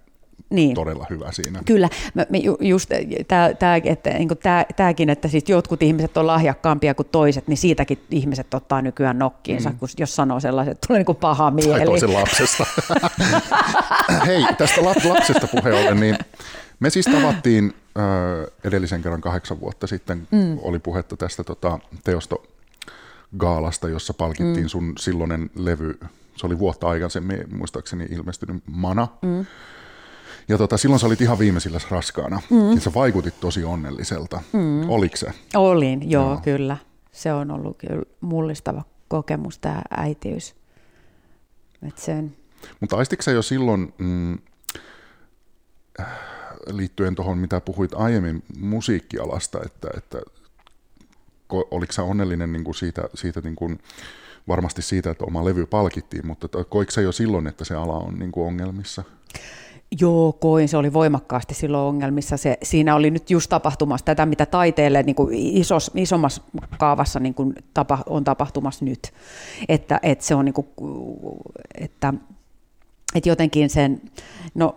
niin. 0.50 0.76
todella 0.76 1.06
hyvä 1.10 1.32
siinä. 1.32 1.62
Kyllä, 1.66 1.90
mä, 2.14 2.26
mä 2.30 2.38
just 2.60 2.90
tää, 3.28 3.54
tää, 3.54 3.76
että, 3.84 4.10
niin 4.10 4.30
tää, 4.44 4.66
tääkin, 4.76 5.10
että 5.10 5.28
siis 5.28 5.44
jotkut 5.48 5.84
ihmiset 5.84 6.18
on 6.18 6.28
lahjakkaampia 6.28 6.96
kuin 6.96 7.08
toiset, 7.12 7.48
niin 7.48 7.58
siitäkin 7.58 8.00
ihmiset 8.12 8.54
ottaa 8.54 8.82
nykyään 8.82 9.20
nokkiinsa, 9.20 9.70
mm. 9.70 9.78
kun 9.78 9.90
jos 9.98 10.16
sanoo 10.16 10.40
sellaiset, 10.40 10.72
että 10.72 10.88
tulee 10.88 11.00
niin 11.00 11.06
kuin 11.06 11.16
paha 11.16 11.52
mieli. 11.52 11.78
Tai 11.78 11.86
toisen 11.86 12.14
lapsesta. 12.14 12.66
Hei, 14.26 14.46
tästä 14.58 14.84
lapsesta 14.84 15.48
puheen 15.48 15.76
ollen, 15.76 16.00
niin 16.00 16.18
me 16.80 16.90
siis 16.90 17.06
tavattiin 17.06 17.74
äh, 17.98 18.04
edellisen 18.64 19.02
kerran 19.02 19.22
kahdeksan 19.22 19.60
vuotta 19.60 19.88
sitten, 19.88 20.28
mm. 20.32 20.60
oli 20.62 20.80
puhetta 20.80 21.18
tästä 21.18 21.44
tota, 21.44 21.80
teosto 22.04 22.44
gaalasta, 23.38 23.90
jossa 23.90 24.14
palkittiin 24.14 24.66
mm. 24.66 24.70
sun 24.70 24.94
silloinen 25.00 25.50
levy, 25.56 26.00
se 26.36 26.46
oli 26.46 26.60
vuotta 26.60 26.88
aikaisemmin 26.88 27.56
muistaakseni 27.56 28.06
ilmestynyt 28.10 28.64
Mana. 28.66 29.08
Mm. 29.22 29.46
Ja 30.48 30.58
tota, 30.58 30.78
silloin 30.78 31.00
sä 31.00 31.08
olit 31.08 31.22
ihan 31.22 31.40
viimeisillä 31.40 31.80
raskaana. 31.90 32.42
Mm. 32.50 32.74
Ja 32.76 32.82
sä 32.82 32.94
vaikutit 32.94 33.40
tosi 33.40 33.64
onnelliselta. 33.64 34.42
Mm. 34.54 34.90
Oliko 34.90 35.18
se? 35.18 35.32
Olin, 35.56 36.12
joo, 36.12 36.30
joo, 36.30 36.42
kyllä. 36.44 36.78
Se 37.12 37.34
on 37.34 37.52
ollut 37.52 37.78
kyllä 37.78 38.04
mullistava 38.22 38.84
kokemus, 39.08 39.60
tämä 39.60 39.82
äitiys. 39.98 40.56
Et 41.88 41.98
sen... 41.98 42.36
Mutta 42.80 42.98
aistitko 42.98 43.24
sä 43.24 43.32
jo 43.32 43.42
silloin, 43.42 43.94
mm, 43.98 44.38
liittyen 46.72 47.16
tuohon, 47.16 47.38
mitä 47.38 47.62
puhuit 47.62 47.92
aiemmin 47.94 48.44
musiikkialasta, 48.60 49.60
että, 49.66 49.88
että 49.98 50.22
oliko 51.50 51.94
sä 51.94 52.04
onnellinen 52.04 52.54
niin 52.54 52.64
kuin 52.64 52.76
siitä, 52.76 53.10
siitä 53.16 53.42
niin 53.42 53.56
kuin, 53.56 53.80
varmasti 54.48 54.82
siitä, 54.82 55.12
että 55.12 55.26
oma 55.26 55.46
levy 55.46 55.66
palkittiin, 55.66 56.28
mutta 56.28 56.48
koiko 56.70 56.92
sä 56.92 57.02
jo 57.02 57.12
silloin, 57.12 57.48
että 57.48 57.66
se 57.66 57.76
ala 57.76 57.98
on 57.98 58.20
niin 58.20 58.32
kuin 58.32 58.48
ongelmissa? 58.48 59.04
Joo, 60.00 60.34
koin. 60.34 60.70
Se 60.70 60.78
oli 60.78 60.94
voimakkaasti 60.94 61.54
silloin 61.54 61.88
ongelmissa. 61.88 62.38
Se, 62.38 62.58
siinä 62.64 62.96
oli 62.96 63.12
nyt 63.12 63.30
just 63.30 63.50
tapahtumassa 63.50 64.06
tätä, 64.06 64.26
mitä 64.26 64.46
taiteelle 64.46 65.04
niin 65.04 65.16
kuin 65.16 65.34
isos, 65.34 65.92
isommassa 65.96 66.42
kaavassa 66.80 67.20
niin 67.20 67.34
kuin 67.34 67.54
tapa, 67.74 68.04
on 68.06 68.24
tapahtumassa 68.24 68.86
nyt. 68.86 69.14
Että, 69.70 70.00
että 70.04 70.26
se 70.26 70.36
on 70.36 70.46
niin 70.46 70.54
kuin, 70.54 70.68
että, 71.76 72.14
että 73.16 73.30
jotenkin 73.30 73.70
sen, 73.70 74.02
no 74.56 74.76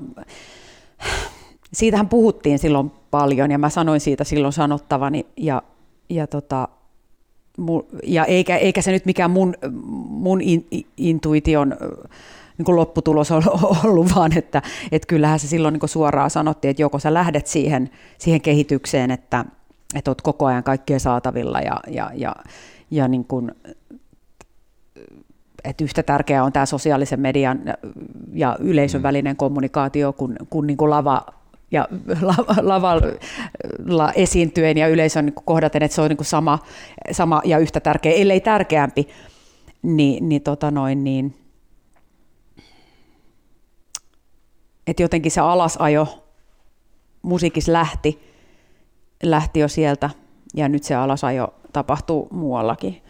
siitähän 1.73 2.09
puhuttiin 2.09 2.59
silloin 2.59 2.93
paljon 3.11 3.51
ja 3.51 3.59
mä 3.59 3.69
sanoin 3.69 4.01
siitä 4.01 4.25
silloin 4.25 4.53
sanottavani 4.53 5.27
ja 5.37 5.63
ja, 6.11 6.27
tota, 6.27 6.69
ja 8.05 8.25
eikä, 8.25 8.57
eikä 8.57 8.83
se 8.83 8.93
nyt 8.93 9.07
mikään 9.07 9.31
mun, 9.31 9.55
mun 10.09 10.41
in, 10.41 10.67
intuition 10.97 11.77
niin 12.59 12.65
kuin 12.65 12.77
lopputulos 12.77 13.31
on 13.31 13.43
ollut, 13.85 14.15
vaan 14.15 14.39
että, 14.39 14.63
että 14.93 15.07
kyllähän 15.07 15.39
se 15.39 15.49
silloin 15.49 15.73
niin 15.73 15.89
suoraan 15.89 16.31
sanottiin, 16.31 16.71
että 16.71 16.83
joko 16.83 16.99
sä 16.99 17.15
lähdet 17.15 17.47
siihen, 17.47 17.91
siihen 18.19 18.41
kehitykseen, 18.41 19.11
että, 19.11 19.45
että 19.95 20.11
oot 20.11 20.23
koko 20.23 20.47
ajan 20.47 20.65
kaikkea 20.65 20.99
saatavilla 20.99 21.61
ja, 21.61 21.81
ja, 21.87 22.11
ja, 22.15 22.37
ja 22.91 23.09
niin 23.09 23.25
kuin, 23.25 23.53
että 25.65 25.85
yhtä 25.85 26.03
tärkeää 26.03 26.45
on 26.45 26.53
tämä 26.53 26.67
sosiaalisen 26.67 27.21
median 27.21 27.61
ja 28.33 28.57
yleisön 28.61 29.01
mm. 29.01 29.03
välinen 29.03 29.37
kommunikaatio 29.37 30.13
kuin, 30.13 30.37
kuin, 30.51 30.67
niin 30.67 30.77
kuin 30.77 30.91
lava, 30.91 31.27
ja 31.71 31.89
lavalla 32.63 34.13
esiintyen 34.15 34.79
ja 34.79 34.89
yleisön 34.89 35.27
niin 35.27 35.35
kohdaten, 35.45 35.83
että 35.83 35.95
se 35.95 36.01
on 36.01 36.09
niin 36.09 36.25
sama, 36.25 36.59
sama 37.13 37.43
ja 37.45 37.59
yhtä 37.59 37.81
tärkeä, 37.81 38.13
ellei 38.13 38.41
tärkeämpi, 38.41 39.09
niin, 39.83 40.29
niin, 40.29 40.43
tota 40.43 40.71
noin, 40.71 41.05
niin 41.05 41.35
että 44.87 45.03
jotenkin 45.03 45.33
se 45.33 45.41
alasajo 45.41 46.25
musiikissa 47.23 47.73
lähti, 47.73 48.21
lähti 49.23 49.61
jo 49.61 49.69
sieltä 49.69 50.11
ja 50.55 50.69
nyt 50.69 50.83
se 50.83 50.95
alasajo 50.95 51.55
tapahtuu 51.73 52.29
muuallakin. 52.31 53.03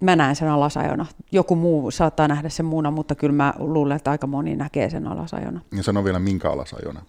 Mä 0.00 0.16
näen 0.16 0.36
sen 0.36 0.48
alasajona. 0.48 1.06
Joku 1.32 1.56
muu 1.56 1.90
saattaa 1.90 2.28
nähdä 2.28 2.48
sen 2.48 2.66
muuna, 2.66 2.90
mutta 2.90 3.14
kyllä 3.14 3.32
mä 3.32 3.54
luulen, 3.58 3.96
että 3.96 4.10
aika 4.10 4.26
moni 4.26 4.56
näkee 4.56 4.90
sen 4.90 5.06
alasajona. 5.06 5.60
Ja 5.76 5.82
sano 5.82 6.04
vielä 6.04 6.18
minkä 6.18 6.50
alasajona? 6.50 7.02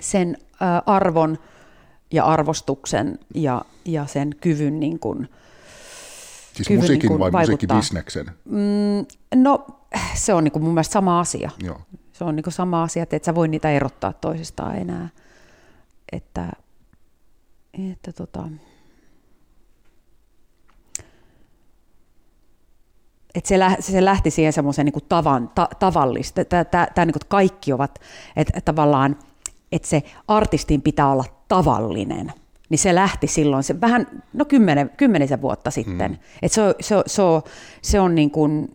Sen 0.00 0.36
arvon 0.86 1.38
ja 2.12 2.24
arvostuksen 2.24 3.18
ja, 3.34 3.64
ja 3.84 4.06
sen 4.06 4.34
kyvyn 4.40 4.80
niin 4.80 4.98
kuin, 4.98 5.28
Siis 6.52 6.68
kyvyn 6.68 6.80
musiikin 6.80 7.08
niin 7.08 7.18
vai 7.18 7.30
musiikkibisneksen? 7.30 8.26
Mm, 8.44 9.06
no 9.42 9.66
se 10.14 10.34
on 10.34 10.44
niin 10.44 10.52
kuin 10.52 10.62
mun 10.62 10.74
mielestä 10.74 10.92
sama 10.92 11.20
asia. 11.20 11.50
Joo. 11.62 11.80
Se 12.12 12.24
on 12.24 12.36
niin 12.36 12.44
kuin 12.44 12.54
sama 12.54 12.82
asia, 12.82 13.02
että 13.02 13.16
et 13.16 13.24
sä 13.24 13.34
voi 13.34 13.48
niitä 13.48 13.70
erottaa 13.70 14.12
toisistaan 14.12 14.76
enää. 14.76 15.08
Että, 16.12 16.52
että 17.90 18.12
tota, 18.12 18.48
että 23.34 23.48
se, 23.48 23.58
lä, 23.58 23.76
se 23.80 24.04
lähti 24.04 24.30
siihen 24.30 24.52
semmoiseen 24.52 24.84
niin 24.84 25.04
tavan, 25.08 25.50
ta, 25.54 25.68
tavallista. 25.78 26.44
Tämä 26.44 27.06
niin 27.06 27.14
kaikki 27.28 27.72
ovat, 27.72 27.98
että 28.36 28.60
tavallaan– 28.60 29.16
että 29.72 29.88
se 29.88 30.02
artistin 30.28 30.82
pitää 30.82 31.12
olla 31.12 31.24
tavallinen. 31.48 32.32
Niin 32.68 32.78
se 32.78 32.94
lähti 32.94 33.26
silloin, 33.26 33.62
se 33.62 33.80
vähän, 33.80 34.06
no 34.32 34.44
kymmenen, 34.44 34.90
kymmenisen 34.96 35.42
vuotta 35.42 35.70
sitten. 35.70 36.10
Mm. 36.10 36.18
Et 36.42 36.52
se, 36.52 36.62
se, 36.80 36.94
se, 37.06 37.22
on, 37.22 37.42
se 37.82 38.00
on 38.00 38.14
niin 38.14 38.30
kuin 38.30 38.68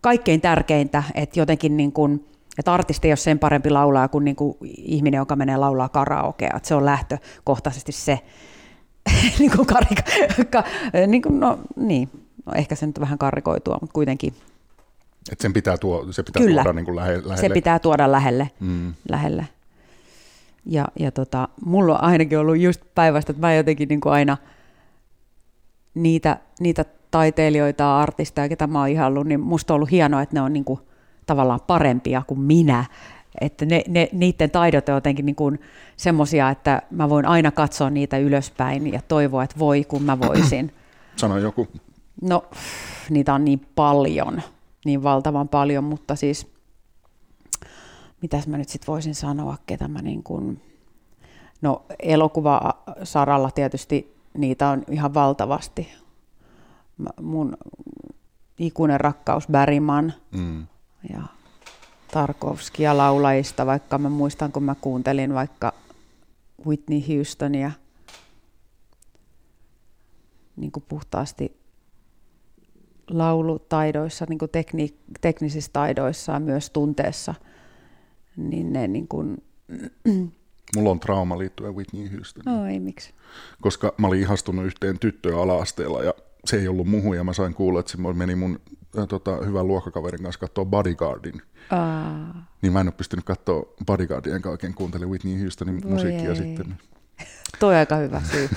kaikkein 0.00 0.40
tärkeintä, 0.40 1.02
että 1.14 1.40
jotenkin 1.40 1.76
niin 1.76 1.92
kuin, 1.92 2.26
että 2.58 2.74
artisti 2.74 3.08
ei 3.08 3.12
ole 3.12 3.16
sen 3.16 3.38
parempi 3.38 3.70
laulaa 3.70 4.08
kuin, 4.08 4.24
niin 4.24 4.36
kuin 4.36 4.56
ihminen, 4.76 5.18
joka 5.18 5.36
menee 5.36 5.56
laulaa 5.56 5.88
karaokea. 5.88 6.50
Että 6.56 6.68
se 6.68 6.74
on 6.74 6.84
lähtökohtaisesti 6.84 7.92
se, 7.92 8.18
niin 9.38 9.50
kuin 9.56 9.66
karika, 9.66 10.02
ka, 10.50 10.64
niin 11.06 11.22
kuin, 11.22 11.40
no, 11.40 11.58
niin. 11.76 12.10
No, 12.46 12.52
ehkä 12.54 12.74
se 12.74 12.86
nyt 12.86 13.00
vähän 13.00 13.18
karikoitua, 13.18 13.78
mutta 13.80 13.94
kuitenkin 13.94 14.34
et 15.32 15.40
sen 15.40 15.52
pitää 15.52 15.78
tuo, 15.78 16.06
se 16.12 16.22
pitää 16.22 16.42
Kyllä. 16.42 16.62
tuoda 16.62 16.72
niin 16.72 16.84
kuin 16.84 16.96
lähe, 16.96 17.12
lähelle. 17.12 17.36
se 17.36 17.48
pitää 17.48 17.78
tuoda 17.78 18.12
lähelle. 18.12 18.50
Mm. 18.60 18.94
lähelle. 19.08 19.48
Ja, 20.66 20.88
ja 20.98 21.12
tota, 21.12 21.48
mulla 21.64 21.94
on 21.94 22.04
ainakin 22.04 22.38
ollut 22.38 22.58
just 22.58 22.80
päivästä, 22.94 23.32
että 23.32 23.40
mä 23.40 23.54
jotenkin 23.54 23.88
niin 23.88 24.00
kuin 24.00 24.12
aina 24.12 24.36
niitä, 25.94 26.38
niitä 26.60 26.84
taiteilijoita, 27.10 28.00
artisteja, 28.00 28.48
ketä 28.48 28.66
mä 28.66 28.78
oon 28.78 28.88
ihannut, 28.88 29.26
niin 29.26 29.40
musta 29.40 29.74
on 29.74 29.76
ollut 29.76 29.90
hienoa, 29.90 30.22
että 30.22 30.34
ne 30.36 30.40
on 30.40 30.52
niin 30.52 30.64
kuin 30.64 30.80
tavallaan 31.26 31.60
parempia 31.66 32.22
kuin 32.26 32.40
minä. 32.40 32.84
Että 33.40 33.64
ne, 33.64 33.82
ne, 33.88 34.08
niiden 34.12 34.50
taidot 34.50 34.88
on 34.88 34.94
jotenkin 34.94 35.26
niin 35.26 35.36
kuin 35.36 35.60
semmosia, 35.96 36.50
että 36.50 36.82
mä 36.90 37.08
voin 37.08 37.26
aina 37.26 37.50
katsoa 37.50 37.90
niitä 37.90 38.18
ylöspäin 38.18 38.92
ja 38.92 39.00
toivoa, 39.08 39.44
että 39.44 39.58
voi 39.58 39.84
kun 39.84 40.02
mä 40.02 40.18
voisin. 40.20 40.72
Sano 41.16 41.38
joku. 41.38 41.68
No, 42.22 42.44
niitä 43.10 43.34
on 43.34 43.44
niin 43.44 43.66
paljon 43.74 44.42
niin 44.86 45.02
valtavan 45.02 45.48
paljon, 45.48 45.84
mutta 45.84 46.16
siis 46.16 46.52
mitäs 48.22 48.46
mä 48.46 48.58
nyt 48.58 48.68
sitten 48.68 48.86
voisin 48.86 49.14
sanoa, 49.14 49.56
ketä 49.66 49.88
mä 49.88 50.02
niin 50.02 50.22
kuin, 50.22 50.62
no 51.62 51.82
elokuva-saralla 51.98 53.50
tietysti 53.50 54.16
niitä 54.38 54.68
on 54.68 54.82
ihan 54.90 55.14
valtavasti. 55.14 55.88
mun 57.20 57.56
ikuinen 58.58 59.00
rakkaus 59.00 59.46
Bergman 59.48 60.12
Mm. 60.32 60.66
ja 61.10 61.22
Tarkovskia 62.12 62.96
laulajista, 62.96 63.66
vaikka 63.66 63.98
mä 63.98 64.08
muistan, 64.08 64.52
kun 64.52 64.62
mä 64.62 64.74
kuuntelin 64.74 65.34
vaikka 65.34 65.72
Whitney 66.66 67.00
Houstonia 67.08 67.70
niin 70.56 70.72
kuin 70.72 70.84
puhtaasti 70.88 71.65
laulutaidoissa, 73.10 74.26
niin 74.28 74.38
kuin 74.38 74.50
tekni, 74.50 74.94
teknisissä 75.20 75.70
taidoissa 75.72 76.32
ja 76.32 76.40
myös 76.40 76.70
tunteessa, 76.70 77.34
niin 78.36 78.72
ne 78.72 78.88
niin 78.88 79.08
kuin, 79.08 79.42
Mulla 80.76 80.90
on 80.90 81.00
trauma 81.00 81.38
liittyen 81.38 81.74
Whitney 81.74 82.16
Houstoniin, 82.16 82.58
no 82.58 82.66
ei 82.66 82.80
miksi. 82.80 83.14
koska 83.60 83.94
mä 83.98 84.06
olin 84.06 84.20
ihastunut 84.20 84.64
yhteen 84.66 84.98
tyttöön 84.98 85.38
ala-asteella 85.38 86.02
ja 86.02 86.14
se 86.44 86.56
ei 86.56 86.68
ollut 86.68 86.86
muhu 86.86 87.14
ja 87.14 87.24
mä 87.24 87.32
sain 87.32 87.54
kuulla, 87.54 87.80
että 87.80 87.92
se 87.92 87.98
meni 88.14 88.34
mun 88.34 88.60
äh, 88.98 89.06
tota, 89.08 89.36
hyvän 89.46 89.66
luokkakaverin 89.68 90.22
kanssa 90.22 90.40
katsoa 90.40 90.64
Bodyguardin. 90.64 91.42
Aa, 91.70 92.46
Niin 92.62 92.72
mä 92.72 92.80
en 92.80 92.86
ole 92.86 92.94
pystynyt 92.96 93.24
katsoa 93.24 93.62
Bodyguardia, 93.86 94.36
enkä 94.36 94.50
oikein 94.50 94.74
kuuntele 94.74 95.06
Whitney 95.06 95.40
Houstonin 95.42 95.82
Voi 95.82 95.90
musiikkia 95.92 96.30
ei. 96.30 96.36
sitten. 96.36 96.76
Toi 97.58 97.74
on 97.74 97.78
aika 97.78 97.96
hyvä 97.96 98.22
syy. 98.30 98.48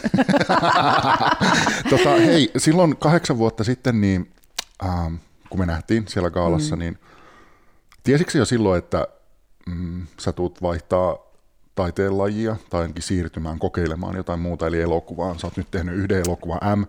Tota, 1.90 2.10
hei, 2.10 2.52
silloin 2.58 2.98
kahdeksan 2.98 3.38
vuotta 3.38 3.64
sitten, 3.64 4.02
niin, 4.02 4.32
ähm, 4.84 5.16
kun 5.50 5.60
me 5.60 5.66
nähtiin 5.66 6.08
siellä 6.08 6.30
kaalassa, 6.30 6.76
mm. 6.76 6.80
niin 6.80 7.00
tiesitkö 8.04 8.38
jo 8.38 8.46
silloin, 8.46 8.80
että 8.80 9.08
mm, 9.66 10.08
sä 10.20 10.32
tuut 10.32 10.62
vaihtaa 10.62 11.18
taiteen 11.76 12.18
lajia 12.18 12.56
tai 12.70 12.82
ainakin 12.82 13.04
siirtymään 13.04 13.60
kokeilemaan 13.60 14.16
jotain 14.16 14.40
muuta, 14.40 14.68
eli 14.68 14.82
elokuvaan. 14.82 15.40
Sä 15.40 15.48
oot 15.48 15.58
nyt 15.58 15.72
tehnyt 15.72 15.96
yhden 15.96 16.24
elokuvan 16.26 16.80
M, 16.80 16.86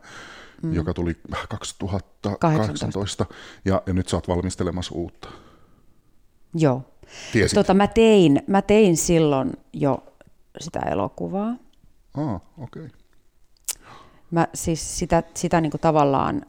mm. 0.62 0.74
joka 0.74 0.94
tuli 0.94 1.16
2018, 1.48 3.26
ja, 3.64 3.82
ja 3.86 3.92
nyt 3.92 4.08
sä 4.08 4.16
oot 4.16 4.28
valmistelemassa 4.28 4.94
uutta. 4.94 5.28
Joo. 6.54 6.82
Tiesit? 7.32 7.54
Tota, 7.54 7.74
mä, 7.74 7.86
tein, 7.86 8.42
mä 8.46 8.62
tein 8.62 8.96
silloin 8.96 9.52
jo 9.72 10.04
sitä 10.60 10.80
elokuvaa. 10.80 11.54
Ah, 12.14 12.34
okei. 12.34 12.82
Okay. 12.84 12.88
Mä 14.30 14.48
siis 14.54 14.98
sitä, 14.98 15.22
sitä 15.34 15.60
niin 15.60 15.70
kuin 15.70 15.80
tavallaan 15.80 16.46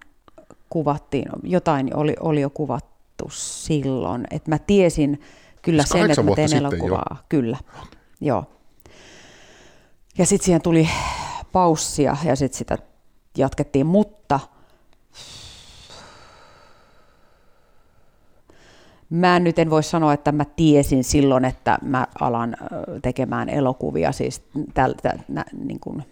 kuvattiin, 0.71 1.25
jotain 1.43 1.95
oli, 1.95 2.15
oli 2.19 2.41
jo 2.41 2.49
kuvattu 2.49 3.29
silloin, 3.31 4.27
että 4.31 4.49
mä 4.49 4.59
tiesin 4.59 5.21
kyllä 5.61 5.83
Siis 5.83 5.89
sen, 5.89 6.11
että 6.11 6.23
mä 6.23 6.35
teen 6.35 6.53
elokuvaa. 6.53 7.23
Kyllä, 7.29 7.57
joo. 8.21 8.45
Ja 10.17 10.25
sitten 10.25 10.45
siihen 10.45 10.61
tuli 10.61 10.89
paussia 11.51 12.17
ja 12.25 12.35
sitten 12.35 12.57
sitä 12.57 12.77
jatkettiin, 13.37 13.85
mutta 13.85 14.39
Mä 19.09 19.39
nyt 19.39 19.59
en 19.59 19.69
voi 19.69 19.83
sanoa, 19.83 20.13
että 20.13 20.31
mä 20.31 20.45
tiesin 20.45 21.03
silloin, 21.03 21.45
että 21.45 21.77
mä 21.81 22.07
alan 22.19 22.57
tekemään 23.01 23.49
elokuvia, 23.49 24.11
siis 24.11 24.41
tältä, 24.73 25.19
nä, 25.27 25.45
niin 25.65 25.79
kuin 25.79 26.03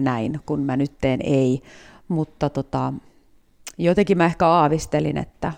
näin, 0.00 0.40
kun 0.46 0.60
mä 0.60 0.76
nyt 0.76 0.92
teen 1.00 1.20
ei. 1.24 1.62
Mutta 2.08 2.50
tota, 2.50 2.92
jotenkin 3.84 4.18
mä 4.18 4.24
ehkä 4.24 4.48
aavistelin, 4.48 5.16
että 5.16 5.52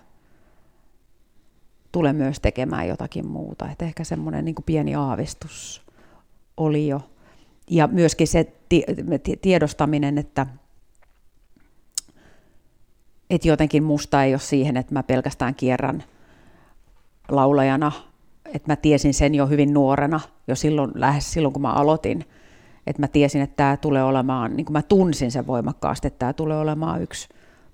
tulen 1.93 2.16
myös 2.16 2.41
tekemään 2.41 2.89
jotakin 2.89 3.27
muuta. 3.27 3.70
Et 3.70 3.83
ehkä 3.83 4.05
semmoinen 4.05 4.45
niin 4.45 4.55
pieni 4.66 4.95
aavistus 4.95 5.83
oli 6.57 6.89
jo. 6.89 7.01
Ja 7.70 7.87
myöskin 7.87 8.29
se 8.29 8.53
ti- 8.68 8.85
ti- 9.23 9.37
tiedostaminen, 9.37 10.18
että, 10.18 10.47
että 13.31 13.49
jotenkin 13.49 13.83
musta 13.83 14.25
ei 14.25 14.33
ole 14.33 14.41
siihen, 14.41 14.77
että 14.77 14.93
mä 14.93 15.03
pelkästään 15.03 15.55
kierrän 15.55 16.05
laulajana, 17.29 17.93
että 18.55 18.73
mä 18.73 18.77
tiesin 18.77 19.14
sen 19.14 19.35
jo 19.35 19.47
hyvin 19.47 19.75
nuorena, 19.75 20.20
jo 20.49 20.57
silloin, 20.57 20.91
lähes 20.95 21.33
silloin 21.33 21.53
kun 21.53 21.62
mä 21.62 21.73
aloitin, 21.73 22.25
että 22.87 23.03
mä 23.03 23.09
tiesin, 23.09 23.43
että 23.43 23.57
tämä 23.57 23.77
tulee 23.77 24.03
olemaan, 24.03 24.57
niin 24.57 24.64
kuin 24.64 24.73
mä 24.73 24.83
tunsin 24.83 25.31
sen 25.31 25.47
voimakkaasti, 25.47 26.07
että 26.07 26.18
tämä 26.18 26.33
tulee 26.33 26.59
olemaan 26.59 27.03
yksi 27.03 27.29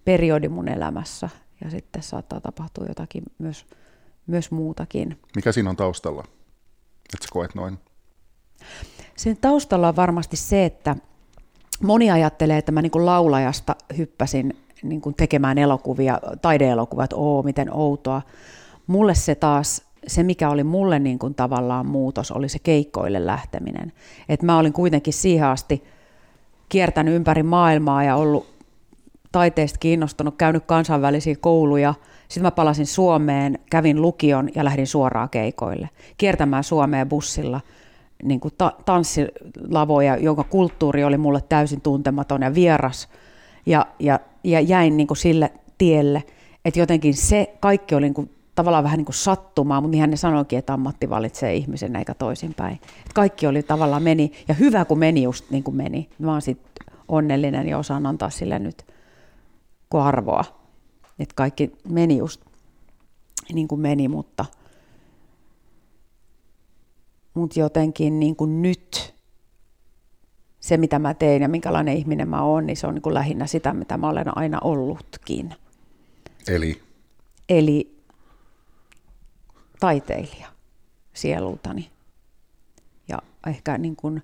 periodi 0.09 0.49
mun 0.49 0.69
elämässä, 0.69 1.29
ja 1.65 1.71
sitten 1.71 2.03
saattaa 2.03 2.41
tapahtua 2.41 2.87
jotakin 2.89 3.23
myös, 3.39 3.67
myös 4.27 4.51
muutakin. 4.51 5.19
Mikä 5.37 5.53
siinä 5.53 5.71
on 5.71 5.77
taustalla? 5.77 6.25
Että 7.15 7.23
sä 7.25 7.29
koet 7.33 7.55
noin? 7.55 7.79
Sen 9.17 9.37
taustalla 9.41 9.89
on 9.89 9.97
varmasti 9.97 10.37
se, 10.37 10.65
että 10.65 10.97
moni 11.83 12.11
ajattelee, 12.11 12.59
että 12.59 12.73
mä 12.73 12.83
niin 12.83 13.07
laulajasta 13.07 13.77
hyppäsin 13.99 14.57
niin 14.83 15.01
kuin 15.01 15.15
tekemään 15.15 15.59
elokuvia, 15.59 16.21
taideelokuvia, 16.43 17.05
että 17.05 17.17
oo, 17.17 17.43
miten 17.43 17.75
outoa. 17.75 18.23
Mulle 18.87 19.15
se 19.15 19.35
taas, 19.35 19.83
se 20.07 20.23
mikä 20.23 20.51
oli 20.51 20.65
mulle 20.65 20.99
niin 20.99 21.19
kuin 21.19 21.35
tavallaan 21.35 21.87
muutos, 21.87 22.31
oli 22.31 22.49
se 22.49 22.59
keikkoille 22.59 23.27
lähteminen. 23.27 23.93
Et 24.29 24.43
mä 24.43 24.59
olin 24.59 24.73
kuitenkin 24.73 25.13
siihen 25.13 25.47
asti 25.47 25.85
kiertänyt 26.69 27.15
ympäri 27.15 27.43
maailmaa 27.43 28.05
ja 28.05 28.17
ollut 28.17 28.58
taiteesta 29.33 29.79
kiinnostunut, 29.79 30.35
käynyt 30.39 30.65
kansainvälisiä 30.65 31.37
kouluja. 31.41 31.95
Sitten 32.29 32.43
mä 32.43 32.51
palasin 32.51 32.87
Suomeen, 32.87 33.59
kävin 33.71 34.03
lukion 34.03 34.49
ja 34.55 34.65
lähdin 34.65 34.87
suoraan 34.87 35.31
keikoille. 35.31 35.89
Kiertämään 36.19 36.65
Suomeen 36.65 37.09
bussilla 37.09 37.61
niin 38.23 38.41
kuin 38.41 38.55
ta- 38.59 38.75
tanssilavoja, 38.85 40.17
jonka 40.17 40.45
kulttuuri 40.45 41.05
oli 41.05 41.19
mulle 41.19 41.41
täysin 41.49 41.81
tuntematon 41.81 42.43
ja 42.43 42.55
vieras. 42.55 43.09
Ja, 43.67 43.87
ja, 43.99 44.21
ja 44.45 44.61
jäin 44.61 44.97
niin 44.97 45.07
kuin 45.07 45.19
sille 45.19 45.53
tielle, 45.79 46.23
että 46.65 46.81
jotenkin 46.81 47.15
se 47.15 47.57
kaikki 47.61 47.95
oli 47.95 48.07
niin 48.07 48.15
kuin 48.15 48.31
tavallaan 48.55 48.85
vähän 48.85 48.99
niin 48.99 49.05
kuin 49.05 49.15
sattumaa, 49.15 49.81
mutta 49.81 49.91
niinhän 49.91 50.11
ne 50.11 50.17
sanoikin, 50.17 50.59
että 50.59 50.73
ammatti 50.73 51.11
valitsee 51.11 51.55
ihmisen 51.55 51.97
eikä 51.97 52.15
toisinpäin. 52.15 52.75
Et 53.07 53.13
kaikki 53.15 53.47
oli 53.47 53.63
tavallaan 53.63 54.03
meni, 54.03 54.33
ja 54.49 54.55
hyvä 54.55 54.85
kun 54.85 54.99
meni 54.99 55.23
just 55.23 55.51
niin 55.51 55.65
kuin 55.65 55.77
meni. 55.77 56.09
Mä 56.19 56.33
oon 56.33 56.43
sit 56.43 56.59
onnellinen 57.09 57.69
ja 57.69 57.79
osaan 57.79 58.07
antaa 58.07 58.31
sille 58.31 58.59
nyt 58.59 58.85
arvoa. 59.91 60.45
Että 61.19 61.35
kaikki 61.35 61.73
meni 61.89 62.17
just 62.17 62.41
niin 63.53 63.69
kuin 63.69 63.81
meni, 63.81 64.09
mutta, 64.09 64.45
mutta 67.35 67.61
jotenkin 67.61 68.21
niin 68.21 68.37
kuin 68.37 68.63
nyt 68.63 69.15
se, 70.61 70.77
mitä 70.77 70.99
mä 70.99 71.15
teen 71.15 71.43
ja 71.43 71.49
minkälainen 71.49 71.97
ihminen 71.97 72.29
mä 72.29 72.43
oon, 72.43 72.67
niin 72.67 72.77
se 72.77 72.87
on 72.87 72.95
niin 72.95 73.03
kuin 73.03 73.15
lähinnä 73.15 73.47
sitä, 73.47 73.75
mitä 73.75 73.97
mä 73.97 74.09
olen 74.09 74.39
aina 74.39 74.59
ollutkin. 74.65 75.55
Eli 76.49 76.83
Eli 77.49 77.99
taiteilija 79.81 80.49
sielultani. 81.15 81.91
Ja 83.09 83.19
ehkä 83.47 83.79
niin 83.79 83.97
kuin 83.97 84.23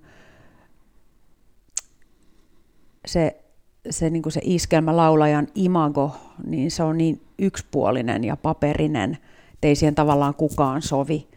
se, 3.05 3.44
se, 3.89 4.09
niin 4.09 4.21
kuin 4.23 4.33
se 4.33 4.41
iskelmälaulajan 4.43 5.47
imago, 5.55 6.15
niin 6.47 6.71
se 6.71 6.83
on 6.83 6.97
niin 6.97 7.21
yksipuolinen 7.39 8.23
ja 8.23 8.37
paperinen, 8.37 9.17
että 9.53 9.67
ei 9.67 9.75
siihen 9.75 9.95
tavallaan 9.95 10.35
kukaan 10.35 10.81
sovi 10.81 11.27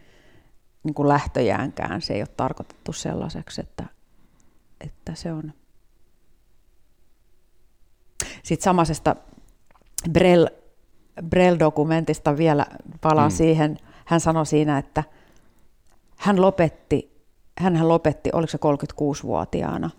niin 0.83 0.93
kuin 0.93 1.07
lähtöjäänkään. 1.07 2.01
Se 2.01 2.13
ei 2.13 2.21
ole 2.21 2.27
tarkoitettu 2.37 2.93
sellaiseksi, 2.93 3.61
että, 3.61 3.85
että 4.81 5.15
se 5.15 5.33
on. 5.33 5.53
Sitten 8.43 8.63
samaisesta 8.63 9.15
Brel, 10.11 10.47
Brel-dokumentista 11.29 12.37
vielä 12.37 12.65
palaan 13.01 13.31
mm. 13.31 13.35
siihen. 13.35 13.77
Hän 14.05 14.19
sanoi 14.19 14.45
siinä, 14.45 14.77
että 14.77 15.03
hän 16.17 16.41
lopetti, 16.41 17.23
hän 17.59 17.89
lopetti, 17.89 18.29
oliko 18.33 18.51
se 18.51 18.57
36-vuotiaana, 18.57 19.89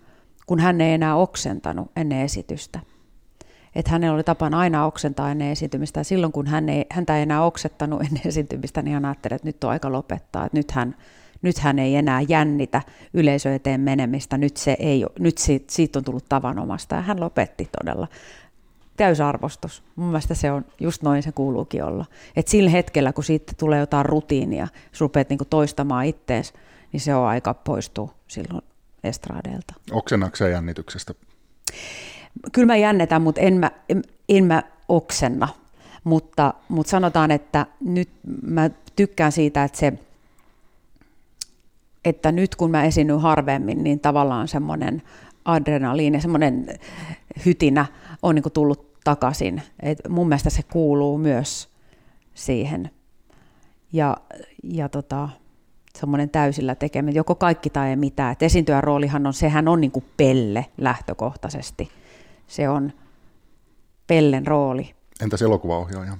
kun 0.51 0.59
hän 0.59 0.81
ei 0.81 0.93
enää 0.93 1.15
oksentanut 1.15 1.91
ennen 1.95 2.21
esitystä. 2.21 2.79
Että 3.75 3.91
hänellä 3.91 4.15
oli 4.15 4.23
tapana 4.23 4.59
aina 4.59 4.85
oksentaa 4.85 5.31
ennen 5.31 5.51
esitymistä. 5.51 5.99
Ja 5.99 6.03
silloin 6.03 6.31
kun 6.31 6.47
hän 6.47 6.69
ei, 6.69 6.85
häntä 6.91 7.17
ei 7.17 7.21
enää 7.21 7.43
oksettanut 7.43 8.01
ennen 8.07 8.21
esitymistä, 8.25 8.81
niin 8.81 8.93
hän 8.93 9.05
ajatteli, 9.05 9.35
että 9.35 9.47
nyt 9.47 9.63
on 9.63 9.69
aika 9.69 9.91
lopettaa. 9.91 10.45
Että 10.45 10.57
nyt 10.57 10.71
hän, 10.71 10.95
nyt 11.41 11.57
hän 11.57 11.79
ei 11.79 11.95
enää 11.95 12.21
jännitä 12.21 12.81
yleisö 13.13 13.55
eteen 13.55 13.81
menemistä. 13.81 14.37
Nyt, 14.37 14.57
se 14.57 14.75
ei, 14.79 15.05
nyt 15.19 15.37
siitä, 15.37 15.65
siitä 15.69 15.99
on 15.99 16.05
tullut 16.05 16.25
tavanomasta. 16.29 16.95
Ja 16.95 17.01
hän 17.01 17.19
lopetti 17.19 17.69
todella 17.79 18.07
täysarvostus. 18.97 19.83
Mun 19.95 20.07
mielestä 20.07 20.35
se 20.35 20.51
on 20.51 20.65
just 20.79 21.01
noin 21.01 21.23
se 21.23 21.31
kuuluukin 21.31 21.83
olla. 21.83 22.05
Et 22.35 22.47
sillä 22.47 22.69
hetkellä, 22.69 23.13
kun 23.13 23.23
siitä 23.23 23.53
tulee 23.59 23.79
jotain 23.79 24.05
rutiinia, 24.05 24.67
jos 24.91 25.01
rupeat 25.01 25.29
niinku 25.29 25.45
toistamaan 25.45 26.05
ittees, 26.05 26.53
niin 26.91 27.01
se 27.01 27.15
on 27.15 27.27
aika 27.27 27.53
poistuu 27.53 28.11
silloin 28.27 28.70
estradeelta. 29.03 29.73
Oksennaksa 29.91 30.47
jännityksestä? 30.47 31.13
Kyllä 32.51 32.65
mä 32.65 32.75
jännetän, 32.75 33.21
mutta 33.21 33.41
en 33.41 33.53
mä, 33.53 33.71
en, 33.89 34.03
en 34.29 34.45
mä 34.45 34.63
oksenna. 34.87 35.47
Mutta, 36.03 36.53
mutta 36.69 36.89
sanotaan, 36.89 37.31
että 37.31 37.65
nyt 37.79 38.09
mä 38.41 38.69
tykkään 38.95 39.31
siitä, 39.31 39.63
että 39.63 39.77
se, 39.77 39.93
että 42.05 42.31
nyt 42.31 42.55
kun 42.55 42.71
mä 42.71 42.83
esiinnyn 42.83 43.21
harvemmin, 43.21 43.83
niin 43.83 43.99
tavallaan 43.99 44.47
semmoinen 44.47 45.01
adrenaliini, 45.45 46.21
semmoinen 46.21 46.79
hytinä 47.45 47.85
on 48.21 48.35
niin 48.35 48.51
tullut 48.53 48.93
takaisin. 49.03 49.61
Et 49.79 49.99
mun 50.09 50.27
mielestä 50.27 50.49
se 50.49 50.63
kuuluu 50.63 51.17
myös 51.17 51.69
siihen. 52.33 52.91
Ja, 53.93 54.17
ja 54.63 54.89
tota, 54.89 55.29
semmoinen 55.97 56.29
täysillä 56.29 56.75
tekeminen, 56.75 57.15
joko 57.15 57.35
kaikki 57.35 57.69
tai 57.69 57.89
ei 57.89 57.95
mitään. 57.95 58.31
Et 58.31 58.43
esiintyjän 58.43 58.83
roolihan 58.83 59.27
on, 59.27 59.33
sehän 59.33 59.67
on 59.67 59.81
niin 59.81 59.91
kuin 59.91 60.05
pelle 60.17 60.65
lähtökohtaisesti. 60.77 61.89
Se 62.47 62.69
on 62.69 62.93
pellen 64.07 64.47
rooli. 64.47 64.95
Entäs 65.21 65.41
elokuvaohjaaja? 65.41 66.17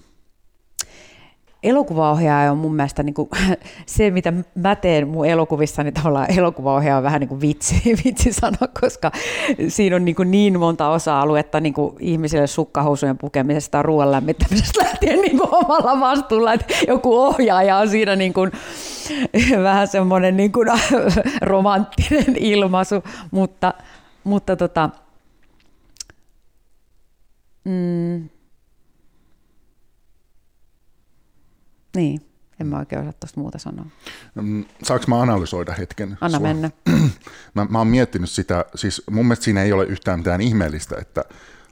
Elokuvaohjaaja 1.64 2.52
on 2.52 2.58
mun 2.58 2.76
mielestä 2.76 3.04
niin 3.04 3.14
kuin, 3.14 3.30
se, 3.86 4.12
mitä 4.12 4.34
mä 4.56 4.76
teen 4.76 5.08
mun 5.08 5.26
elokuvissa, 5.26 5.84
niin 5.84 5.94
tavallaan 5.94 6.38
elokuvaohjaaja 6.38 6.98
on 6.98 7.04
vähän 7.04 7.20
niin 7.20 7.28
kuin 7.28 7.42
vitsi, 7.42 7.82
vitsi 8.06 8.34
sanoa, 8.34 8.68
koska 8.82 9.12
siinä 9.68 9.96
on 9.96 10.06
niin, 10.06 10.16
kuin 10.16 10.32
niin 10.32 10.60
monta 10.60 10.90
osa-aluetta 10.90 11.60
niin 11.60 11.74
kuin 11.74 11.96
ihmisille 12.00 12.48
sukkahousujen 12.48 13.18
pukemisesta, 13.18 13.82
ruoan 13.82 14.12
lämmittämisestä 14.12 14.84
lähtien 14.84 15.22
niin 15.22 15.38
kuin 15.38 15.56
omalla 15.56 16.00
vastuulla, 16.00 16.54
että 16.54 16.74
joku 16.88 17.20
ohjaaja 17.20 17.78
on 17.78 17.90
siinä 17.90 18.16
niin 18.16 18.34
kuin, 18.34 18.52
vähän 19.64 19.88
semmoinen 19.88 20.38
niin 20.38 20.52
kuin, 20.52 20.68
romanttinen 21.42 22.36
ilmaisu, 22.40 23.04
mutta, 23.32 23.74
mutta 24.24 24.56
tota, 24.56 24.90
mm, 27.64 28.30
Niin, 31.96 32.22
en 32.60 32.68
mä 32.68 32.80
oikein 32.80 33.02
osaa 33.02 33.14
tuosta 33.20 33.40
muuta 33.40 33.60
sanoa. 33.60 33.86
Mm, 34.36 34.66
saanko 34.84 35.06
mä 35.08 35.22
analysoida 35.22 35.74
hetken? 35.74 36.18
Anna 36.22 36.38
sua? 36.38 36.48
mennä. 36.48 36.72
mä, 37.56 37.66
mä 37.70 37.78
oon 37.78 37.88
miettinyt 37.88 38.30
sitä, 38.30 38.66
siis 38.76 39.04
mun 39.12 39.26
mielestä 39.26 39.46
siinä 39.46 39.64
ei 39.64 39.74
ole 39.74 39.86
yhtään 39.86 40.20
mitään 40.20 40.42
ihmeellistä, 40.42 40.96
että 41.02 41.26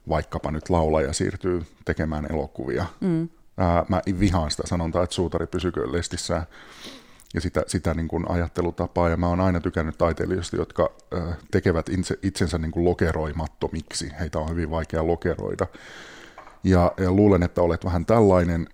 vaikkapa 0.10 0.52
nyt 0.52 0.70
laulaja 0.70 1.14
siirtyy 1.14 1.64
tekemään 1.86 2.28
elokuvia. 2.32 2.86
Mm. 3.00 3.30
Ää, 3.58 3.86
mä 3.90 4.02
vihaan 4.20 4.52
sitä 4.52 4.64
sanontaa, 4.68 5.04
että 5.04 5.16
suutari 5.16 5.48
pysykö 5.48 5.92
lestissään 5.92 6.46
ja 7.34 7.42
sitä, 7.42 7.64
sitä 7.68 7.94
niin 7.94 8.08
kuin 8.08 8.32
ajattelutapaa. 8.32 9.10
Ja 9.10 9.18
mä 9.18 9.28
oon 9.28 9.40
aina 9.40 9.60
tykännyt 9.60 9.98
taiteilijoista, 9.98 10.56
jotka 10.56 10.92
äh, 11.18 11.38
tekevät 11.52 11.90
itse, 11.90 12.20
itsensä 12.24 12.58
niin 12.58 12.72
kuin 12.72 12.86
lokeroimattomiksi. 12.86 14.12
Heitä 14.20 14.40
on 14.40 14.50
hyvin 14.50 14.70
vaikea 14.70 15.08
lokeroida. 15.08 15.68
Ja, 16.64 16.92
ja 16.98 17.12
luulen, 17.12 17.44
että 17.44 17.62
olet 17.62 17.86
vähän 17.86 18.06
tällainen. 18.06 18.68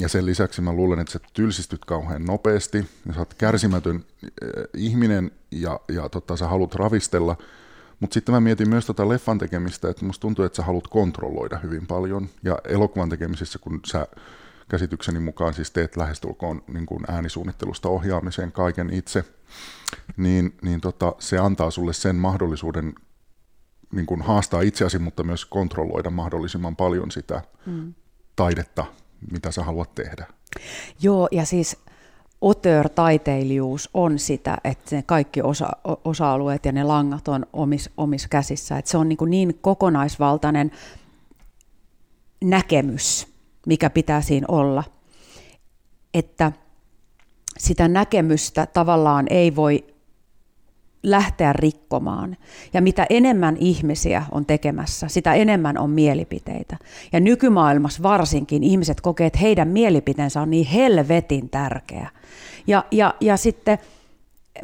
Ja 0.00 0.08
sen 0.08 0.26
lisäksi 0.26 0.62
mä 0.62 0.72
luulen, 0.72 0.98
että 0.98 1.12
sä 1.12 1.20
tylsistyt 1.32 1.84
kauhean 1.84 2.24
nopeasti, 2.24 2.86
ja 3.06 3.12
sä 3.12 3.18
oot 3.18 3.34
kärsimätön 3.34 3.96
äh, 3.96 4.30
ihminen, 4.76 5.30
ja, 5.50 5.80
ja 5.88 6.08
tota, 6.08 6.36
sä 6.36 6.48
haluat 6.48 6.74
ravistella. 6.74 7.36
Mutta 8.00 8.14
sitten 8.14 8.34
mä 8.34 8.40
mietin 8.40 8.68
myös 8.68 8.86
tota 8.86 9.08
leffan 9.08 9.38
tekemistä, 9.38 9.90
että 9.90 10.04
musta 10.04 10.20
tuntuu, 10.20 10.44
että 10.44 10.56
sä 10.56 10.62
haluat 10.62 10.88
kontrolloida 10.88 11.58
hyvin 11.58 11.86
paljon. 11.86 12.28
Ja 12.42 12.58
elokuvan 12.68 13.08
tekemisessä, 13.08 13.58
kun 13.58 13.80
sä 13.86 14.06
käsitykseni 14.68 15.20
mukaan 15.20 15.54
siis 15.54 15.70
teet 15.70 15.96
lähestulkoon 15.96 16.62
niin 16.72 16.86
kuin 16.86 17.04
äänisuunnittelusta 17.08 17.88
ohjaamiseen 17.88 18.52
kaiken 18.52 18.92
itse, 18.92 19.24
niin, 20.16 20.56
niin 20.62 20.80
tota, 20.80 21.14
se 21.18 21.38
antaa 21.38 21.70
sulle 21.70 21.92
sen 21.92 22.16
mahdollisuuden 22.16 22.94
niin 23.92 24.06
kuin 24.06 24.22
haastaa 24.22 24.60
itseäsi, 24.60 24.98
mutta 24.98 25.24
myös 25.24 25.44
kontrolloida 25.44 26.10
mahdollisimman 26.10 26.76
paljon 26.76 27.10
sitä 27.10 27.42
mm. 27.66 27.94
taidetta, 28.36 28.84
mitä 29.30 29.52
sä 29.52 29.62
haluat 29.62 29.94
tehdä. 29.94 30.26
Joo, 31.02 31.28
ja 31.32 31.44
siis 31.44 31.76
otör-taiteilijuus 32.40 33.90
on 33.94 34.18
sitä, 34.18 34.58
että 34.64 34.96
ne 34.96 35.02
kaikki 35.02 35.42
osa, 35.42 35.70
osa-alueet 36.04 36.64
ja 36.64 36.72
ne 36.72 36.84
langat 36.84 37.28
on 37.28 37.46
omissa 37.52 37.90
omis 37.96 38.26
käsissä. 38.26 38.78
Että 38.78 38.90
se 38.90 38.98
on 38.98 39.08
niin, 39.08 39.18
niin 39.26 39.58
kokonaisvaltainen 39.60 40.70
näkemys, 42.44 43.28
mikä 43.66 43.90
pitää 43.90 44.20
siinä 44.20 44.46
olla, 44.48 44.84
että 46.14 46.52
sitä 47.58 47.88
näkemystä 47.88 48.66
tavallaan 48.66 49.26
ei 49.30 49.56
voi 49.56 49.91
lähteä 51.02 51.52
rikkomaan. 51.52 52.36
Ja 52.72 52.82
mitä 52.82 53.06
enemmän 53.10 53.56
ihmisiä 53.56 54.24
on 54.32 54.46
tekemässä, 54.46 55.08
sitä 55.08 55.34
enemmän 55.34 55.78
on 55.78 55.90
mielipiteitä. 55.90 56.76
Ja 57.12 57.20
nykymaailmassa 57.20 58.02
varsinkin 58.02 58.62
ihmiset 58.62 59.00
kokee, 59.00 59.26
että 59.26 59.38
heidän 59.38 59.68
mielipiteensä 59.68 60.40
on 60.40 60.50
niin 60.50 60.66
helvetin 60.66 61.50
tärkeä. 61.50 62.08
Ja, 62.66 62.84
ja, 62.90 63.14
ja 63.20 63.36
sitten 63.36 63.78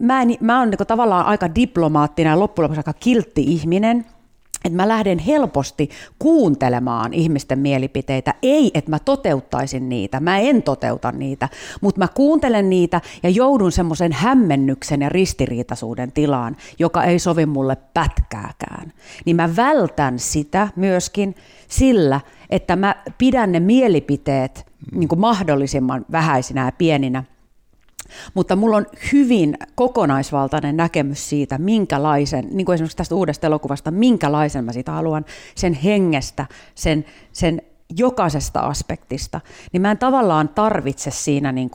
mä, 0.01 0.23
en, 0.23 0.35
mä 0.41 0.59
oon 0.59 0.71
niin 0.71 0.87
tavallaan 0.87 1.27
aika 1.27 1.55
diplomaattinen 1.55 2.31
ja 2.31 2.39
loppujen 2.39 2.65
lopuksi 2.65 2.81
aika 2.81 2.93
kiltti 3.01 3.43
ihminen– 3.43 4.05
että 4.65 4.77
mä 4.77 4.89
lähden 4.89 5.19
helposti 5.19 5.91
kuuntelemaan 6.19 7.15
ihmisten 7.15 7.59
mielipiteitä. 7.59 8.35
Ei, 8.43 8.71
että 8.75 8.91
mä 8.91 8.99
toteuttaisin 8.99 9.89
niitä, 9.89 10.21
mä 10.21 10.39
en 10.39 10.63
toteuta 10.63 11.13
niitä, 11.13 11.49
mutta 11.81 11.99
mä 11.99 12.09
kuuntelen 12.09 12.71
niitä 12.71 13.01
ja 13.23 13.31
joudun 13.31 13.73
semmoisen 13.73 14.13
hämmennyksen 14.13 15.01
ja 15.01 15.09
ristiriitaisuuden 15.09 16.13
tilaan, 16.13 16.57
joka 16.79 17.05
ei 17.05 17.19
sovi 17.19 17.47
mulle 17.47 17.77
pätkääkään. 17.95 18.93
Niin 19.25 19.37
mä 19.37 19.57
vältän 19.57 20.19
sitä 20.19 20.69
myöskin 20.77 21.35
sillä, 21.69 22.21
että 22.51 22.77
mä 22.77 22.95
pidän 23.19 23.53
ne 23.53 23.61
mielipiteet 23.61 24.67
niin 24.93 25.09
kuin 25.09 25.21
mahdollisimman 25.21 26.07
vähäisinä 26.13 26.65
ja 26.65 26.73
pieninä– 26.73 27.25
mutta 28.35 28.57
mulla 28.57 28.77
on 28.77 28.87
hyvin 29.13 29.59
kokonaisvaltainen 29.75 30.77
näkemys 30.77 31.29
siitä, 31.29 31.59
minkälaisen, 31.59 32.49
niin 32.51 32.67
kuin 32.67 32.75
esimerkiksi 32.75 32.97
tästä 32.97 33.15
uudesta 33.15 33.47
elokuvasta, 33.47 33.91
minkälaisen 33.91 34.65
mä 34.65 34.73
siitä 34.73 34.93
haluan, 34.93 35.25
sen 35.55 35.75
hengestä, 35.75 36.47
sen, 36.75 37.05
sen 37.33 37.63
jokaisesta 37.97 38.61
aspektista, 38.61 39.41
niin 39.73 39.83
mä 39.83 39.91
en 39.91 39.99
tavallaan 39.99 40.49
tarvitse 40.49 41.11
siinä 41.11 41.53
niin 41.53 41.71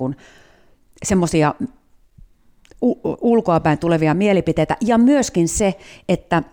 semmoisia 1.03 1.55
ulkoapäin 3.21 3.79
tulevia 3.79 4.13
mielipiteitä. 4.13 4.77
Ja 4.81 4.97
myöskin 4.97 5.47
se, 5.47 5.77
että 6.09 6.43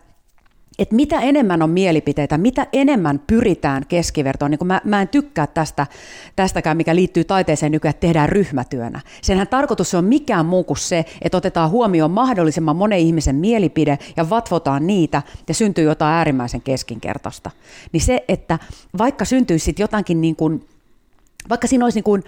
että 0.78 0.94
mitä 0.94 1.20
enemmän 1.20 1.62
on 1.62 1.70
mielipiteitä, 1.70 2.38
mitä 2.38 2.66
enemmän 2.72 3.22
pyritään 3.26 3.86
keskivertoon. 3.88 4.50
Niin 4.50 4.66
mä, 4.66 4.80
mä 4.84 5.02
en 5.02 5.08
tykkää 5.08 5.46
tästä, 5.46 5.86
tästäkään, 6.36 6.76
mikä 6.76 6.94
liittyy 6.94 7.24
taiteeseen 7.24 7.72
nykyään, 7.72 7.90
että 7.90 8.00
tehdään 8.00 8.28
ryhmätyönä. 8.28 9.00
Senhän 9.22 9.48
tarkoitus 9.48 9.94
on 9.94 10.04
mikään 10.04 10.46
muu 10.46 10.64
kuin 10.64 10.76
se, 10.76 11.04
että 11.22 11.38
otetaan 11.38 11.70
huomioon 11.70 12.10
mahdollisimman 12.10 12.76
monen 12.76 12.98
ihmisen 12.98 13.36
mielipide 13.36 13.98
ja 14.16 14.30
vatvotaan 14.30 14.86
niitä 14.86 15.22
ja 15.48 15.54
syntyy 15.54 15.84
jotain 15.84 16.14
äärimmäisen 16.14 16.60
keskinkertaista. 16.60 17.50
Niin 17.92 18.00
se, 18.00 18.24
että 18.28 18.58
vaikka 18.98 19.24
syntyisi 19.24 19.64
sitten 19.64 20.04
niin 20.20 20.36
kuin, 20.36 20.68
vaikka 21.48 21.66
siinä 21.66 21.84
olisi 21.86 21.96
niin 21.96 22.04
kuin, 22.04 22.24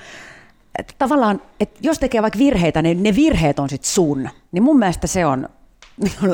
että 0.79 0.95
tavallaan, 0.99 1.43
että 1.61 1.81
jos 1.83 1.99
tekee 1.99 2.23
vaikka 2.23 2.39
virheitä, 2.39 2.83
niin 2.83 3.03
ne 3.03 3.15
virheet 3.17 3.59
on 3.59 3.69
sitten 3.69 3.91
sun. 3.91 4.29
Niin 4.53 4.63
mun 4.63 4.79
mielestä 4.79 5.07
se 5.07 5.27
on 5.27 5.49
hy, 6.23 6.29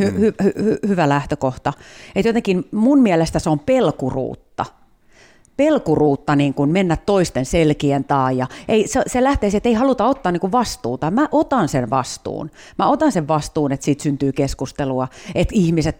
hy, 0.00 0.32
hy, 0.62 0.78
hyvä 0.88 1.08
lähtökohta. 1.08 1.72
Et 2.14 2.26
jotenkin 2.26 2.68
mun 2.72 3.02
mielestä 3.02 3.38
se 3.38 3.50
on 3.50 3.58
pelkuruutta. 3.58 4.64
Pelkuruutta 5.56 6.36
niin 6.36 6.54
kuin 6.54 6.70
mennä 6.70 6.96
toisten 6.96 7.46
selkien 7.46 8.04
taa. 8.04 8.32
Ja 8.32 8.46
ei, 8.68 8.88
se, 8.88 9.02
se 9.06 9.24
lähtee 9.24 9.50
että 9.54 9.68
ei 9.68 9.74
haluta 9.74 10.06
ottaa 10.06 10.32
niin 10.32 10.40
kuin 10.40 10.52
vastuuta. 10.52 11.10
Mä 11.10 11.28
otan 11.32 11.68
sen 11.68 11.90
vastuun. 11.90 12.50
Mä 12.78 12.88
otan 12.88 13.12
sen 13.12 13.28
vastuun, 13.28 13.72
että 13.72 13.84
siitä 13.84 14.02
syntyy 14.02 14.32
keskustelua, 14.32 15.08
että 15.34 15.54
ihmiset 15.54 15.96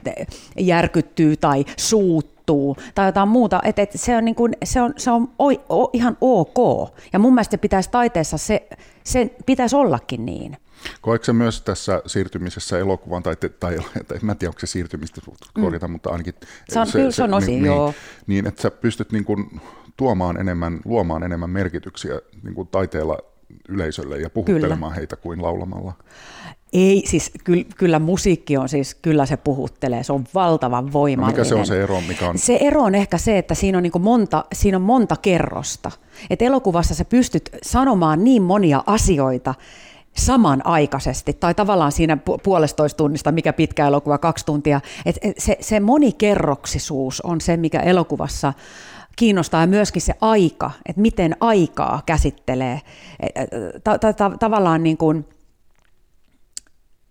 järkyttyy 0.59 1.37
tai 1.37 1.65
suuttuu 1.77 2.77
tai 2.95 3.09
jotain 3.09 3.29
muuta. 3.29 3.61
Et, 3.65 3.79
et 3.79 3.91
se 3.95 4.17
on, 4.17 4.25
niin 4.25 4.35
kuin, 4.35 4.53
se 4.65 4.81
on, 4.81 4.95
se 4.97 5.11
on 5.11 5.29
o, 5.39 5.49
o, 5.69 5.91
ihan 5.93 6.17
ok. 6.21 6.89
Ja 7.13 7.19
mun 7.19 7.35
mielestä 7.35 7.59
pitäisi 7.59 7.91
taiteessa 7.91 8.39
se, 8.39 8.69
se 9.05 9.31
pitäisi 9.47 9.77
ollakin 9.77 10.27
niin. 10.27 10.57
Koetko 11.01 11.25
se 11.25 11.33
myös 11.33 11.63
tässä 11.63 12.03
siirtymisessä 12.07 12.79
elokuvaan, 12.79 13.23
tai, 13.23 13.37
tai, 13.37 13.51
tai, 14.09 14.19
en 14.31 14.37
tiedä, 14.39 14.51
onko 14.51 14.61
se 14.61 14.67
siirtymistä 14.67 15.21
korjata, 15.55 15.89
mm. 15.89 15.93
mutta 15.93 16.11
ainakin... 16.11 16.35
Se 16.69 16.81
on, 16.81 16.87
se, 16.87 16.93
kyllä 16.93 17.11
se 17.11 17.23
on 17.23 17.35
osin, 17.35 17.49
niin, 17.49 17.65
joo. 17.65 17.87
Niin, 17.87 17.95
niin, 18.27 18.47
että 18.47 18.63
sä 18.63 18.71
pystyt 18.71 19.13
niin 19.13 19.25
kuin 19.25 19.61
tuomaan 19.97 20.41
enemmän, 20.41 20.81
luomaan 20.85 21.23
enemmän 21.23 21.51
merkityksiä 21.51 22.21
niin 22.43 22.55
kuin 22.55 22.69
taiteella 22.69 23.19
yleisölle 23.69 24.19
ja 24.19 24.31
puhuttelemaan 24.31 24.93
kyllä. 24.93 24.95
heitä 24.95 25.17
kuin 25.17 25.43
laulamalla. 25.43 25.93
Ei, 26.73 27.03
siis 27.07 27.31
kyllä, 27.45 27.65
kyllä 27.77 27.99
musiikki 27.99 28.57
on 28.57 28.69
siis, 28.69 28.95
kyllä 28.95 29.27
se 29.27 29.37
puhuttelee, 29.37 30.03
se 30.03 30.13
on 30.13 30.25
valtavan 30.35 30.93
voimallinen. 30.93 31.37
No 31.37 31.43
mikä 31.43 31.49
se 31.49 31.55
on 31.55 31.67
se 31.67 31.83
ero? 31.83 32.01
Mikä 32.01 32.29
on... 32.29 32.39
Se 32.39 32.59
ero 32.61 32.83
on 32.83 32.95
ehkä 32.95 33.19
se, 33.19 33.39
että 33.39 33.55
siinä 33.55 33.79
on, 33.79 33.83
niin 33.83 33.93
monta, 34.01 34.45
siinä 34.53 34.77
on 34.77 34.83
monta 34.83 35.17
kerrosta. 35.17 35.91
Et 36.31 36.43
elokuvassa 36.43 36.95
sä 36.95 37.05
pystyt 37.05 37.51
sanomaan 37.63 38.25
niin 38.25 38.43
monia 38.43 38.83
asioita, 38.87 39.55
samanaikaisesti, 40.21 41.33
tai 41.33 41.55
tavallaan 41.55 41.93
siinä 41.93 42.19
puolestoista 42.43 42.97
tunnista, 42.97 43.33
mikä 43.33 43.53
pitkä 43.53 43.87
elokuva, 43.87 44.19
kaksi 44.19 44.47
tuntia. 44.47 44.81
Et 45.07 45.17
se, 45.39 45.57
se 45.61 45.81
monikerroksisuus 45.81 47.21
on 47.21 47.41
se, 47.41 47.57
mikä 47.57 47.81
elokuvassa 47.81 48.53
kiinnostaa, 49.17 49.67
myöskin 49.67 50.03
se 50.03 50.15
aika, 50.21 50.71
että 50.87 51.03
miten 51.03 51.37
aikaa 51.41 52.03
käsittelee. 52.07 52.81
Ta- 53.85 53.99
ta- 53.99 54.13
ta- 54.13 54.33
tavallaan 54.39 54.83
niin 54.83 54.97
kuin 54.97 55.25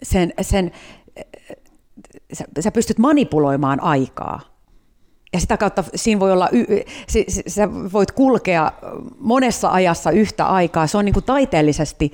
sen, 0.04 0.34
sen 0.42 0.72
sä, 2.34 2.46
sä 2.60 2.72
pystyt 2.72 3.00
manipuloimaan 3.00 3.80
aikaa 3.84 4.42
ja 5.34 5.40
sitä 5.40 5.58
kautta 5.58 5.84
siinä 5.96 6.20
voi 6.20 6.32
olla, 6.32 6.50
sä 7.48 7.70
voit 7.94 8.12
kulkea 8.12 8.72
monessa 9.20 9.70
ajassa 9.72 10.12
yhtä 10.12 10.46
aikaa. 10.46 10.88
Se 10.88 10.98
on 10.98 11.06
niin 11.06 11.14
kuin 11.14 11.26
taiteellisesti 11.26 12.12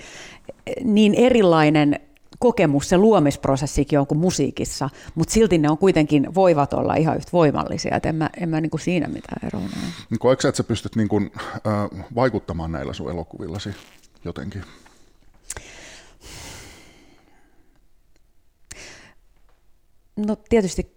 niin 0.83 1.13
erilainen 1.13 1.99
kokemus, 2.39 2.89
se 2.89 2.97
luomisprosessikin 2.97 3.99
on 3.99 4.07
kuin 4.07 4.17
musiikissa, 4.17 4.89
mutta 5.15 5.33
silti 5.33 5.57
ne 5.57 5.69
on 5.69 5.77
kuitenkin, 5.77 6.35
voivat 6.35 6.73
olla 6.73 6.95
ihan 6.95 7.17
yhtä 7.17 7.29
voimallisia, 7.33 7.95
että 7.95 8.09
en 8.09 8.15
mä, 8.15 8.29
en 8.37 8.49
mä 8.49 8.61
niin 8.61 8.69
kuin 8.69 8.81
siinä 8.81 9.07
mitään 9.07 9.47
eroa 9.47 9.61
näe. 9.61 9.91
Niin 10.09 10.19
koetko 10.19 10.41
sä, 10.41 10.49
että 10.49 10.57
sä 10.57 10.63
pystyt 10.63 10.95
niin 10.95 11.07
kuin, 11.07 11.31
äh, 11.35 12.05
vaikuttamaan 12.15 12.71
näillä 12.71 12.93
sun 12.93 13.11
elokuvillasi 13.11 13.69
jotenkin? 14.25 14.63
No 20.15 20.35
tietysti 20.49 20.95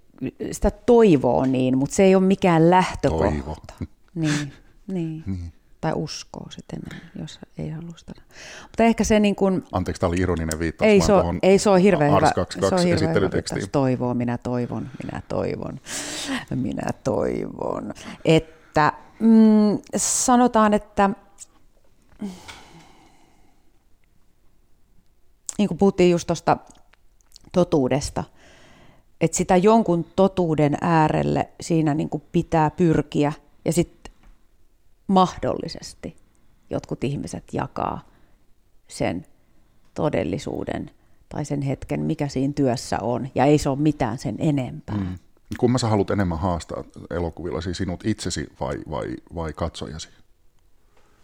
sitä 0.53 0.71
toivoo 0.71 1.45
niin, 1.45 1.79
mutta 1.79 1.95
se 1.95 2.03
ei 2.03 2.15
ole 2.15 2.25
mikään 2.25 2.71
lähtökohta. 2.71 3.31
Toivo. 3.31 3.57
Niin, 4.15 4.53
niin. 4.87 5.23
niin. 5.27 5.53
Tai 5.81 5.93
uskoo 5.95 6.47
sitten, 6.51 6.81
jos 7.19 7.41
ei 7.59 7.69
halua 7.69 7.97
sitä. 7.97 8.13
Mutta 8.63 8.85
ehkä 8.85 9.05
se 9.05 9.21
niin 9.21 9.35
kuin... 9.35 9.65
Anteeksi, 9.73 10.01
tämä 10.01 10.09
oli 10.09 10.21
ironinen 10.21 10.59
viittaus. 10.59 10.89
Ei, 10.89 11.01
se, 11.01 11.13
on, 11.13 11.39
ei 11.43 11.59
se 11.59 11.71
ole 11.71 11.83
hirveän 11.83 12.11
hyvä. 12.11 12.33
22 12.35 12.69
se 12.69 12.75
on 12.75 13.01
hirveän 13.01 13.15
hyvä 13.15 13.67
Toivoo, 13.73 14.15
minä 14.15 14.39
toivon, 14.39 14.91
minä 15.03 15.23
toivon, 15.29 15.81
minä 16.55 16.91
toivon. 17.05 17.95
Että 18.25 18.93
mm, 19.21 19.79
sanotaan, 19.97 20.75
että 20.75 21.11
niin 25.59 25.69
kuin 25.69 25.79
puhuttiin 25.79 26.11
just 26.11 26.27
tuosta 26.27 26.57
totuudesta– 27.53 28.25
että 29.21 29.37
sitä 29.37 29.57
jonkun 29.57 30.07
totuuden 30.17 30.77
äärelle 30.81 31.49
siinä 31.61 31.95
niin 31.95 32.09
kuin 32.09 32.23
pitää 32.33 32.71
pyrkiä 32.71 33.33
ja 33.65 33.73
sitten 33.73 33.98
mahdollisesti 35.09 36.17
jotkut 36.71 37.05
ihmiset 37.05 37.45
jakaa 37.53 38.09
sen 38.89 39.27
todellisuuden 39.95 40.91
tai 41.29 41.45
sen 41.45 41.63
hetken, 41.63 42.01
mikä 42.01 42.29
siinä 42.29 42.53
työssä 42.53 42.99
on, 43.01 43.29
ja 43.35 43.45
ei 43.45 43.59
se 43.59 43.69
ole 43.69 43.79
mitään 43.79 44.19
sen 44.19 44.37
enempää. 44.39 44.97
Mm. 44.97 45.19
Kumma 45.59 45.79
sä 45.79 45.89
haluat 45.89 46.11
enemmän 46.11 46.39
haastaa 46.39 46.85
elokuvilla, 47.11 47.61
siis 47.61 47.77
sinut 47.77 48.07
itsesi 48.07 48.47
vai, 48.61 48.79
vai, 48.91 49.17
vai 49.35 49.53
katsojasi? 49.53 50.09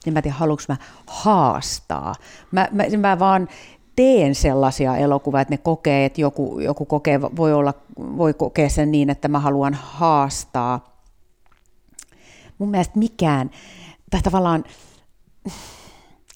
En 0.06 0.12
mä 0.12 0.22
tiedä, 0.22 0.36
haluanko 0.36 0.62
mä 0.68 0.76
haastaa. 1.06 2.14
Mä, 2.50 2.68
mä, 2.72 2.84
mä 2.98 3.18
vaan 3.18 3.48
teen 3.96 4.34
sellaisia 4.34 4.96
elokuvia, 4.96 5.40
että 5.40 5.54
ne 5.54 5.58
kokee, 5.58 6.04
että 6.04 6.20
joku, 6.20 6.60
joku 6.60 6.84
kokee, 6.84 7.20
voi, 7.20 7.52
olla, 7.52 7.74
voi 7.96 8.34
kokea 8.34 8.68
sen 8.68 8.90
niin, 8.90 9.10
että 9.10 9.28
mä 9.28 9.38
haluan 9.38 9.74
haastaa. 9.74 10.93
Mun 12.58 12.70
mielestä 12.70 12.98
mikään, 12.98 13.50
tai 14.10 14.20
tavallaan, 14.22 14.64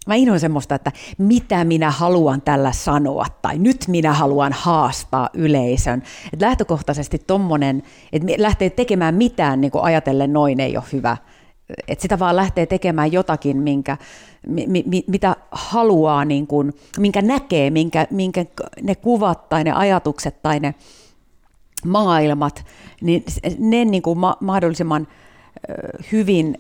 mä 0.07 0.15
inhoin 0.15 0.41
semmoista, 0.41 0.75
että 0.75 0.93
mitä 1.19 1.65
minä 1.65 1.91
haluan 1.91 2.43
tällä 2.43 2.73
sanoa, 2.73 3.27
tai 3.43 3.59
nyt 3.59 3.85
minä 3.89 4.13
haluan 4.13 4.53
haastaa 4.53 5.31
yleisön. 5.35 6.03
Et 6.33 6.41
lähtökohtaisesti 6.41 7.19
tommonen, 7.19 7.83
että 8.13 8.29
lähtee 8.39 8.71
tekemään 8.71 9.15
mitään 9.15 9.61
niin 9.61 9.73
ajatellen 9.83 10.33
noin 10.33 10.61
ei 10.61 10.77
ole 10.77 10.85
hyvä. 10.93 11.17
Että 11.89 12.03
sitä 12.03 12.19
vaan 12.19 12.37
lähtee 12.37 12.67
tekemään 12.67 13.13
jotakin, 13.13 13.57
minkä, 13.57 13.97
mi, 14.47 14.67
mi, 14.87 15.05
mitä 15.07 15.37
haluaa, 15.51 16.25
niin 16.25 16.47
kuin, 16.47 16.73
minkä 16.99 17.23
näkee, 17.23 17.71
minkä, 17.71 18.07
minkä 18.11 18.45
ne 18.83 18.95
kuvat 18.95 19.49
tai 19.49 19.65
ne 19.65 19.73
ajatukset 19.73 20.43
tai 20.43 20.61
ne 20.61 20.75
maailmat, 21.87 22.65
niin 23.01 23.25
ne 23.59 23.85
niin 23.85 24.03
kuin 24.03 24.19
ma- 24.19 24.37
mahdollisimman 24.41 25.09
hyvin, 26.13 26.59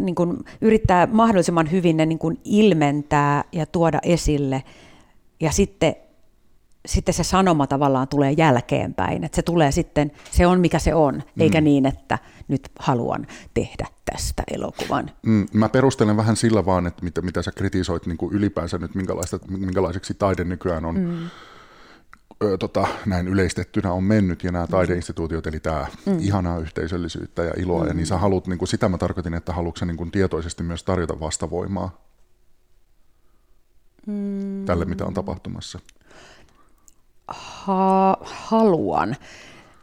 niin 0.00 0.14
kuin 0.14 0.38
yrittää 0.60 1.06
mahdollisimman 1.06 1.70
hyvin 1.70 1.96
ne 1.96 2.06
niin 2.06 2.18
kuin 2.18 2.40
ilmentää 2.44 3.44
ja 3.52 3.66
tuoda 3.66 3.98
esille. 4.02 4.62
Ja 5.40 5.52
sitten 5.52 5.96
sitten 6.86 7.14
se 7.14 7.24
sanoma 7.24 7.66
tavallaan 7.66 8.08
tulee 8.08 8.32
jälkeenpäin, 8.32 9.24
että 9.24 9.36
se 9.36 9.42
tulee 9.42 9.72
sitten, 9.72 10.12
se 10.30 10.46
on 10.46 10.60
mikä 10.60 10.78
se 10.78 10.94
on, 10.94 11.22
eikä 11.38 11.60
mm. 11.60 11.64
niin, 11.64 11.86
että 11.86 12.18
nyt 12.48 12.68
haluan 12.78 13.26
tehdä 13.54 13.86
tästä 14.12 14.42
elokuvan. 14.50 15.10
Mm, 15.26 15.46
mä 15.52 15.68
perustelen 15.68 16.16
vähän 16.16 16.36
sillä 16.36 16.66
vaan, 16.66 16.86
että 16.86 17.04
mitä, 17.04 17.22
mitä 17.22 17.42
sä 17.42 17.52
kritisoit 17.52 18.06
niin 18.06 18.18
kuin 18.18 18.34
ylipäänsä 18.34 18.78
nyt, 18.78 18.94
minkälaista, 18.94 19.38
minkälaiseksi 19.48 20.14
taide 20.14 20.44
nykyään 20.44 20.84
on 20.84 20.98
mm. 20.98 21.18
Ö, 22.42 22.58
tota, 22.58 22.86
näin 23.06 23.28
yleistettynä 23.28 23.92
on 23.92 24.04
mennyt, 24.04 24.44
ja 24.44 24.52
nämä 24.52 24.66
taideinstituutiot, 24.66 25.46
eli 25.46 25.60
tämä 25.60 25.86
mm. 26.06 26.18
ihanaa 26.18 26.58
yhteisöllisyyttä 26.58 27.42
ja 27.42 27.52
iloa, 27.56 27.82
mm. 27.82 27.88
ja 27.88 27.94
niin 27.94 28.06
sä 28.06 28.18
haluat, 28.18 28.46
niin 28.46 28.58
kuin, 28.58 28.68
sitä 28.68 28.88
mä 28.88 28.98
tarkoitin, 28.98 29.34
että 29.34 29.52
haluatko 29.52 29.84
niin 29.84 29.96
kuin 29.96 30.10
tietoisesti 30.10 30.62
myös 30.62 30.82
tarjota 30.82 31.20
vastavoimaa 31.20 31.98
mm. 34.06 34.64
tälle, 34.64 34.84
mitä 34.84 35.06
on 35.06 35.14
tapahtumassa? 35.14 35.78
ha- 37.32 38.18
haluan. 38.22 39.16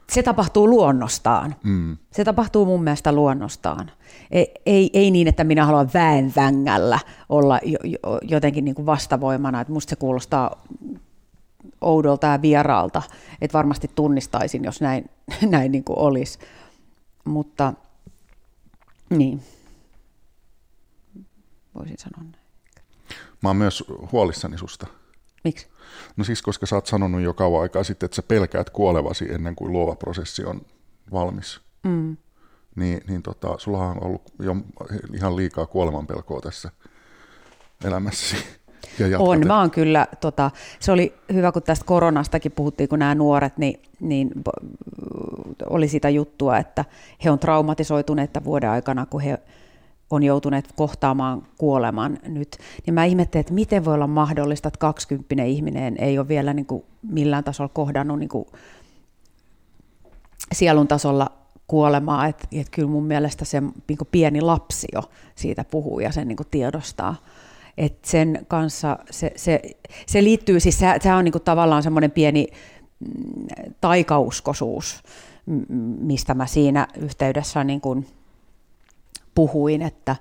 Se 0.09 0.23
tapahtuu 0.23 0.69
luonnostaan. 0.69 1.55
Mm. 1.63 1.97
Se 2.11 2.23
tapahtuu 2.23 2.65
mun 2.65 2.83
mielestä 2.83 3.11
luonnostaan. 3.11 3.91
Ei, 4.31 4.53
ei, 4.65 4.89
ei 4.93 5.11
niin, 5.11 5.27
että 5.27 5.43
minä 5.43 5.65
haluan 5.65 5.89
väen 5.93 6.33
vängällä 6.35 6.99
olla 7.29 7.59
jo, 7.63 7.79
jo, 7.83 8.19
jotenkin 8.21 8.65
niin 8.65 8.75
kuin 8.75 8.85
vastavoimana. 8.85 9.61
Että 9.61 9.73
musta 9.73 9.89
se 9.89 9.95
kuulostaa 9.95 10.63
oudolta 11.81 12.27
ja 12.27 12.41
vieraalta, 12.41 13.01
että 13.41 13.57
varmasti 13.57 13.91
tunnistaisin, 13.95 14.63
jos 14.63 14.81
näin, 14.81 15.09
näin 15.49 15.71
niin 15.71 15.83
kuin 15.83 15.99
olisi. 15.99 16.39
Mutta 17.25 17.73
niin, 19.09 19.41
voisin 21.75 21.97
sanoa 21.97 22.23
näin. 22.23 22.43
Mä 23.41 23.49
oon 23.49 23.57
myös 23.57 23.83
huolissani 24.11 24.57
susta. 24.57 24.87
Miksi? 25.43 25.67
No 26.17 26.23
siis, 26.23 26.41
koska 26.41 26.65
sä 26.65 26.75
oot 26.75 26.85
sanonut 26.85 27.21
jo 27.21 27.33
kauan 27.33 27.61
aikaa 27.61 27.83
sitten, 27.83 28.05
että 28.05 28.15
sä 28.15 28.23
pelkäät 28.23 28.69
kuolevasi 28.69 29.33
ennen 29.33 29.55
kuin 29.55 29.71
luova 29.71 29.95
prosessi 29.95 30.45
on 30.45 30.61
valmis. 31.11 31.61
Mm. 31.83 32.17
Niin, 32.75 33.01
niin 33.07 33.23
tota, 33.23 33.57
sulla 33.57 33.87
on 33.87 34.03
ollut 34.03 34.21
jo 34.39 34.55
ihan 35.13 35.35
liikaa 35.35 35.65
kuolemanpelkoa 35.65 36.41
tässä 36.41 36.71
elämässäsi. 37.83 38.45
Ja 39.07 39.19
on, 39.19 39.47
mä 39.47 39.59
oon 39.59 39.71
kyllä, 39.71 40.07
tota, 40.19 40.51
se 40.79 40.91
oli 40.91 41.13
hyvä, 41.33 41.51
kun 41.51 41.63
tästä 41.63 41.85
koronastakin 41.85 42.51
puhuttiin, 42.51 42.89
kun 42.89 42.99
nämä 42.99 43.15
nuoret, 43.15 43.57
niin, 43.57 43.79
niin 43.99 44.31
oli 45.69 45.87
sitä 45.87 46.09
juttua, 46.09 46.57
että 46.57 46.85
he 47.23 47.31
on 47.31 47.39
traumatisoituneet 47.39 48.31
vuoden 48.43 48.69
aikana, 48.69 49.05
kun 49.05 49.21
he 49.21 49.37
on 50.09 50.23
joutuneet 50.23 50.73
kohtaamaan 50.75 51.43
kuoleman 51.57 52.17
nyt, 52.27 52.57
niin 52.85 52.93
mä 52.93 53.05
ihmettelin, 53.05 53.41
että 53.41 53.53
miten 53.53 53.85
voi 53.85 53.93
olla 53.93 54.07
mahdollista, 54.07 54.67
että 54.67 54.79
20 54.79 55.43
ihminen 55.43 55.95
ei 55.97 56.19
ole 56.19 56.27
vielä 56.27 56.53
niin 56.53 56.65
kuin 56.65 56.83
millään 57.01 57.43
tasolla 57.43 57.71
kohdannut 57.73 58.19
niin 58.19 58.29
kuin 58.29 58.45
sielun 60.51 60.87
tasolla 60.87 61.31
kuolemaa, 61.67 62.27
että, 62.27 62.47
että 62.51 62.71
kyllä 62.71 62.89
mun 62.89 63.05
mielestä 63.05 63.45
se 63.45 63.61
niin 63.61 63.97
pieni 64.11 64.41
lapsi 64.41 64.87
jo 64.93 65.03
siitä 65.35 65.63
puhuu 65.63 65.99
ja 65.99 66.11
sen 66.11 66.27
niin 66.27 66.37
tiedostaa. 66.51 67.15
Että 67.79 68.09
sen 68.09 68.45
kanssa 68.47 68.99
se, 69.11 69.31
se, 69.35 69.61
se 70.07 70.23
liittyy, 70.23 70.59
siis 70.59 70.79
se, 70.79 70.85
se 71.01 71.13
on 71.13 71.25
niin 71.25 71.31
kuin 71.31 71.43
tavallaan 71.43 71.83
semmoinen 71.83 72.11
pieni 72.11 72.47
mm, 72.99 73.45
taikauskoisuus, 73.81 75.03
mistä 75.99 76.33
mä 76.33 76.45
siinä 76.45 76.87
yhteydessä 76.97 77.63
niin 77.63 77.81
kuin 77.81 78.07
puhuin, 79.35 79.81
että, 79.81 80.15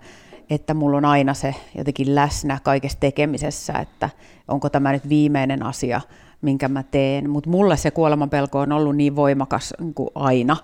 että 0.50 0.74
mulla 0.74 0.96
on 0.96 1.04
aina 1.04 1.34
se 1.34 1.54
jotenkin 1.78 2.14
läsnä 2.14 2.58
kaikessa 2.62 3.00
tekemisessä, 3.00 3.72
että 3.72 4.10
onko 4.48 4.70
tämä 4.70 4.92
nyt 4.92 5.08
viimeinen 5.08 5.62
asia, 5.62 6.00
minkä 6.42 6.68
mä 6.68 6.82
teen. 6.82 7.30
Mutta 7.30 7.50
mulle 7.50 7.76
se 7.76 7.90
kuolemanpelko 7.90 8.60
on 8.60 8.72
ollut 8.72 8.96
niin 8.96 9.16
voimakas 9.16 9.74
kuin 9.94 10.10
aina, 10.14 10.56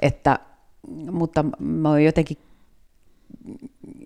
että, 0.00 0.38
mutta 1.10 1.44
mä 1.58 1.88
oon 1.88 2.04
jotenkin, 2.04 2.36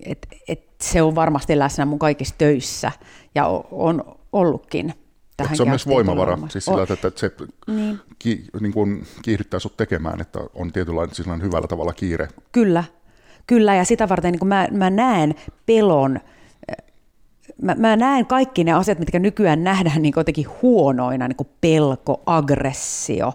että 0.05 0.27
et 0.47 0.64
se 0.81 1.01
on 1.01 1.15
varmasti 1.15 1.59
läsnä 1.59 1.85
mun 1.85 1.99
kaikissa 1.99 2.35
töissä 2.37 2.91
ja 3.35 3.47
on 3.71 4.17
ollutkin. 4.31 4.93
Tähän 5.37 5.57
se 5.57 5.63
on 5.63 5.69
myös 5.69 5.87
voimavara, 5.87 6.37
siis 6.49 6.65
sillä, 6.65 6.83
että, 6.83 7.07
että 7.07 7.19
se 7.19 7.31
niin. 7.67 7.99
Ki, 8.19 8.43
niin 8.59 8.73
kuin 8.73 9.07
kiihdyttää 9.21 9.59
sut 9.59 9.77
tekemään, 9.77 10.21
että 10.21 10.39
on 10.53 10.71
tietynlainen 10.71 11.15
siis 11.15 11.27
hyvällä 11.41 11.67
tavalla 11.67 11.93
kiire. 11.93 12.27
Kyllä, 12.51 12.83
Kyllä, 13.47 13.75
ja 13.75 13.85
sitä 13.85 14.09
varten 14.09 14.31
niin 14.31 14.47
mä, 14.47 14.67
mä 14.71 14.89
näen 14.89 15.35
pelon, 15.65 16.19
mä, 17.61 17.75
mä 17.75 17.95
näen 17.95 18.25
kaikki 18.25 18.63
ne 18.63 18.73
asiat, 18.73 18.99
mitkä 18.99 19.19
nykyään 19.19 19.63
nähdään 19.63 20.01
niin 20.01 20.13
jotenkin 20.17 20.45
huonoina, 20.61 21.27
niin 21.27 21.35
kuin 21.35 21.49
pelko, 21.61 22.21
aggressio, 22.25 23.33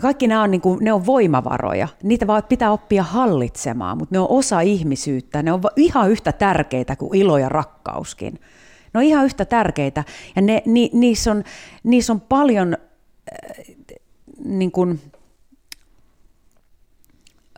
kaikki 0.00 0.26
nämä 0.26 0.42
on, 0.42 0.50
niin 0.50 0.60
kuin, 0.60 0.84
ne 0.84 0.92
on 0.92 1.06
voimavaroja. 1.06 1.88
Niitä 2.02 2.26
vaan 2.26 2.42
pitää 2.48 2.72
oppia 2.72 3.02
hallitsemaan, 3.02 3.98
mutta 3.98 4.14
ne 4.14 4.18
on 4.18 4.26
osa 4.30 4.60
ihmisyyttä. 4.60 5.42
Ne 5.42 5.52
on 5.52 5.60
ihan 5.76 6.10
yhtä 6.10 6.32
tärkeitä 6.32 6.96
kuin 6.96 7.14
ilo 7.14 7.38
ja 7.38 7.48
rakkauskin. 7.48 8.40
Ne 8.94 8.98
on 8.98 9.02
ihan 9.02 9.24
yhtä 9.24 9.44
tärkeitä. 9.44 10.04
Ja 10.36 10.42
ne, 10.42 10.62
ni, 10.66 10.90
niissä, 10.92 11.30
on, 11.30 11.44
niissä 11.84 12.12
on 12.12 12.20
paljon 12.20 12.76
äh, 13.32 13.66
niin 14.44 14.72
kuin, 14.72 15.00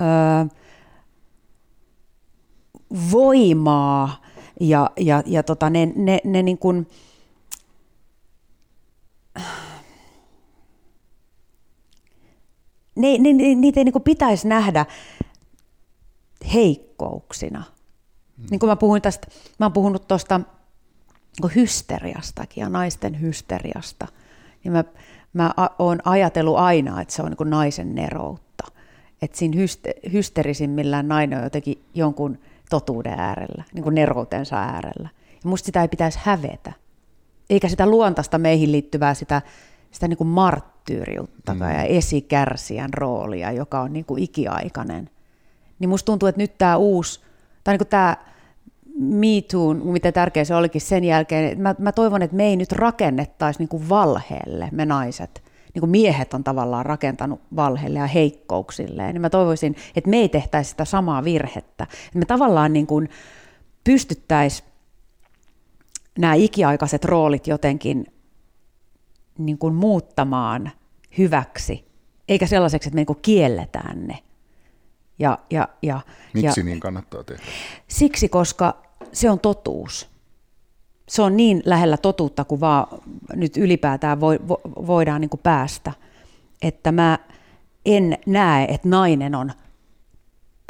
ö, 0.00 0.04
voimaa 3.12 4.22
ja, 4.60 4.90
ja, 4.96 5.22
ja 5.26 5.42
tota, 5.42 5.70
ne, 5.70 5.92
ne, 5.96 6.20
ne 6.24 6.42
niin 6.42 6.58
kuin, 6.58 6.86
ne, 12.94 13.18
ne, 13.18 13.32
ne, 13.32 13.54
niitä 13.54 13.80
ei 13.80 13.84
niin 13.84 13.92
kuin 13.92 14.02
pitäisi 14.02 14.48
nähdä 14.48 14.86
heikkouksina. 16.54 17.62
Hmm. 18.38 18.46
Niin 18.50 18.60
kuin 18.60 18.70
mä 18.70 18.76
puhuin 18.76 19.02
tästä, 19.02 19.26
mä 19.58 19.66
oon 19.66 19.72
puhunut 19.72 20.08
tuosta 20.08 20.40
niin 21.42 21.54
hysteriastakin 21.54 22.60
ja 22.60 22.68
naisten 22.68 23.20
hysteriasta, 23.20 24.06
niin 24.64 24.72
mä, 24.72 24.84
mä 25.32 25.54
oon 25.78 25.98
ajatellut 26.04 26.56
aina, 26.56 27.00
että 27.00 27.14
se 27.14 27.22
on 27.22 27.34
niin 27.38 27.50
naisen 27.50 27.94
neroutta. 27.94 28.64
Että 29.22 29.38
siinä 29.38 29.56
hyste, 29.56 29.94
hysterisimmillään 30.12 31.08
nainen 31.08 31.38
on 31.38 31.44
jotenkin 31.44 31.84
jonkun 31.94 32.38
totuuden 32.70 33.18
äärellä, 33.18 33.64
niin 33.74 33.82
kuin 33.82 33.94
neroutensa 33.94 34.56
äärellä. 34.56 35.08
Ja 35.44 35.50
musta 35.50 35.66
sitä 35.66 35.82
ei 35.82 35.88
pitäisi 35.88 36.18
hävetä. 36.22 36.72
Eikä 37.50 37.68
sitä 37.68 37.86
luontaista 37.86 38.38
meihin 38.38 38.72
liittyvää 38.72 39.14
sitä, 39.14 39.42
sitä 39.90 40.08
niin 40.08 40.16
kuin 40.16 40.28
marttyyriutta 40.84 41.54
mm. 41.54 41.60
ja 41.60 41.82
esikärsijän 41.82 42.94
roolia, 42.94 43.52
joka 43.52 43.80
on 43.80 43.92
niin 43.92 44.04
kuin 44.04 44.22
ikiaikainen. 44.22 45.10
Niin 45.78 45.88
musta 45.88 46.06
tuntuu, 46.06 46.28
että 46.28 46.40
nyt 46.40 46.58
tämä 46.58 46.76
uusi, 46.76 47.20
tai 47.64 47.72
niin 47.72 47.78
kuin 47.78 47.88
tämä 47.88 48.16
Me 48.96 49.42
Too, 49.50 49.74
mitä 49.74 50.12
tärkeä 50.12 50.44
se 50.44 50.54
olikin 50.54 50.80
sen 50.80 51.04
jälkeen, 51.04 51.60
mä, 51.60 51.74
mä 51.78 51.92
toivon, 51.92 52.22
että 52.22 52.36
me 52.36 52.44
ei 52.44 52.56
nyt 52.56 52.72
rakennettaisi 52.72 53.58
niin 53.58 53.68
kuin 53.68 53.88
valheelle, 53.88 54.68
me 54.72 54.86
naiset, 54.86 55.42
niin 55.74 55.80
kuin 55.80 55.90
miehet 55.90 56.34
on 56.34 56.44
tavallaan 56.44 56.86
rakentanut 56.86 57.40
valheelle 57.56 57.98
ja 57.98 58.06
heikkouksilleen, 58.06 59.14
niin 59.14 59.20
mä 59.20 59.30
toivoisin, 59.30 59.76
että 59.96 60.10
me 60.10 60.16
ei 60.16 60.28
tehtäisi 60.28 60.70
sitä 60.70 60.84
samaa 60.84 61.24
virhettä. 61.24 61.84
Että 61.84 62.18
me 62.18 62.24
tavallaan 62.24 62.72
niin 62.72 62.86
kuin 62.86 63.08
pystyttäisiin 63.84 64.68
nämä 66.18 66.34
ikiaikaiset 66.34 67.04
roolit 67.04 67.46
jotenkin 67.46 68.13
niin 69.38 69.58
kuin 69.58 69.74
muuttamaan 69.74 70.70
hyväksi, 71.18 71.84
eikä 72.28 72.46
sellaiseksi, 72.46 72.88
että 72.88 72.94
me 72.94 72.98
niin 72.98 73.06
kuin 73.06 73.18
kielletään 73.22 74.06
ne. 74.06 74.18
Ja, 75.18 75.38
ja, 75.50 75.68
ja, 75.82 76.00
Miksi 76.34 76.60
ja, 76.60 76.64
niin 76.64 76.80
kannattaa 76.80 77.24
tehdä? 77.24 77.42
Siksi, 77.88 78.28
koska 78.28 78.82
se 79.12 79.30
on 79.30 79.40
totuus 79.40 80.14
se 81.08 81.22
on 81.22 81.36
niin 81.36 81.62
lähellä 81.64 81.96
totuutta 81.96 82.44
kuin 82.44 82.60
vaan 82.60 82.86
nyt 83.34 83.56
ylipäätään 83.56 84.20
vo, 84.20 84.26
vo, 84.48 84.60
voidaan 84.86 85.20
niin 85.20 85.28
kuin 85.28 85.40
päästä, 85.42 85.92
että 86.62 86.92
mä 86.92 87.18
en 87.86 88.18
näe, 88.26 88.64
että 88.64 88.88
nainen 88.88 89.34
on 89.34 89.52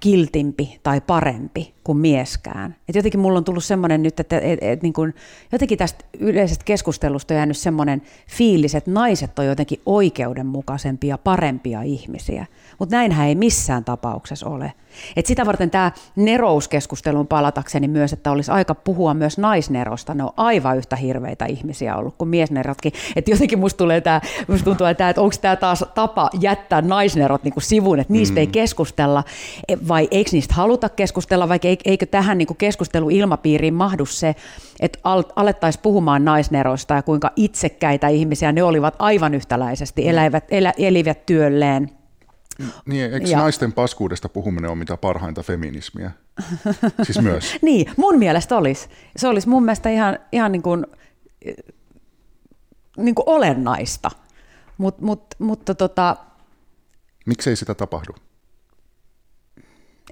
kiltimpi 0.02 0.80
tai 0.82 1.00
parempi 1.00 1.74
kuin 1.84 1.98
mieskään. 1.98 2.76
Et 2.88 2.94
jotenkin 2.94 3.20
mulla 3.20 3.38
on 3.38 3.44
tullut 3.44 3.64
semmoinen 3.64 4.02
nyt, 4.02 4.20
että 4.20 4.38
et, 4.38 4.58
et, 4.62 4.82
niin 4.82 4.92
kun, 4.92 5.14
jotenkin 5.52 5.78
tästä 5.78 6.04
yleisestä 6.20 6.64
keskustelusta 6.64 7.34
on 7.34 7.36
jäänyt 7.38 7.56
semmoinen 7.56 8.02
fiilis, 8.28 8.74
että 8.74 8.90
naiset 8.90 9.38
on 9.38 9.46
jotenkin 9.46 9.80
oikeudenmukaisempia, 9.86 11.18
parempia 11.18 11.82
ihmisiä. 11.82 12.46
Mutta 12.78 12.96
näinhän 12.96 13.28
ei 13.28 13.34
missään 13.34 13.84
tapauksessa 13.84 14.46
ole. 14.46 14.72
Et 15.16 15.26
sitä 15.26 15.46
varten 15.46 15.70
tämä 15.70 15.92
nerouskeskustelun 16.16 17.26
palatakseni 17.26 17.88
myös, 17.88 18.12
että 18.12 18.30
olisi 18.30 18.50
aika 18.50 18.74
puhua 18.74 19.14
myös 19.14 19.38
naisnerosta. 19.38 20.14
Ne 20.14 20.24
on 20.24 20.32
aivan 20.36 20.76
yhtä 20.76 20.96
hirveitä 20.96 21.46
ihmisiä 21.46 21.96
ollut 21.96 22.14
kuin 22.18 22.28
miesnerotkin. 22.28 22.92
Että 23.16 23.30
jotenkin 23.30 23.58
musta 23.58 23.78
tulee 23.78 24.00
tämä, 24.00 24.20
musta 24.48 24.64
tuntuu, 24.64 24.86
että, 24.86 25.08
että 25.08 25.22
onko 25.22 25.36
tämä 25.40 25.56
taas 25.56 25.84
tapa 25.94 26.30
jättää 26.40 26.82
naisnerot 26.82 27.44
niinku 27.44 27.60
sivuun, 27.60 28.00
että 28.00 28.12
niistä 28.12 28.34
mm. 28.34 28.38
ei 28.38 28.46
keskustella, 28.46 29.24
e, 29.68 29.76
vai 29.88 30.08
eikö 30.10 30.30
niistä 30.32 30.54
haluta 30.54 30.88
keskustella, 30.88 31.48
vai 31.48 31.58
eikö 31.84 32.06
tähän 32.06 32.38
niinku 32.38 32.54
keskusteluilmapiiriin 32.54 33.74
mahdu 33.74 34.06
se, 34.06 34.34
että 34.80 34.98
alettaisiin 35.36 35.82
puhumaan 35.82 36.24
naisneroista 36.24 36.94
ja 36.94 37.02
kuinka 37.02 37.30
itsekkäitä 37.36 38.08
ihmisiä 38.08 38.52
ne 38.52 38.62
olivat 38.62 38.94
aivan 38.98 39.34
yhtäläisesti, 39.34 40.02
mm. 40.02 40.08
eläivät, 40.08 40.44
elä, 40.50 40.72
elivät 40.78 41.26
työlleen– 41.26 41.90
niin, 42.86 43.12
eikö 43.12 43.26
ja. 43.26 43.38
naisten 43.38 43.72
paskuudesta 43.72 44.28
puhuminen 44.28 44.70
ole 44.70 44.78
mitä 44.78 44.96
parhainta 44.96 45.42
feminismiä? 45.42 46.10
Siis 47.02 47.20
myös. 47.20 47.56
niin, 47.62 47.92
mun 47.96 48.18
mielestä 48.18 48.56
olisi. 48.56 48.88
Se 49.16 49.28
olisi 49.28 49.48
mun 49.48 49.64
mielestä 49.64 49.90
ihan, 49.90 50.18
ihan 50.32 50.52
niin 50.52 50.62
kuin, 50.62 50.86
niin 52.96 53.14
kuin 53.14 53.28
olennaista. 53.28 54.10
Mut, 54.78 55.00
mut, 55.00 55.24
mutta 55.38 55.74
tota... 55.74 56.16
Miksei 57.26 57.56
sitä 57.56 57.74
tapahdu? 57.74 58.12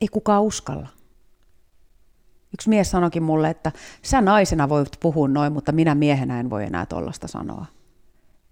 Ei 0.01 0.09
kukaan 0.09 0.43
uskalla. 0.43 0.89
Yksi 2.55 2.69
mies 2.69 2.91
sanoikin 2.91 3.23
mulle, 3.23 3.51
että 3.51 3.73
sä 4.03 4.21
naisena 4.21 4.69
voit 4.69 4.89
puhua 5.01 5.29
noin, 5.29 5.53
mutta 5.53 5.73
minä 5.73 5.95
miehenä 5.95 6.41
en 6.41 6.51
voi 6.51 6.65
enää 6.65 6.87
tollasta 6.87 7.29
sanoa 7.29 7.67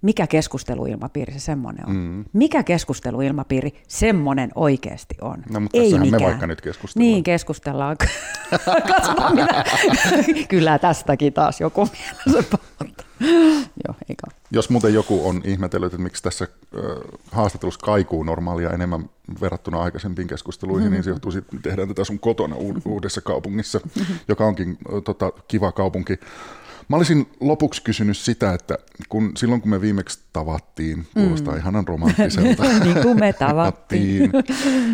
mikä 0.03 0.26
keskusteluilmapiiri 0.26 1.32
se 1.32 1.38
semmoinen 1.38 1.88
on. 1.88 1.96
Mm. 1.96 2.24
Mikä 2.32 2.62
keskusteluilmapiiri 2.62 3.82
semmoinen 3.88 4.51
oikeasti 4.55 5.14
on. 5.20 5.42
No, 5.51 5.61
mutta 5.61 5.78
Ei 5.78 5.98
mikään. 5.98 6.22
me 6.22 6.26
vaikka 6.26 6.46
nyt 6.46 6.61
keskustellaan. 6.61 7.12
Niin, 7.12 7.24
keskustellaan. 7.24 7.96
Katsotaan 8.96 9.34
minä. 9.34 9.64
Kyllä 10.48 10.78
tästäkin 10.78 11.32
taas 11.32 11.61
joku 11.61 11.88
mielessä 12.26 12.59
Joo, 13.86 13.94
eikä. 14.09 14.26
Jos 14.51 14.70
muuten 14.70 14.94
joku 14.94 15.28
on 15.28 15.40
ihmetellyt, 15.44 15.92
että 15.92 16.03
miksi 16.03 16.22
tässä 16.22 16.44
äh, 16.44 16.82
haastattelussa 17.32 17.80
kaikuu 17.80 18.22
normaalia 18.22 18.70
enemmän 18.70 19.11
verrattuna 19.40 19.82
aikaisempiin 19.82 20.28
keskusteluihin, 20.28 20.82
mm-hmm. 20.82 20.92
niin 20.92 21.05
se 21.05 21.11
johtuu 21.11 21.32
siitä, 21.32 21.48
että 21.55 21.68
tehdään 21.68 21.88
tätä 21.88 22.05
sun 22.05 22.18
kotona 22.18 22.57
uudessa 22.84 23.20
kaupungissa, 23.20 23.80
joka 24.28 24.46
onkin 24.46 24.70
äh, 24.70 25.03
tota, 25.05 25.32
kiva 25.48 25.72
kaupunki. 25.72 26.20
Mä 26.89 26.97
olisin 26.97 27.31
lopuksi 27.41 27.83
kysynyt 27.83 28.16
sitä, 28.16 28.55
että 28.55 28.78
kun, 29.09 29.33
silloin 29.37 29.61
kun 29.61 29.70
me 29.70 29.81
viimeksi 29.81 30.18
tavattiin, 30.33 31.07
kuulostaa 31.14 31.55
mm. 31.55 31.59
ihanan 31.59 31.89
romanttiselta. 31.89 32.62
niin 32.85 33.03
kuin 33.03 33.20
me 33.20 33.33
tavattiin. 33.33 34.33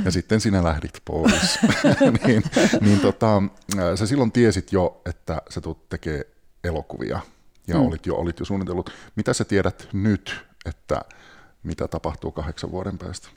ja 0.05 0.11
sitten 0.11 0.41
sinä 0.41 0.65
lähdit 0.65 1.03
pois. 1.05 1.59
niin, 2.27 2.43
niin 2.81 3.01
tota, 3.01 3.43
sä 3.95 4.07
silloin 4.07 4.33
tiesit 4.33 4.73
jo, 4.73 5.01
että 5.07 5.43
sä 5.51 5.61
tulet 5.61 5.89
tekemään 5.89 6.25
elokuvia 6.65 7.21
ja 7.67 7.75
mm. 7.75 7.87
olit, 7.87 8.07
jo, 8.07 8.17
olit 8.17 8.39
jo 8.39 8.45
suunnitellut. 8.45 8.91
Mitä 9.17 9.33
sä 9.33 9.45
tiedät 9.45 9.89
nyt, 9.93 10.45
että 10.67 11.01
mitä 11.63 11.89
tapahtuu 11.89 12.33
kahdeksan 12.33 12.71
vuoden 12.71 12.99
päästä? 12.99 13.29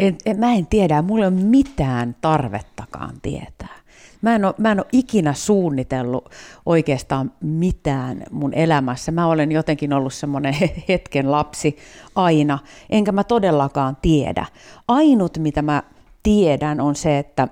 En, 0.00 0.18
en, 0.26 0.38
mä 0.38 0.52
en 0.52 0.66
tiedä, 0.66 1.02
mulla 1.02 1.24
ei 1.24 1.28
ole 1.28 1.40
mitään 1.40 2.16
tarvettakaan 2.20 3.20
tietää. 3.20 3.79
Mä 4.22 4.34
en, 4.34 4.44
ole, 4.44 4.54
mä 4.58 4.72
en 4.72 4.80
ole 4.80 4.86
ikinä 4.92 5.34
suunnitellut 5.34 6.30
oikeastaan 6.66 7.32
mitään 7.40 8.22
mun 8.30 8.54
elämässä. 8.54 9.12
Mä 9.12 9.26
olen 9.26 9.52
jotenkin 9.52 9.92
ollut 9.92 10.14
semmoinen 10.14 10.54
hetken 10.88 11.30
lapsi 11.30 11.78
aina, 12.14 12.58
enkä 12.90 13.12
mä 13.12 13.24
todellakaan 13.24 13.96
tiedä. 14.02 14.46
Ainut, 14.88 15.38
mitä 15.38 15.62
mä 15.62 15.82
tiedän, 16.22 16.80
on 16.80 16.96
se, 16.96 17.18
että 17.18 17.48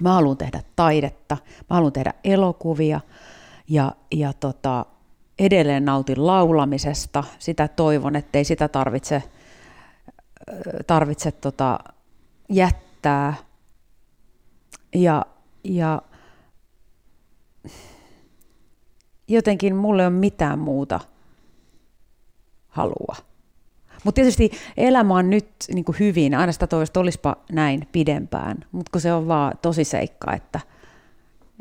mä 0.00 0.12
haluan 0.12 0.36
tehdä 0.36 0.62
taidetta, 0.76 1.36
mä 1.70 1.74
haluan 1.76 1.92
tehdä 1.92 2.14
elokuvia 2.24 3.00
ja, 3.68 3.92
ja 4.12 4.32
tota, 4.32 4.86
edelleen 5.38 5.84
nautin 5.84 6.26
laulamisesta. 6.26 7.24
Sitä 7.38 7.68
toivon, 7.68 8.16
ettei 8.16 8.44
sitä 8.44 8.68
tarvitse, 8.68 9.22
tarvitse 10.86 11.32
tota, 11.32 11.78
jättää. 12.48 13.34
Ja 14.94 15.26
ja 15.68 16.02
jotenkin 19.28 19.76
mulle 19.76 20.06
on 20.06 20.12
mitään 20.12 20.58
muuta 20.58 21.00
halua. 22.68 23.16
Mutta 24.04 24.14
tietysti 24.14 24.50
elämä 24.76 25.14
on 25.14 25.30
nyt 25.30 25.48
niin 25.74 25.84
kuin 25.84 25.98
hyvin, 25.98 26.34
aina 26.34 26.52
sitä 26.52 26.66
toista 26.66 27.00
olisipa 27.00 27.36
näin 27.52 27.88
pidempään, 27.92 28.64
mutta 28.72 28.90
kun 28.92 29.00
se 29.00 29.12
on 29.12 29.28
vaan 29.28 29.52
tosi 29.62 29.84
seikka, 29.84 30.32
että, 30.32 30.60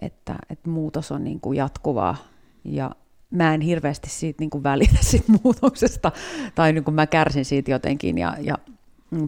että, 0.01 0.36
että 0.49 0.70
muutos 0.70 1.12
on 1.12 1.24
niin 1.24 1.39
kuin 1.39 1.58
jatkuvaa 1.58 2.18
ja 2.64 2.91
mä 3.30 3.53
en 3.53 3.62
hirveästi 3.62 4.10
siitä 4.10 4.41
niin 4.41 4.49
kuin 4.49 4.64
välitä 4.64 4.97
siitä 5.12 5.32
muutoksesta 5.43 6.12
tai 6.55 6.74
niin 6.74 6.84
kuin 6.84 6.95
mä 6.95 7.08
kärsin 7.08 7.45
siitä 7.45 7.72
jotenkin 7.72 8.18
ja, 8.18 8.38
ja 8.41 8.58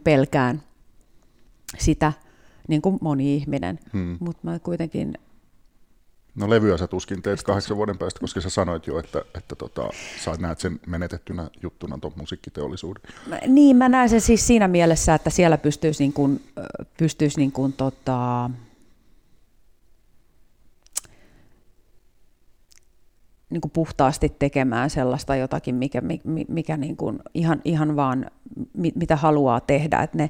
pelkään 0.03 0.63
sitä– 1.77 2.13
niin 2.70 2.82
kuin 2.82 2.97
moni 3.01 3.36
ihminen, 3.36 3.80
hmm. 3.93 4.17
mutta 4.20 4.39
mä 4.43 4.59
kuitenkin... 4.59 5.13
No 6.36 6.49
levyä 6.49 6.78
sä 6.78 6.88
tuskin 6.88 7.22
teet 7.22 7.43
kahdeksan 7.43 7.78
vuoden 7.78 7.97
päästä, 7.97 8.20
koska 8.20 8.41
sä 8.41 8.49
sanoit 8.49 8.88
jo, 8.88 8.99
että, 8.99 9.22
että 9.36 9.55
tota, 9.55 9.89
sä 10.24 10.32
näet 10.39 10.59
sen 10.59 10.80
menetettynä 10.88 11.49
juttuna 11.63 11.97
tuon 11.97 12.13
musiikkiteollisuuden. 12.15 13.03
Niin, 13.47 13.76
mä 13.78 13.89
näen 13.89 14.09
sen 14.09 14.22
siis 14.22 14.47
siinä 14.47 14.67
mielessä, 14.67 15.13
että 15.15 15.30
siellä 15.30 15.57
pystyisi, 15.57 16.03
niin 16.03 16.13
kuin, 16.13 16.43
pystyisi 16.97 17.38
niin 17.38 17.51
kuin, 17.51 17.74
tota, 17.74 18.49
niin 23.49 23.61
kuin 23.61 23.72
puhtaasti 23.72 24.36
tekemään 24.39 24.89
sellaista 24.89 25.36
jotakin, 25.36 25.76
mikä, 25.76 26.01
mikä 26.47 26.78
niin 26.78 26.97
kuin 26.97 27.20
ihan, 27.34 27.61
ihan 27.65 27.95
vaan, 27.95 28.32
mitä 28.95 29.15
haluaa 29.15 29.59
tehdä. 29.59 29.99
Että 29.99 30.17
ne, 30.17 30.30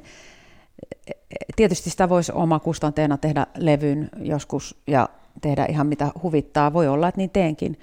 tietysti 1.56 1.90
sitä 1.90 2.08
voisi 2.08 2.32
oma 2.32 2.58
kustanteena 2.58 3.16
tehdä 3.18 3.46
levyn 3.56 4.10
joskus 4.18 4.80
ja 4.86 5.08
tehdä 5.40 5.66
ihan 5.66 5.86
mitä 5.86 6.12
huvittaa. 6.22 6.72
Voi 6.72 6.88
olla, 6.88 7.08
että 7.08 7.18
niin 7.18 7.30
teenkin. 7.30 7.78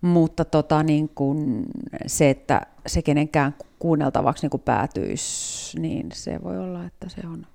Mutta 0.00 0.44
tota, 0.44 0.82
niin 0.82 1.08
kun 1.08 1.66
se, 2.06 2.30
että 2.30 2.66
se 2.86 3.02
kenenkään 3.02 3.54
kuunneltavaksi 3.78 4.48
niin 4.48 4.60
päätyisi, 4.60 5.80
niin 5.80 6.08
se 6.12 6.42
voi 6.42 6.58
olla, 6.58 6.84
että 6.84 7.08
se 7.08 7.20
on 7.26 7.46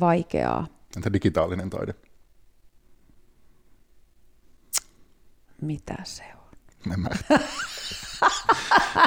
vaikeaa. 0.00 0.66
Entä 0.96 1.12
digitaalinen 1.12 1.70
taide? 1.70 1.94
Mitä 5.60 5.96
se 6.04 6.24
on? 6.34 6.92
En 6.92 7.00
mä. 7.00 7.08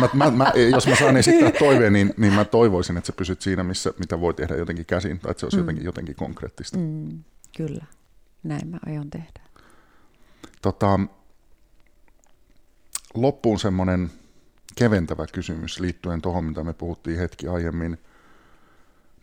mä, 0.02 0.10
mä, 0.14 0.32
mä, 0.32 0.52
jos 0.72 0.88
mä 0.88 0.96
saan 0.96 1.18
esittää 1.18 1.52
toiveen, 1.52 1.94
niin, 1.94 2.14
niin 2.18 2.34
mä 2.34 2.46
toivoisin, 2.46 2.98
että 2.98 3.08
sä 3.08 3.14
pysyt 3.14 3.42
siinä, 3.42 3.64
missä, 3.64 3.94
mitä 4.00 4.20
voi 4.20 4.34
tehdä 4.34 4.56
jotenkin 4.56 4.86
käsin, 4.86 5.20
tai 5.20 5.32
että 5.32 5.40
se 5.40 5.46
olisi 5.46 5.58
mm. 5.58 5.62
jotenkin, 5.62 5.86
jotenkin 5.86 6.16
konkreettista. 6.16 6.78
Mm, 6.78 7.24
kyllä, 7.58 7.86
näin 8.44 8.68
mä 8.68 8.78
aion 8.86 9.10
tehdä. 9.10 9.42
Tota, 10.62 11.00
loppuun 13.14 13.60
semmoinen 13.60 14.12
keventävä 14.76 15.26
kysymys 15.32 15.80
liittyen 15.80 16.22
tuohon, 16.22 16.46
mitä 16.46 16.64
me 16.64 16.74
puhuttiin 16.74 17.20
hetki 17.20 17.48
aiemmin 17.48 17.98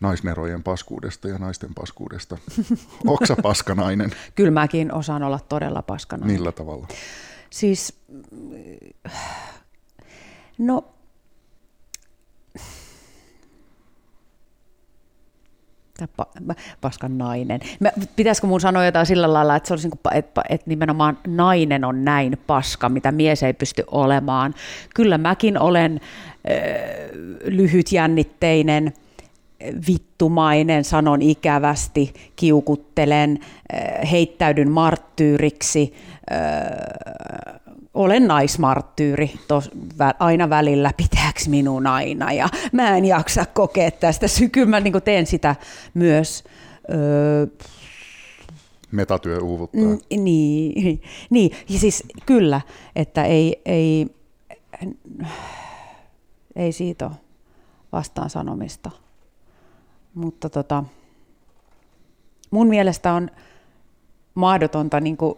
naisnerojen 0.01 0.63
paskuudesta 0.63 1.27
ja 1.27 1.37
naisten 1.37 1.73
paskuudesta. 1.73 2.37
Oksa 3.07 3.35
paskanainen? 3.43 4.11
Kyllä 4.35 4.51
mäkin 4.51 4.93
osaan 4.93 5.23
olla 5.23 5.39
todella 5.49 5.81
paskanainen. 5.81 6.35
Millä 6.35 6.51
tavalla? 6.51 6.87
Siis, 7.49 7.99
no 10.57 10.83
paskan 16.81 17.17
nainen. 17.17 17.59
Pitäisikö 18.15 18.47
mun 18.47 18.61
sanoa 18.61 18.85
jotain 18.85 19.05
sillä 19.05 19.33
lailla, 19.33 19.55
että 19.55 19.67
se 19.67 19.73
olisi 19.73 19.87
niin 19.87 20.17
että, 20.17 20.41
että 20.49 20.69
nimenomaan 20.69 21.17
nainen 21.27 21.85
on 21.85 22.05
näin 22.05 22.37
paska, 22.47 22.89
mitä 22.89 23.11
mies 23.11 23.43
ei 23.43 23.53
pysty 23.53 23.83
olemaan. 23.87 24.53
Kyllä 24.95 25.17
mäkin 25.17 25.59
olen 25.59 26.01
äh, 26.01 26.59
lyhytjännitteinen, 27.43 28.93
vittumainen, 29.87 30.83
sanon 30.83 31.21
ikävästi, 31.21 32.13
kiukuttelen, 32.35 33.39
äh, 33.73 34.11
heittäydyn 34.11 34.71
marttyyriksi, 34.71 35.93
äh, 36.31 37.61
olen 37.93 38.27
naismarttyyri 38.27 39.33
tos, 39.47 39.71
vä, 39.97 40.13
aina 40.19 40.49
välillä, 40.49 40.91
pitääkö 40.97 41.39
minun 41.47 41.87
aina, 41.87 42.31
ja 42.31 42.49
mä 42.71 42.97
en 42.97 43.05
jaksa 43.05 43.45
kokea 43.45 43.91
tästä, 43.91 44.25
kyllä 44.51 44.67
mä 44.67 44.79
niin 44.79 45.01
teen 45.03 45.25
sitä 45.25 45.55
myös. 45.93 46.43
Öö, 46.93 47.47
Metatyö 48.91 49.39
uuvuttaa. 49.39 49.81
N- 49.81 50.23
niin, 50.23 51.01
niin, 51.29 51.51
ja 51.69 51.79
siis 51.79 52.03
kyllä, 52.25 52.61
että 52.95 53.25
ei, 53.25 53.61
ei, 53.65 54.07
ei 56.55 56.71
siitä 56.71 57.05
ole 57.05 57.15
vastaan 57.91 58.29
sanomista. 58.29 58.91
Mutta 60.13 60.49
tota, 60.49 60.83
mun 62.51 62.67
mielestä 62.67 63.13
on 63.13 63.29
mahdotonta 64.35 64.99
niin 64.99 65.17
kuin, 65.17 65.35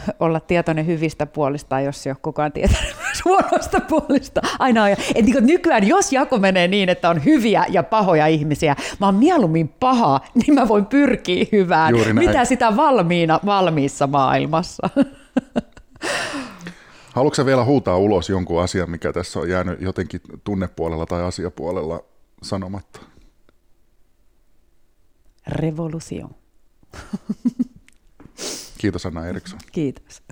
olla 0.20 0.40
tietoinen 0.40 0.86
hyvistä 0.86 1.26
puolista, 1.26 1.80
jos 1.80 2.06
ei 2.06 2.10
ole 2.10 2.18
kukaan 2.22 2.52
myös 3.02 3.24
huonoista 3.24 3.80
puolista. 3.80 4.40
Aina 4.58 4.84
on, 4.84 4.90
et 4.90 5.24
niin 5.24 5.46
nykyään, 5.46 5.88
jos 5.88 6.12
jako 6.12 6.38
menee 6.38 6.68
niin, 6.68 6.88
että 6.88 7.10
on 7.10 7.24
hyviä 7.24 7.64
ja 7.68 7.82
pahoja 7.82 8.26
ihmisiä, 8.26 8.76
mä 9.00 9.06
oon 9.06 9.14
mieluummin 9.14 9.68
paha, 9.68 10.20
niin 10.46 10.54
mä 10.54 10.68
voin 10.68 10.86
pyrkiä 10.86 11.46
hyvään. 11.52 11.94
Mitä 12.12 12.44
sitä 12.44 12.76
valmiina, 12.76 13.40
valmiissa 13.46 14.06
maailmassa? 14.06 14.90
Haluatko 17.14 17.46
vielä 17.46 17.64
huutaa 17.64 17.96
ulos 17.96 18.28
jonkun 18.28 18.62
asian, 18.62 18.90
mikä 18.90 19.12
tässä 19.12 19.40
on 19.40 19.48
jäänyt 19.48 19.80
jotenkin 19.80 20.20
tunnepuolella 20.44 21.06
tai 21.06 21.22
asiapuolella 21.22 22.00
sanomatta? 22.42 23.00
Revolution. 25.46 26.30
Kiitos 28.80 29.06
Anna 29.06 29.26
Eriksson. 29.26 29.58
Kiitos. 29.72 30.22